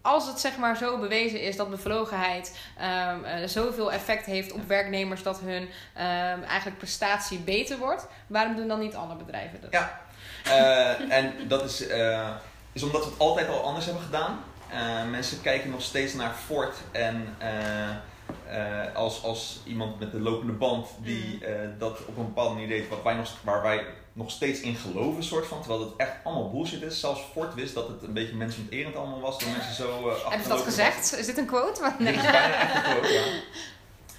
Als 0.07 0.27
het 0.27 0.41
zeg 0.41 0.57
maar 0.57 0.77
zo 0.77 0.99
bewezen 0.99 1.41
is 1.41 1.57
dat 1.57 1.71
bevlogenheid 1.71 2.59
ehm, 2.79 3.25
eh, 3.25 3.49
zoveel 3.49 3.93
effect 3.93 4.27
heeft 4.27 4.53
op 4.53 4.69
werknemers 4.69 5.23
dat 5.23 5.41
hun 5.41 5.69
ehm, 5.95 6.43
eigenlijk 6.43 6.79
prestatie 6.79 7.39
beter 7.39 7.79
wordt, 7.79 8.07
waarom 8.27 8.57
doen 8.57 8.69
dan 8.69 8.81
niet 8.81 8.95
alle 8.95 9.15
bedrijven 9.15 9.61
dat? 9.61 9.73
Ja. 9.73 10.01
Eh, 10.45 11.13
en 11.13 11.49
dat 11.49 11.65
is, 11.65 11.87
eh, 11.87 12.31
is 12.73 12.83
omdat 12.83 13.05
we 13.05 13.11
het 13.11 13.19
altijd 13.19 13.49
al 13.49 13.63
anders 13.63 13.85
hebben 13.85 14.03
gedaan. 14.03 14.39
Mensen 15.11 15.41
kijken 15.41 15.71
nog 15.71 15.83
steeds 15.83 16.15
naar 16.15 16.35
Ford 16.35 16.77
en 16.93 17.37
als, 18.95 19.23
als 19.23 19.61
iemand 19.65 19.99
met 19.99 20.11
de 20.11 20.21
lopende 20.21 20.53
band 20.53 20.89
die 21.03 21.45
eh, 21.45 21.69
dat 21.79 22.05
op 22.07 22.17
een 22.17 22.25
bepaalde 22.25 22.55
manier 22.55 22.69
deed 22.69 22.89
wat 22.89 23.03
wij 23.03 23.15
nog, 23.15 23.37
waar 23.45 23.63
wij 23.63 23.85
nog 24.17 24.31
steeds 24.31 24.61
in 24.61 24.75
geloven, 24.75 25.23
soort 25.25 25.47
van, 25.47 25.59
terwijl 25.61 25.81
het 25.81 25.91
echt 25.97 26.13
allemaal 26.25 26.51
bullshit 26.51 26.83
is. 26.83 27.01
Zelfs 27.01 27.21
Ford 27.33 27.55
wist 27.55 27.75
dat 27.75 27.89
het 27.89 28.03
een 28.03 28.13
beetje 28.13 28.35
mensonterend 28.37 28.97
allemaal 28.97 29.21
was 29.21 29.39
door 29.39 29.51
mensen 29.51 29.75
zo. 29.75 30.09
eh 30.09 30.21
Hebben 30.23 30.43
ze 30.43 30.49
dat 30.49 30.61
gezegd? 30.61 31.17
Is 31.19 31.27
dit 31.27 31.39
een 31.39 31.47
quote? 31.47 31.81
Want- 31.81 31.99
dit 31.99 32.09
is 32.09 32.23
bijna 32.23 32.55
echt 32.61 32.75
een 32.75 32.83
quote, 32.83 33.13
ja. 33.13 33.23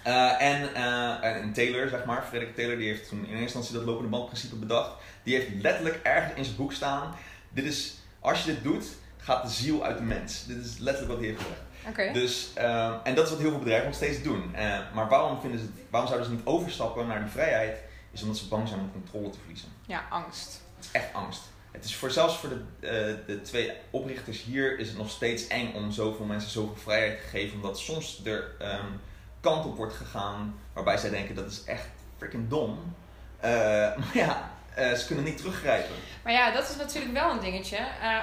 Eh, 0.03 0.41
en, 0.41 0.73
eh, 0.75 1.23
en 1.35 1.53
Taylor, 1.53 1.89
zeg 1.89 2.05
maar, 2.05 2.23
Frederik 2.29 2.55
Taylor, 2.55 2.77
die 2.77 2.87
heeft 2.87 3.09
toen 3.09 3.19
in 3.19 3.25
eerste 3.29 3.41
instantie 3.43 3.73
dat 3.73 3.83
lopende 3.83 4.09
bandprincipe 4.09 4.55
bedacht. 4.55 4.91
Die 5.23 5.35
heeft 5.35 5.47
letterlijk 5.61 5.99
ergens 6.03 6.33
in 6.35 6.43
zijn 6.45 6.55
boek 6.55 6.73
staan: 6.73 7.15
dit 7.49 7.65
is, 7.65 7.93
als 8.19 8.43
je 8.43 8.53
dit 8.53 8.63
doet, 8.63 8.85
gaat 9.17 9.43
de 9.43 9.49
ziel 9.49 9.83
uit 9.83 9.97
de 9.97 10.03
mens. 10.03 10.45
Dit 10.45 10.65
is 10.65 10.77
letterlijk 10.77 11.13
wat 11.13 11.17
hij 11.21 11.27
heeft 11.27 11.41
gezegd. 11.41 11.61
Oké. 11.89 12.13
Dus, 12.19 12.49
eh, 12.53 12.93
en 13.03 13.15
dat 13.15 13.25
is 13.25 13.31
wat 13.31 13.39
heel 13.39 13.49
veel 13.49 13.59
bedrijven 13.59 13.87
nog 13.87 13.95
steeds 13.95 14.21
doen. 14.23 14.51
Maar 14.93 15.09
waarom, 15.09 15.41
vinden 15.41 15.59
ze 15.59 15.65
het, 15.65 15.75
waarom 15.89 16.09
zouden 16.09 16.29
ze 16.29 16.35
niet 16.35 16.45
overstappen 16.45 17.07
naar 17.07 17.19
die 17.23 17.31
vrijheid? 17.31 17.77
Is 18.11 18.21
omdat 18.21 18.37
ze 18.37 18.47
bang 18.47 18.67
zijn 18.67 18.79
om 18.79 18.91
controle 18.91 19.29
te 19.29 19.37
verliezen. 19.39 19.69
Ja, 19.85 20.05
angst. 20.09 20.61
Het 20.75 20.85
is 20.85 20.91
echt 20.91 21.13
angst. 21.13 21.41
Het 21.71 21.85
is 21.85 21.95
voor, 21.95 22.11
zelfs 22.11 22.37
voor 22.37 22.49
de, 22.49 22.63
eh, 22.79 23.27
de 23.27 23.41
twee 23.41 23.71
oprichters 23.89 24.43
hier 24.43 24.79
is 24.79 24.87
het 24.87 24.97
nog 24.97 25.09
steeds 25.09 25.47
eng 25.47 25.73
om 25.73 25.91
zoveel 25.91 26.25
mensen 26.25 26.49
zoveel 26.49 26.75
vrijheid 26.75 27.21
te 27.21 27.27
geven. 27.27 27.55
Omdat 27.55 27.79
soms 27.79 28.25
er 28.25 28.55
ehm, 28.59 28.91
kant 29.39 29.65
op 29.65 29.77
wordt 29.77 29.93
gegaan 29.93 30.59
waarbij 30.73 30.97
zij 30.97 31.09
denken 31.09 31.35
dat 31.35 31.51
is 31.51 31.63
echt 31.63 31.89
freaking 32.17 32.49
dom. 32.49 32.95
Eh, 33.39 33.49
maar 33.97 34.11
ja, 34.13 34.51
eh, 34.73 34.93
ze 34.93 35.05
kunnen 35.05 35.23
niet 35.23 35.37
teruggrijpen. 35.37 35.95
Maar 36.23 36.33
ja, 36.33 36.51
dat 36.51 36.69
is 36.69 36.75
natuurlijk 36.75 37.13
wel 37.13 37.31
een 37.31 37.39
dingetje. 37.39 37.77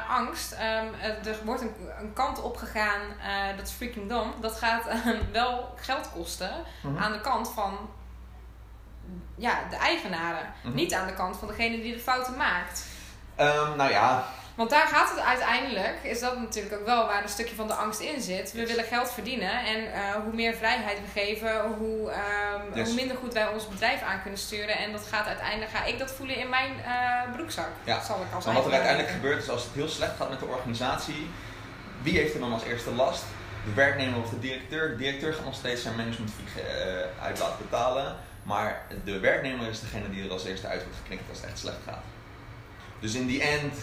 Angst. 0.08 0.52
Ehm, 0.52 0.86
eh, 1.00 1.26
er 1.26 1.36
wordt 1.44 1.60
een, 1.60 1.74
een 1.98 2.12
kant 2.12 2.42
op 2.42 2.56
gegaan, 2.56 3.00
dat 3.56 3.66
is 3.66 3.72
freaking 3.72 4.08
dom. 4.08 4.34
Dat 4.40 4.56
gaat 4.56 4.86
ehm, 4.86 5.18
wel 5.32 5.74
geld 5.76 6.10
kosten 6.12 6.52
aan 6.96 7.12
de 7.12 7.20
kant 7.20 7.50
van 7.50 7.78
ja, 9.36 9.58
de 9.70 9.76
eigenaren. 9.76 10.52
Mhm. 10.62 10.74
Niet 10.74 10.94
aan 10.94 11.06
de 11.06 11.14
kant 11.14 11.36
van 11.36 11.48
degene 11.48 11.80
die 11.82 11.92
de 11.94 12.00
fouten 12.00 12.36
maakt. 12.36 12.84
Ehm, 13.36 13.76
nou 13.76 13.90
ja, 13.90 14.24
Want 14.54 14.70
daar 14.70 14.86
gaat 14.86 15.10
het 15.10 15.20
uiteindelijk, 15.20 15.98
is 16.02 16.20
dat 16.20 16.38
natuurlijk 16.38 16.74
ook 16.80 16.86
wel 16.86 17.06
waar 17.06 17.22
een 17.22 17.28
stukje 17.28 17.54
van 17.54 17.66
de 17.66 17.72
angst 17.74 18.00
in 18.00 18.20
zit. 18.22 18.52
We 18.52 18.58
Yes. 18.60 18.68
willen 18.68 18.84
geld 18.84 19.10
verdienen 19.12 19.50
en 19.64 19.92
eh, 19.92 20.00
hoe 20.24 20.32
meer 20.32 20.54
vrijheid 20.54 20.98
we 21.00 21.20
geven, 21.20 21.60
hoe, 21.78 22.10
ehm, 22.10 22.78
Yes. 22.78 22.86
hoe 22.86 22.94
minder 22.94 23.16
goed 23.16 23.32
wij 23.32 23.48
ons 23.48 23.68
bedrijf 23.68 24.02
aan 24.02 24.22
kunnen 24.22 24.38
sturen. 24.40 24.78
En 24.78 24.92
dat 24.92 25.06
gaat 25.06 25.26
uiteindelijk, 25.26 25.70
ga 25.70 25.84
ik 25.84 25.98
dat 25.98 26.10
voelen 26.12 26.36
in 26.36 26.48
mijn 26.48 26.72
eh, 26.84 27.32
broekzak. 27.32 27.68
Ja. 27.84 28.02
Zal 28.02 28.16
ik 28.28 28.34
als 28.34 28.44
Maar 28.44 28.54
wat 28.54 28.64
er 28.66 28.72
uiteindelijk 28.72 29.08
denken. 29.10 29.28
gebeurt 29.28 29.42
is 29.42 29.50
als 29.50 29.62
het 29.64 29.72
heel 29.74 29.88
slecht 29.88 30.16
gaat 30.16 30.30
met 30.30 30.38
de 30.38 30.46
organisatie, 30.46 31.30
wie 32.02 32.18
heeft 32.18 32.34
er 32.34 32.40
dan 32.40 32.52
als 32.52 32.64
eerste 32.64 32.90
last? 32.90 33.22
De 33.64 33.72
werknemer 33.74 34.20
of 34.20 34.30
de 34.30 34.38
directeur. 34.38 34.88
De 34.88 34.96
directeur 34.96 35.32
gaat 35.34 35.44
nog 35.44 35.54
steeds 35.54 35.82
zijn 35.82 35.96
managementfee 35.96 36.62
eh, 36.62 37.24
uit 37.24 37.38
laten 37.38 37.58
betalen, 37.58 38.16
maar 38.44 38.82
de 39.04 39.18
werknemer 39.18 39.68
is 39.68 39.80
degene 39.80 40.10
die 40.10 40.24
er 40.24 40.30
als 40.30 40.44
eerste 40.44 40.66
uit 40.66 40.82
wordt 40.82 40.98
geknikt 41.02 41.28
als 41.28 41.38
het 41.40 41.48
echt 41.48 41.58
slecht 41.58 41.76
gaat. 41.86 42.02
Dus 43.00 43.14
in 43.14 43.26
die 43.26 43.42
end 43.42 43.74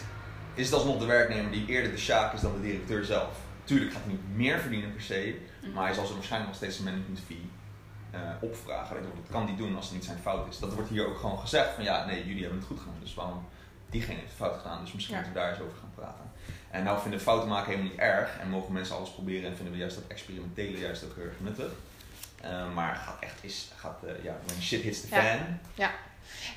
is 0.53 0.65
het 0.65 0.73
alsnog 0.75 0.99
de 0.99 1.05
werknemer 1.05 1.51
die 1.51 1.65
eerder 1.65 1.91
de 1.91 1.97
sjaak 1.97 2.33
is 2.33 2.41
dan 2.41 2.53
de 2.53 2.61
directeur 2.61 3.05
zelf. 3.05 3.37
Tuurlijk 3.63 3.91
gaat 3.93 4.01
hij 4.03 4.11
niet 4.11 4.35
meer 4.35 4.59
verdienen 4.59 4.93
per 4.93 5.01
se, 5.01 5.39
Mhm. 5.61 5.71
maar 5.73 5.85
hij 5.85 5.93
zal 5.93 6.05
ze 6.05 6.13
waarschijnlijk 6.13 6.51
nog 6.51 6.59
steeds 6.61 6.77
een 6.77 6.83
management 6.83 7.19
fee 7.27 7.49
eh, 8.11 8.19
opvragen. 8.39 8.95
Dat 9.01 9.11
kan 9.31 9.45
hij 9.47 9.55
doen 9.55 9.75
als 9.75 9.85
het 9.85 9.93
niet 9.93 10.05
zijn 10.05 10.17
fout 10.21 10.47
is. 10.49 10.59
Dat 10.59 10.73
wordt 10.73 10.89
hier 10.89 11.07
ook 11.07 11.17
gewoon 11.19 11.39
gezegd 11.39 11.73
van 11.75 11.83
ja, 11.83 12.05
nee, 12.05 12.25
jullie 12.25 12.41
hebben 12.41 12.59
het 12.59 12.67
goed 12.67 12.79
gedaan. 12.79 12.95
Dus 12.99 13.13
waarom 13.13 13.45
diegene 13.89 14.13
heeft 14.15 14.27
het 14.27 14.37
fout 14.37 14.57
gedaan. 14.61 14.81
Dus 14.83 14.93
misschien 14.93 15.15
Ja. 15.15 15.21
moeten 15.21 15.41
we 15.41 15.45
daar 15.47 15.53
eens 15.57 15.65
over 15.67 15.77
gaan 15.79 15.91
praten. 15.95 16.31
En 16.71 16.83
nou 16.83 17.01
vinden 17.01 17.19
fouten 17.21 17.49
maken 17.49 17.69
helemaal 17.69 17.91
niet 17.91 17.99
erg. 17.99 18.37
En 18.39 18.49
mogen 18.49 18.73
mensen 18.73 18.95
alles 18.95 19.09
proberen 19.11 19.49
en 19.49 19.55
vinden 19.55 19.73
we 19.73 19.79
juist 19.79 19.95
dat 19.95 20.07
experimentele 20.07 20.77
juist 20.79 21.03
ook 21.03 21.15
heel 21.15 21.23
erg 21.25 21.39
nuttig. 21.39 21.71
Eh, 22.41 22.73
maar 22.73 22.95
gaat 22.95 23.17
echt 23.19 23.43
is, 23.43 23.71
gaat, 23.77 24.03
eh, 24.03 24.23
ja, 24.23 24.35
when 24.45 24.61
shit 24.61 24.81
hits 24.81 25.01
the 25.01 25.15
Ja. 25.15 25.21
fan. 25.21 25.59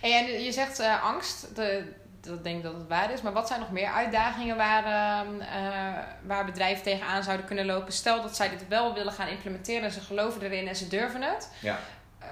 Hey, 0.00 0.18
en 0.18 0.42
je 0.42 0.52
zegt 0.52 0.78
eh, 0.78 1.04
angst, 1.04 1.54
de, 1.56 1.92
dat 2.20 2.44
denk 2.44 2.56
ik 2.56 2.62
dat 2.62 2.74
het 2.74 2.88
waar 2.88 3.12
is. 3.12 3.22
Maar 3.22 3.32
wat 3.32 3.48
zijn 3.48 3.60
nog 3.60 3.70
meer 3.70 3.88
uitdagingen 3.88 4.56
waar, 4.56 4.84
ehm, 4.84 5.40
eh, 5.40 6.02
waar 6.22 6.44
bedrijven 6.44 6.82
tegenaan 6.82 7.22
zouden 7.22 7.46
kunnen 7.46 7.66
lopen? 7.66 7.92
Stel 7.92 8.22
dat 8.22 8.36
zij 8.36 8.48
dit 8.48 8.68
wel 8.68 8.94
willen 8.94 9.12
gaan 9.12 9.28
implementeren 9.28 9.82
en 9.82 9.90
ze 9.92 10.00
geloven 10.00 10.42
erin 10.42 10.68
en 10.68 10.76
ze 10.76 10.88
durven 10.88 11.22
het. 11.22 11.50
Ja. 11.60 11.78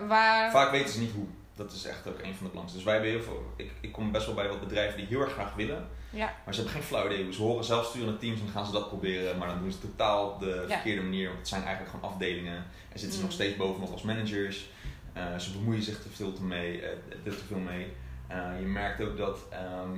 Waar... 0.00 0.50
Vaak 0.50 0.70
weten 0.70 0.92
ze 0.92 1.00
niet 1.00 1.12
hoe. 1.12 1.26
Dat 1.56 1.72
is 1.72 1.84
echt 1.84 2.06
ook 2.06 2.18
een 2.18 2.34
van 2.34 2.46
de 2.46 2.52
belangrijkste. 2.52 2.76
Dus 2.76 2.84
wij 2.84 2.94
hebben 2.94 3.10
heel 3.10 3.22
veel. 3.22 3.52
Ik, 3.56 3.70
ik 3.80 3.92
kom 3.92 4.12
best 4.12 4.26
wel 4.26 4.34
bij 4.34 4.48
wat 4.48 4.60
bedrijven 4.60 4.96
die 4.96 5.06
heel 5.06 5.20
erg 5.20 5.32
graag 5.32 5.54
willen. 5.54 5.88
Ja. 6.12 6.33
Maar 6.44 6.55
ze 6.55 6.61
hebben 6.61 6.79
geen 6.81 6.88
flauw 6.88 7.07
idee. 7.11 7.33
Ze 7.33 7.42
horen 7.42 7.64
zelfsturende 7.64 8.18
teams 8.18 8.38
en 8.38 8.44
dan 8.44 8.55
gaan 8.55 8.66
ze 8.66 8.72
dat 8.72 8.88
proberen. 8.88 9.38
Maar 9.38 9.48
dan 9.48 9.59
doen 9.59 9.70
ze 9.72 9.79
het 9.81 9.90
totaal 9.90 10.29
op 10.29 10.40
de 10.40 10.64
Ja. 10.68 10.75
verkeerde 10.75 11.03
manier. 11.03 11.27
Want 11.27 11.38
het 11.38 11.48
zijn 11.48 11.62
eigenlijk 11.64 11.94
gewoon 11.94 12.11
afdelingen. 12.11 12.57
En 12.57 12.98
zitten 12.98 13.11
ze 13.12 13.16
Mm. 13.18 13.22
nog 13.25 13.33
steeds 13.33 13.57
bovenop 13.57 13.92
als 13.92 14.03
managers. 14.03 14.68
Eh, 15.12 15.38
ze 15.38 15.53
bemoeien 15.53 15.83
zich 15.83 16.03
te 16.03 16.09
veel, 16.09 16.33
te 16.33 16.42
mee, 16.42 16.83
er 17.25 17.37
te 17.37 17.44
veel 17.46 17.59
mee. 17.59 17.87
Eh, 18.27 18.51
je 18.61 18.66
merkt 18.66 19.01
ook 19.03 19.16
dat 19.16 19.38
ehm, 19.51 19.90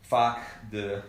vaak 0.00 0.38
de. 0.70 1.00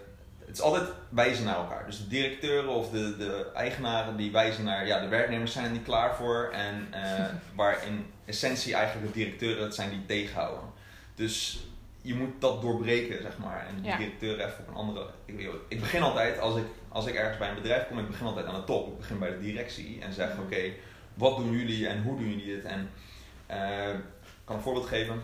Het 0.45 0.55
is 0.55 0.61
altijd 0.61 0.89
wijzen 1.09 1.45
naar 1.45 1.55
elkaar. 1.55 1.85
Dus 1.85 1.97
de 1.97 2.07
directeuren 2.07 2.69
of 2.69 2.89
de, 2.89 3.17
de 3.17 3.51
eigenaren 3.55 4.17
die 4.17 4.31
wijzen 4.31 4.63
naar. 4.63 4.87
Ja, 4.87 4.99
de 4.99 5.07
werknemers 5.07 5.51
zijn 5.51 5.65
er 5.65 5.71
niet 5.71 5.83
klaar 5.83 6.15
voor. 6.15 6.49
En 6.53 6.87
waar 7.55 7.85
in 7.85 8.05
essentie 8.25 8.73
eigenlijk 8.75 9.07
de 9.13 9.19
directeuren 9.19 9.63
het 9.63 9.75
zijn 9.75 9.89
die 9.89 10.05
tegenhouden. 10.05 10.63
Dus 11.15 11.59
je 12.07 12.15
moet 12.15 12.41
dat 12.41 12.61
doorbreken, 12.61 13.21
zeg 13.21 13.37
maar. 13.37 13.65
En 13.67 13.75
die 13.75 13.85
Ja. 13.91 13.97
directeur 13.97 14.39
even 14.39 14.59
op 14.59 14.67
een 14.67 14.73
andere. 14.73 15.05
Ik, 15.25 15.49
ik 15.67 15.79
begin 15.79 16.01
altijd, 16.01 16.39
als 16.39 16.55
ik, 16.55 16.63
als 16.89 17.05
ik 17.05 17.15
ergens 17.15 17.37
bij 17.37 17.49
een 17.49 17.55
bedrijf 17.55 17.87
kom, 17.87 17.99
ik 17.99 18.07
begin 18.07 18.27
altijd 18.27 18.45
aan 18.45 18.55
de 18.55 18.63
top. 18.63 18.87
Ik 18.91 18.97
begin 18.97 19.19
bij 19.19 19.29
de 19.29 19.39
directie 19.39 20.01
en 20.01 20.13
zeg: 20.13 20.33
Mhm. 20.33 20.41
Oké, 20.41 20.71
wat 21.13 21.37
doen 21.37 21.51
jullie 21.51 21.87
en 21.87 22.03
hoe 22.03 22.17
doen 22.17 22.29
jullie 22.29 22.55
dit? 22.55 22.63
En 22.63 22.89
eh, 23.45 23.89
ik 23.89 24.43
kan 24.45 24.55
een 24.55 24.61
voorbeeld 24.61 24.85
geven. 24.87 25.23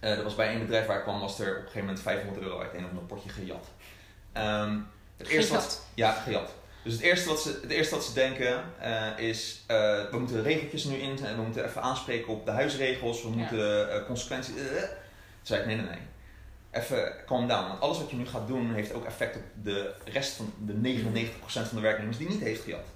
Eh 0.00 0.10
er 0.18 0.22
was 0.22 0.34
bij 0.34 0.54
een 0.54 0.60
bedrijf 0.60 0.86
waar 0.86 0.96
ik 0.96 1.02
kwam, 1.02 1.20
was 1.20 1.40
er 1.40 1.48
op 1.50 1.54
een 1.56 1.60
gegeven 1.62 1.80
moment 1.80 2.00
500 2.00 2.42
euro 2.44 2.60
uit 2.60 2.74
een 2.74 2.84
of 2.84 2.88
ander 2.90 3.04
potje 3.04 3.28
gejat. 3.28 3.66
Ehm, 4.32 4.78
het 5.16 5.28
eerste 5.28 5.52
wat, 5.52 5.62
Gejat. 5.62 5.86
ja, 5.94 6.12
gejat. 6.22 6.54
Dus 6.82 6.92
het 6.92 7.02
eerste 7.02 7.28
wat 7.28 7.40
ze, 7.42 7.58
het 7.62 7.70
eerste 7.70 7.94
wat 7.94 8.04
ze 8.04 8.12
denken 8.14 8.64
eh, 8.80 9.18
is, 9.18 9.64
we 9.66 10.08
moeten 10.18 10.42
regeltjes 10.42 10.84
nu 10.84 10.96
in, 10.96 11.24
en 11.24 11.36
we 11.36 11.42
moeten 11.42 11.64
even 11.64 11.82
aanspreken 11.82 12.28
op 12.32 12.44
de 12.44 12.50
huisregels, 12.50 13.22
we 13.22 13.28
Ja. 13.28 13.34
moeten 13.34 14.04
consequenties. 14.06 14.54
Toen 15.44 15.56
zei 15.56 15.60
ik, 15.60 15.66
nee, 15.66 15.76
nee, 15.76 15.86
nee. 15.86 15.98
Even 16.82 17.12
calm 17.26 17.46
down, 17.48 17.68
want 17.68 17.80
alles 17.80 17.98
wat 17.98 18.10
je 18.10 18.16
nu 18.16 18.26
gaat 18.26 18.46
doen 18.46 18.74
heeft 18.74 18.92
ook 18.92 19.04
effect 19.04 19.36
op 19.36 19.42
de 19.62 19.94
rest 20.04 20.32
van 20.36 20.52
de 20.64 20.72
99% 20.72 21.36
van 21.46 21.64
de 21.74 21.80
werknemers 21.80 22.16
die 22.18 22.28
niet 22.28 22.40
heeft 22.40 22.62
gejat. 22.62 22.86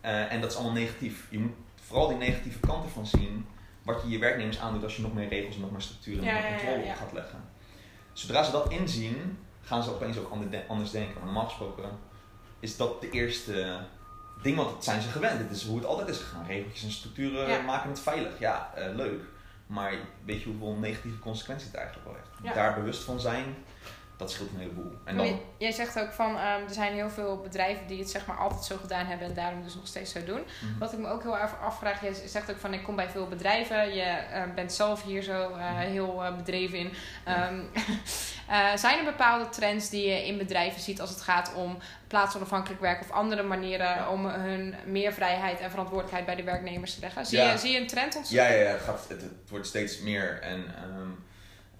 Eh, 0.00 0.32
en 0.32 0.40
dat 0.40 0.50
is 0.50 0.56
allemaal 0.56 0.74
negatief. 0.74 1.26
Je 1.30 1.38
moet 1.38 1.52
vooral 1.84 2.08
die 2.08 2.16
negatieve 2.16 2.60
kanten 2.60 2.90
van 2.90 3.06
zien, 3.06 3.46
wat 3.82 4.02
je 4.02 4.08
je 4.08 4.18
werknemers 4.18 4.58
aandoet 4.58 4.82
als 4.82 4.96
je 4.96 5.02
nog 5.02 5.14
meer 5.14 5.28
regels 5.28 5.54
en 5.54 5.60
nog 5.60 5.70
meer 5.70 5.80
structuren 5.80 6.20
en 6.20 6.26
Ja, 6.26 6.32
nog 6.32 6.42
ja, 6.42 6.48
meer 6.50 6.58
ja, 6.58 6.64
controle 6.66 6.90
op 6.90 6.96
gaat 6.98 7.12
leggen. 7.12 7.38
Zodra 8.12 8.42
ze 8.42 8.50
dat 8.50 8.70
inzien, 8.70 9.38
gaan 9.62 9.82
ze 9.82 9.90
opeens 9.90 10.18
ook 10.18 10.30
ander- 10.30 10.64
anders 10.68 10.90
denken. 10.90 11.14
Maar 11.14 11.24
normaal 11.24 11.44
gesproken 11.44 11.90
is 12.60 12.76
dat 12.76 13.00
de 13.00 13.10
eerste 13.10 13.78
ding, 14.42 14.56
want 14.56 14.70
dat 14.70 14.84
zijn 14.84 15.02
ze 15.02 15.08
gewend. 15.08 15.38
Dit 15.38 15.50
is 15.56 15.64
hoe 15.64 15.76
het 15.76 15.86
altijd 15.86 16.08
is 16.08 16.18
gegaan. 16.18 16.46
Regeltjes 16.46 16.84
en 16.84 16.90
structuren 16.90 17.64
maken 17.64 17.90
het 17.90 18.00
veilig. 18.00 18.38
Ja, 18.38 18.72
eh, 18.74 18.94
leuk. 18.94 19.20
Maar 19.72 19.92
weet 20.24 20.42
je 20.42 20.48
hoeveel 20.48 20.74
negatieve 20.74 21.18
consequenties 21.18 21.66
het 21.66 21.76
eigenlijk 21.76 22.06
wel 22.06 22.16
heeft? 22.16 22.28
Ja. 22.42 22.52
Daar 22.52 22.74
bewust 22.74 23.02
van 23.02 23.20
zijn, 23.20 23.44
dat 24.22 24.30
scheelt 24.30 24.50
een 24.54 24.60
heleboel. 24.60 24.92
En 25.04 25.16
dan, 25.16 25.40
Jij 25.56 25.72
zegt 25.72 26.00
ook 26.00 26.12
van, 26.12 26.36
ehm, 26.36 26.62
er 26.68 26.74
zijn 26.74 26.92
heel 26.92 27.10
veel 27.10 27.40
bedrijven 27.40 27.86
die 27.86 27.98
het 27.98 28.10
zeg 28.10 28.26
maar 28.26 28.36
altijd 28.36 28.64
zo 28.64 28.76
gedaan 28.80 29.06
hebben 29.06 29.26
en 29.26 29.34
daarom 29.34 29.62
dus 29.62 29.74
nog 29.74 29.86
steeds 29.86 30.12
zo 30.12 30.24
doen. 30.24 30.40
Mhm. 30.40 30.78
Wat 30.78 30.92
ik 30.92 30.98
me 30.98 31.08
ook 31.08 31.22
heel 31.22 31.38
erg 31.38 31.60
afvraag, 31.60 32.00
je 32.04 32.22
zegt 32.28 32.50
ook 32.50 32.58
van 32.58 32.74
ik 32.74 32.82
kom 32.82 32.96
bij 32.96 33.08
veel 33.08 33.28
bedrijven, 33.28 33.94
je 33.94 34.02
eh, 34.02 34.42
bent 34.54 34.72
zelf 34.72 35.02
hier 35.04 35.22
zo 35.22 35.50
eh, 35.50 35.70
Mhm. 35.70 35.76
heel 35.78 36.24
eh, 36.24 36.36
bedreven 36.36 36.78
in. 36.78 36.92
Ehm, 37.24 37.60
eh, 38.48 38.76
zijn 38.76 38.98
er 38.98 39.04
bepaalde 39.04 39.48
trends 39.48 39.90
die 39.90 40.08
je 40.08 40.26
in 40.26 40.38
bedrijven 40.38 40.80
ziet 40.80 41.00
als 41.00 41.10
het 41.10 41.20
gaat 41.20 41.54
om 41.54 41.78
plaatsonafhankelijk 42.06 42.80
werk 42.80 43.00
of 43.00 43.10
andere 43.10 43.42
manieren 43.42 43.86
Ja. 43.86 44.08
om 44.10 44.26
hun 44.26 44.74
meer 44.86 45.12
vrijheid 45.12 45.60
en 45.60 45.70
verantwoordelijkheid 45.70 46.26
bij 46.26 46.36
de 46.36 46.42
werknemers 46.42 46.94
te 46.94 47.00
leggen? 47.00 47.26
Zie, 47.26 47.38
Ja. 47.38 47.50
je, 47.52 47.58
zie 47.58 47.72
je 47.72 47.80
een 47.80 47.86
trend 47.86 48.16
ontstaan? 48.16 48.38
Ja, 48.46 48.52
ja, 48.52 48.62
ja 48.62 48.70
het, 48.70 48.80
gaat, 48.82 49.04
het, 49.08 49.20
het 49.22 49.50
wordt 49.50 49.66
steeds 49.66 50.00
meer. 50.00 50.40
En 50.40 50.64
ehm, 50.76 51.08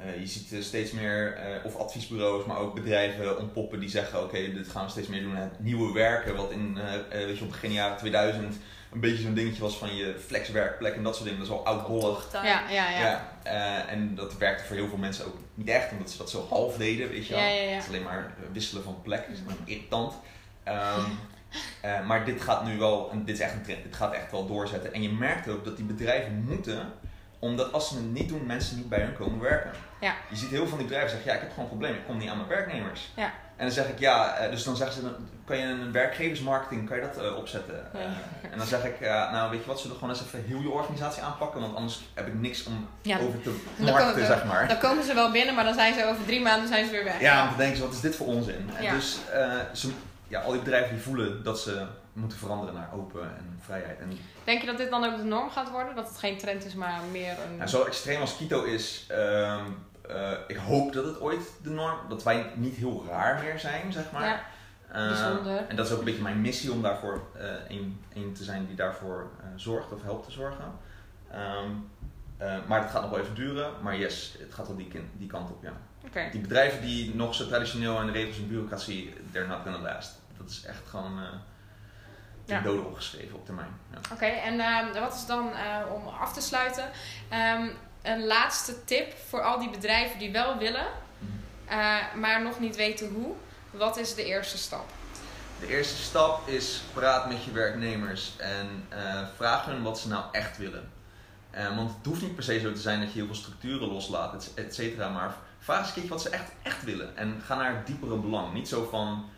eh, 0.06 0.20
je 0.20 0.26
ziet 0.26 0.52
eh, 0.52 0.60
steeds 0.60 0.90
meer, 0.90 1.34
eh, 1.34 1.64
of 1.64 1.76
adviesbureaus, 1.76 2.44
maar 2.44 2.58
ook 2.58 2.74
bedrijven 2.74 3.38
ontpoppen 3.38 3.80
die 3.80 3.88
zeggen: 3.88 4.22
Oké, 4.22 4.52
dit 4.52 4.68
gaan 4.68 4.84
we 4.84 4.90
steeds 4.90 5.08
meer 5.08 5.22
doen. 5.22 5.36
Het 5.36 5.60
nieuwe 5.60 5.92
werken, 5.92 6.36
wat 6.36 6.50
in 6.50 6.78
weet 7.10 7.38
je, 7.38 7.44
op 7.44 7.50
begin 7.50 7.72
jaren 7.72 7.96
2000 7.96 8.56
een 8.92 9.00
beetje 9.00 9.22
zo'n 9.22 9.34
dingetje 9.34 9.62
was 9.62 9.76
van 9.76 9.94
je 9.96 10.14
flexwerkplek 10.26 10.94
en 10.94 11.02
dat 11.02 11.14
soort 11.14 11.28
dingen. 11.28 11.44
Dat 11.44 11.48
is 11.48 11.54
wel 11.54 11.66
oudbollig. 11.66 12.28
Ja, 12.32 12.42
ja, 12.42 12.90
ja. 12.90 13.00
Ja, 13.00 13.38
eh, 13.42 13.92
en 13.92 14.14
dat 14.14 14.38
werkte 14.38 14.64
voor 14.64 14.76
heel 14.76 14.88
veel 14.88 14.98
mensen 14.98 15.26
ook 15.26 15.36
niet 15.54 15.68
echt, 15.68 15.92
omdat 15.92 16.10
ze 16.10 16.18
dat 16.18 16.30
zo 16.30 16.46
half 16.48 16.76
deden, 16.76 17.08
weet 17.08 17.26
je 17.26 17.34
wel. 17.34 17.42
Ja, 17.42 17.48
ja, 17.48 17.62
ja. 17.62 17.70
Het 17.70 17.82
is 17.82 17.88
alleen 17.88 18.02
maar 18.02 18.34
wisselen 18.52 18.82
van 18.82 19.02
plek, 19.02 19.20
dat 19.20 19.36
is 19.36 19.42
gewoon 19.46 19.66
irritant. 19.66 20.14
Ehm, 20.62 21.04
eh, 21.80 22.06
maar 22.06 22.24
dit 22.24 22.40
gaat 22.40 22.64
nu 22.64 22.78
wel, 22.78 23.10
en 23.10 23.24
dit 23.24 23.34
is 23.34 23.40
echt 23.40 23.52
een 23.52 23.62
trend, 23.62 23.82
dit 23.82 23.96
gaat 23.96 24.14
echt 24.14 24.30
wel 24.30 24.46
doorzetten. 24.46 24.92
En 24.92 25.02
je 25.02 25.12
merkt 25.12 25.48
ook 25.48 25.64
dat 25.64 25.76
die 25.76 25.86
bedrijven 25.86 26.44
moeten, 26.48 26.92
omdat 27.42 27.72
als 27.72 27.88
ze 27.88 27.94
het 27.94 28.12
niet 28.12 28.28
doen, 28.28 28.46
mensen 28.46 28.76
niet 28.76 28.88
bij 28.88 29.00
hun 29.00 29.16
komen 29.16 29.40
werken. 29.40 29.70
Ja. 30.00 30.14
Je 30.28 30.36
ziet 30.36 30.50
heel 30.50 30.58
veel 30.58 30.68
van 30.68 30.78
die 30.78 30.86
bedrijven 30.86 31.10
zeggen, 31.10 31.30
ja, 31.30 31.34
ik 31.36 31.42
heb 31.42 31.50
gewoon 31.50 31.64
een 31.64 31.76
probleem, 31.76 31.94
ik 31.94 32.04
kom 32.06 32.18
niet 32.18 32.28
aan 32.30 32.36
mijn 32.36 32.48
werknemers. 32.48 33.10
Ja. 33.16 33.24
En 33.56 33.64
dan 33.66 33.70
zeg 33.70 33.88
ik, 33.88 33.98
ja, 33.98 34.34
eh, 34.36 34.50
dus 34.50 34.64
dan 34.64 34.76
zeggen 34.76 34.96
ze, 34.96 35.02
dan 35.02 35.14
kan 35.44 35.56
je 35.56 35.64
een 35.64 35.92
werkgeversmarketing, 35.92 36.88
kan 36.88 36.96
je 36.96 37.02
dat 37.02 37.24
eh, 37.24 37.36
opzetten? 37.36 37.86
Ja. 37.92 37.98
Eh, 37.98 38.52
en 38.52 38.58
dan 38.58 38.66
zeg 38.66 38.84
ik, 38.84 39.00
ja, 39.00 39.30
nou 39.30 39.50
weet 39.50 39.60
je 39.60 39.66
wat, 39.66 39.80
zullen 39.80 39.92
we 39.92 39.98
gewoon 39.98 40.14
eens 40.14 40.24
even 40.24 40.44
heel 40.46 40.60
je 40.60 40.70
organisatie 40.70 41.22
aanpakken, 41.22 41.60
want 41.60 41.76
anders 41.76 42.00
heb 42.14 42.26
ik 42.26 42.34
niks 42.34 42.64
om 42.64 42.88
Ja. 43.02 43.18
over 43.18 43.40
te 43.42 43.60
markten, 43.78 44.26
zeg 44.26 44.44
maar. 44.44 44.68
Dan 44.68 44.78
komen 44.78 45.04
ze 45.04 45.14
wel 45.14 45.30
binnen, 45.30 45.54
maar 45.54 45.64
dan 45.64 45.74
zijn 45.74 45.94
ze 45.94 46.04
over 46.06 46.24
drie 46.24 46.40
maanden 46.40 46.68
zijn 46.68 46.86
ze 46.86 46.90
weer 46.90 47.04
weg. 47.04 47.20
Ja, 47.20 47.36
want 47.36 47.48
dan 47.48 47.58
denken 47.58 47.76
ze, 47.76 47.82
wat 47.82 47.92
is 47.92 48.00
dit 48.00 48.16
voor 48.16 48.26
onzin? 48.26 48.70
En 48.76 48.94
dus 48.94 49.18
ze, 49.72 49.90
ja, 50.28 50.40
al 50.40 50.52
die 50.52 50.60
bedrijven 50.60 50.94
die 50.94 51.02
voelen 51.04 51.42
dat 51.42 51.60
ze 51.60 51.86
moeten 52.12 52.38
veranderen 52.38 52.74
naar 52.74 52.88
open 52.94 53.22
en 53.22 53.58
vrijheid. 53.60 53.98
En 53.98 54.18
Denk 54.44 54.60
je 54.60 54.66
dat 54.66 54.76
dit 54.76 54.90
dan 54.90 55.04
ook 55.04 55.16
de 55.16 55.24
norm 55.24 55.50
gaat 55.50 55.70
worden? 55.70 55.94
Dat 55.94 56.08
het 56.08 56.18
geen 56.18 56.38
trend 56.38 56.64
is, 56.64 56.74
maar 56.74 57.00
meer 57.10 57.36
een... 57.46 57.56
nou, 57.56 57.68
zo 57.68 57.84
extreem 57.84 58.20
als 58.20 58.36
Quito 58.36 58.64
is, 58.64 59.06
ehm, 59.08 59.64
eh, 60.08 60.32
ik 60.46 60.56
hoop 60.56 60.92
dat 60.92 61.04
het 61.04 61.20
ooit 61.20 61.50
de 61.62 61.70
norm, 61.70 61.98
dat 62.08 62.22
wij 62.22 62.52
niet 62.54 62.76
heel 62.76 63.04
raar 63.08 63.42
meer 63.42 63.58
zijn, 63.58 63.92
zeg 63.92 64.12
maar. 64.12 64.24
Ja, 64.24 64.42
bijzonder. 65.08 65.64
en 65.68 65.76
dat 65.76 65.86
is 65.86 65.92
ook 65.92 65.98
een 65.98 66.04
beetje 66.04 66.22
mijn 66.22 66.40
missie 66.40 66.72
om 66.72 66.82
daarvoor 66.82 67.22
eh 67.36 67.46
een, 67.68 68.00
een 68.14 68.32
te 68.32 68.44
zijn 68.44 68.66
die 68.66 68.76
daarvoor 68.76 69.30
zorgt 69.56 69.92
of 69.92 70.02
helpt 70.02 70.24
te 70.24 70.32
zorgen. 70.32 70.64
Ehm, 71.30 71.70
eh, 72.36 72.56
maar 72.66 72.82
het 72.82 72.90
gaat 72.90 73.02
nog 73.02 73.10
wel 73.10 73.20
even 73.20 73.34
duren, 73.34 73.70
maar 73.82 73.98
yes, 73.98 74.36
het 74.38 74.54
gaat 74.54 74.66
wel 74.66 74.76
die, 75.16 75.26
kant 75.28 75.50
op, 75.50 75.62
ja. 75.62 75.72
Oké. 76.06 76.28
Die 76.30 76.40
bedrijven 76.40 76.80
die 76.80 77.14
nog 77.14 77.34
zo 77.34 77.46
traditioneel 77.46 77.98
aan 77.98 78.06
de 78.06 78.12
regels 78.12 78.36
en 78.36 78.48
bureaucratie, 78.48 79.14
they're 79.32 79.48
not 79.48 79.58
gonna 79.62 79.78
last. 79.78 80.20
Dat 80.36 80.50
is 80.50 80.64
echt 80.64 80.88
gewoon 80.88 81.18
de 82.60 82.68
Ja. 82.68 82.74
dode 82.74 82.86
opgeschreven 82.86 83.34
op 83.34 83.44
termijn. 83.44 83.76
Ja. 83.92 83.98
Oké, 84.12 84.24
en 84.26 84.60
ehm, 84.60 85.00
wat 85.00 85.14
is 85.14 85.26
dan, 85.26 85.52
eh, 85.54 85.92
om 85.94 86.06
af 86.20 86.32
te 86.32 86.40
sluiten, 86.40 86.90
ehm, 87.28 87.66
een 88.02 88.26
laatste 88.26 88.84
tip 88.84 89.12
voor 89.28 89.42
al 89.42 89.58
die 89.58 89.70
bedrijven 89.70 90.18
die 90.18 90.32
wel 90.32 90.58
willen, 90.58 90.86
eh, 91.66 91.96
maar 92.14 92.42
nog 92.42 92.60
niet 92.60 92.76
weten 92.76 93.08
hoe? 93.14 93.34
Wat 93.70 93.96
is 93.96 94.14
de 94.14 94.24
eerste 94.24 94.58
stap? 94.58 94.84
De 95.60 95.66
eerste 95.68 95.96
stap 96.02 96.48
is 96.48 96.82
praat 96.94 97.28
met 97.28 97.44
je 97.44 97.50
werknemers 97.52 98.32
en 98.38 98.84
eh, 98.88 99.22
vraag 99.36 99.64
hun 99.64 99.82
wat 99.82 99.98
ze 99.98 100.08
nou 100.08 100.24
echt 100.32 100.56
willen. 100.58 100.90
Want 101.76 101.90
het 101.96 102.06
hoeft 102.06 102.22
niet 102.22 102.34
per 102.34 102.44
se 102.44 102.60
zo 102.60 102.72
te 102.72 102.80
zijn 102.80 103.00
dat 103.00 103.08
je 103.12 103.14
heel 103.18 103.26
veel 103.26 103.34
structuren 103.34 103.88
loslaat, 103.88 104.34
et- 104.34 104.50
et 104.54 104.74
cetera. 104.74 105.08
Maar 105.08 105.34
vraag 105.58 105.78
eens 105.78 105.86
een 105.88 105.92
keertje 105.94 106.10
wat 106.10 106.22
ze 106.22 106.28
echt, 106.28 106.50
echt 106.62 106.84
willen. 106.84 107.16
En 107.16 107.42
ga 107.46 107.54
naar 107.54 107.74
het 107.76 107.86
diepere 107.86 108.16
belang. 108.16 108.52
Niet 108.52 108.68
zo 108.68 108.88
van, 108.90 109.30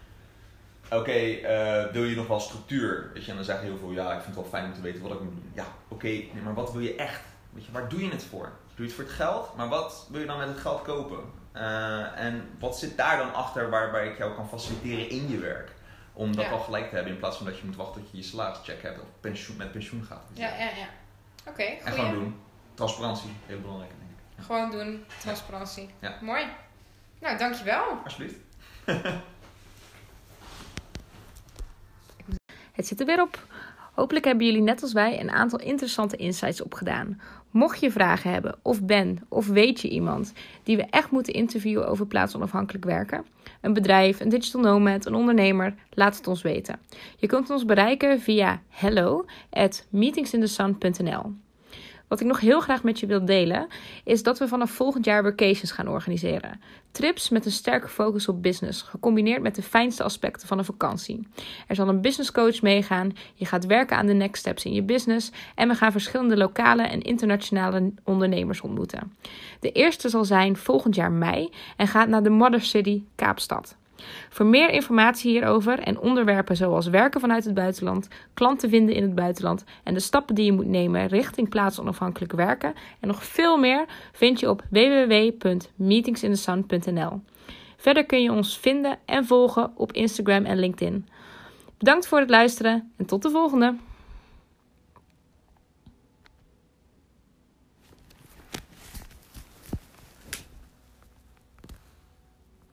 oké, 0.98 1.12
eh, 1.12 1.92
wil 1.92 2.04
je 2.04 2.16
nog 2.16 2.26
wel 2.26 2.40
structuur? 2.40 3.10
Weet 3.14 3.24
je, 3.24 3.30
en 3.30 3.36
dan 3.36 3.44
zeggen 3.46 3.64
heel 3.66 3.78
veel, 3.78 3.90
ja, 3.90 4.04
ik 4.06 4.22
vind 4.22 4.26
het 4.26 4.34
wel 4.34 4.44
fijn 4.44 4.64
om 4.64 4.72
te 4.74 4.80
weten 4.80 5.02
wat 5.02 5.12
ik 5.12 5.20
moet 5.20 5.32
doen. 5.34 5.50
Ja, 5.54 5.64
oké, 5.88 6.06
nee, 6.06 6.40
maar 6.44 6.54
wat 6.54 6.72
wil 6.72 6.80
je 6.80 6.94
echt? 6.94 7.20
Weet 7.50 7.64
je, 7.64 7.72
waar 7.72 7.88
doe 7.88 8.04
je 8.04 8.10
het 8.10 8.24
voor? 8.24 8.52
Doe 8.74 8.76
je 8.76 8.82
het 8.82 8.92
voor 8.92 9.04
het 9.04 9.12
geld? 9.12 9.56
Maar 9.56 9.68
wat 9.68 10.06
wil 10.10 10.20
je 10.20 10.26
dan 10.26 10.38
met 10.38 10.48
het 10.48 10.58
geld 10.58 10.82
kopen? 10.82 11.18
Eh, 11.52 12.20
en 12.20 12.48
wat 12.58 12.78
zit 12.78 12.96
daar 12.96 13.16
dan 13.16 13.34
achter 13.34 13.70
waarbij 13.70 14.08
ik 14.08 14.18
jou 14.18 14.34
kan 14.34 14.48
faciliteren 14.48 15.10
in 15.10 15.28
je 15.28 15.38
werk? 15.38 15.70
Om 16.12 16.36
dat 16.36 16.44
Ja. 16.44 16.50
al 16.50 16.58
gelijk 16.58 16.88
te 16.88 16.94
hebben 16.94 17.12
in 17.12 17.18
plaats 17.18 17.36
van 17.36 17.46
dat 17.46 17.58
je 17.58 17.64
moet 17.64 17.76
wachten 17.76 18.02
tot 18.02 18.10
je 18.10 18.16
je 18.16 18.22
salarischeck 18.22 18.82
hebt 18.82 19.00
of 19.00 19.06
pensioen, 19.20 19.56
met 19.56 19.72
pensioen 19.72 20.04
gaat. 20.04 20.22
Ja, 20.32 20.48
ja, 20.48 20.64
ja. 20.64 20.86
Oké, 21.48 21.62
En 21.62 21.92
gewoon 21.92 22.12
doen. 22.14 22.40
Transparantie, 22.74 23.30
heel 23.46 23.60
belangrijk 23.60 23.90
denk 23.98 24.10
ik. 24.38 24.44
Gewoon 24.44 24.70
doen, 24.70 25.04
transparantie. 25.20 25.90
Ja. 25.98 26.18
Mooi. 26.20 26.46
Nou, 27.20 27.38
dankjewel. 27.38 27.84
Alsjeblieft. 28.04 28.34
Het 32.74 32.86
zit 32.86 33.00
er 33.00 33.06
weer 33.06 33.22
op. 33.22 33.46
Hopelijk 33.92 34.24
hebben 34.24 34.46
jullie 34.46 34.62
net 34.62 34.82
als 34.82 34.92
wij 34.92 35.20
een 35.20 35.30
aantal 35.30 35.58
interessante 35.58 36.16
insights 36.16 36.62
opgedaan. 36.62 37.20
Mocht 37.50 37.80
je 37.80 37.90
vragen 37.90 38.30
hebben, 38.30 38.56
of 38.62 38.82
ben 38.82 39.18
of 39.28 39.46
weet 39.46 39.80
je 39.80 39.88
iemand 39.88 40.32
die 40.62 40.76
we 40.76 40.82
echt 40.90 41.10
moeten 41.10 41.32
interviewen 41.32 41.88
over 41.88 42.06
plaatsonafhankelijk 42.06 42.84
werken, 42.84 43.24
een 43.60 43.72
bedrijf, 43.72 44.20
een 44.20 44.28
digital 44.28 44.60
nomad, 44.60 45.06
een 45.06 45.14
ondernemer, 45.14 45.74
laat 45.90 46.16
het 46.16 46.26
ons 46.26 46.42
weten. 46.42 46.78
Je 47.16 47.26
kunt 47.26 47.50
ons 47.50 47.64
bereiken 47.64 48.20
via 48.20 48.60
hello 48.68 49.24
at. 49.50 49.86
Wat 52.14 52.22
ik 52.22 52.28
nog 52.28 52.40
heel 52.40 52.60
graag 52.60 52.82
met 52.82 53.00
je 53.00 53.06
wil 53.06 53.24
delen, 53.24 53.66
is 54.04 54.22
dat 54.22 54.38
we 54.38 54.48
vanaf 54.48 54.70
volgend 54.70 55.04
jaar 55.04 55.22
workations 55.22 55.72
gaan 55.72 55.88
organiseren. 55.88 56.60
Trips 56.90 57.28
met 57.28 57.46
een 57.46 57.52
sterke 57.52 57.88
focus 57.88 58.28
op 58.28 58.42
business, 58.42 58.82
gecombineerd 58.82 59.42
met 59.42 59.54
de 59.54 59.62
fijnste 59.62 60.02
aspecten 60.02 60.48
van 60.48 60.58
een 60.58 60.64
vakantie. 60.64 61.28
Er 61.66 61.74
zal 61.74 61.88
een 61.88 62.00
business 62.00 62.32
coach 62.32 62.62
meegaan, 62.62 63.12
je 63.34 63.44
gaat 63.44 63.66
werken 63.66 63.96
aan 63.96 64.06
de 64.06 64.12
next 64.12 64.40
steps 64.40 64.64
in 64.64 64.72
je 64.72 64.82
business 64.82 65.30
en 65.54 65.68
we 65.68 65.74
gaan 65.74 65.92
verschillende 65.92 66.36
lokale 66.36 66.82
en 66.82 67.02
internationale 67.02 67.92
ondernemers 68.04 68.60
ontmoeten. 68.60 69.12
De 69.60 69.72
eerste 69.72 70.08
zal 70.08 70.24
zijn 70.24 70.56
volgend 70.56 70.94
jaar 70.94 71.12
mei 71.12 71.50
en 71.76 71.88
gaat 71.88 72.08
naar 72.08 72.22
de 72.22 72.30
Mother 72.30 72.62
City 72.62 73.02
Kaapstad. 73.14 73.76
Voor 74.28 74.46
meer 74.46 74.70
informatie 74.70 75.30
hierover 75.30 75.78
en 75.78 75.98
onderwerpen 75.98 76.56
zoals 76.56 76.86
werken 76.86 77.20
vanuit 77.20 77.44
het 77.44 77.54
buitenland, 77.54 78.08
klanten 78.34 78.68
vinden 78.68 78.94
in 78.94 79.02
het 79.02 79.14
buitenland 79.14 79.64
en 79.82 79.94
de 79.94 80.00
stappen 80.00 80.34
die 80.34 80.44
je 80.44 80.52
moet 80.52 80.66
nemen 80.66 81.06
richting 81.06 81.48
plaatsonafhankelijk 81.48 82.32
werken 82.32 82.74
en 83.00 83.08
nog 83.08 83.24
veel 83.24 83.56
meer 83.56 83.84
vind 84.12 84.40
je 84.40 84.50
op 84.50 84.62
www.meetingsinthesun.nl. 84.70 87.20
Verder 87.76 88.04
kun 88.04 88.22
je 88.22 88.32
ons 88.32 88.58
vinden 88.58 88.98
en 89.04 89.24
volgen 89.24 89.72
op 89.76 89.92
Instagram 89.92 90.44
en 90.44 90.58
LinkedIn. 90.58 91.08
Bedankt 91.78 92.06
voor 92.06 92.18
het 92.18 92.30
luisteren 92.30 92.92
en 92.96 93.06
tot 93.06 93.22
de 93.22 93.30
volgende! 93.30 93.74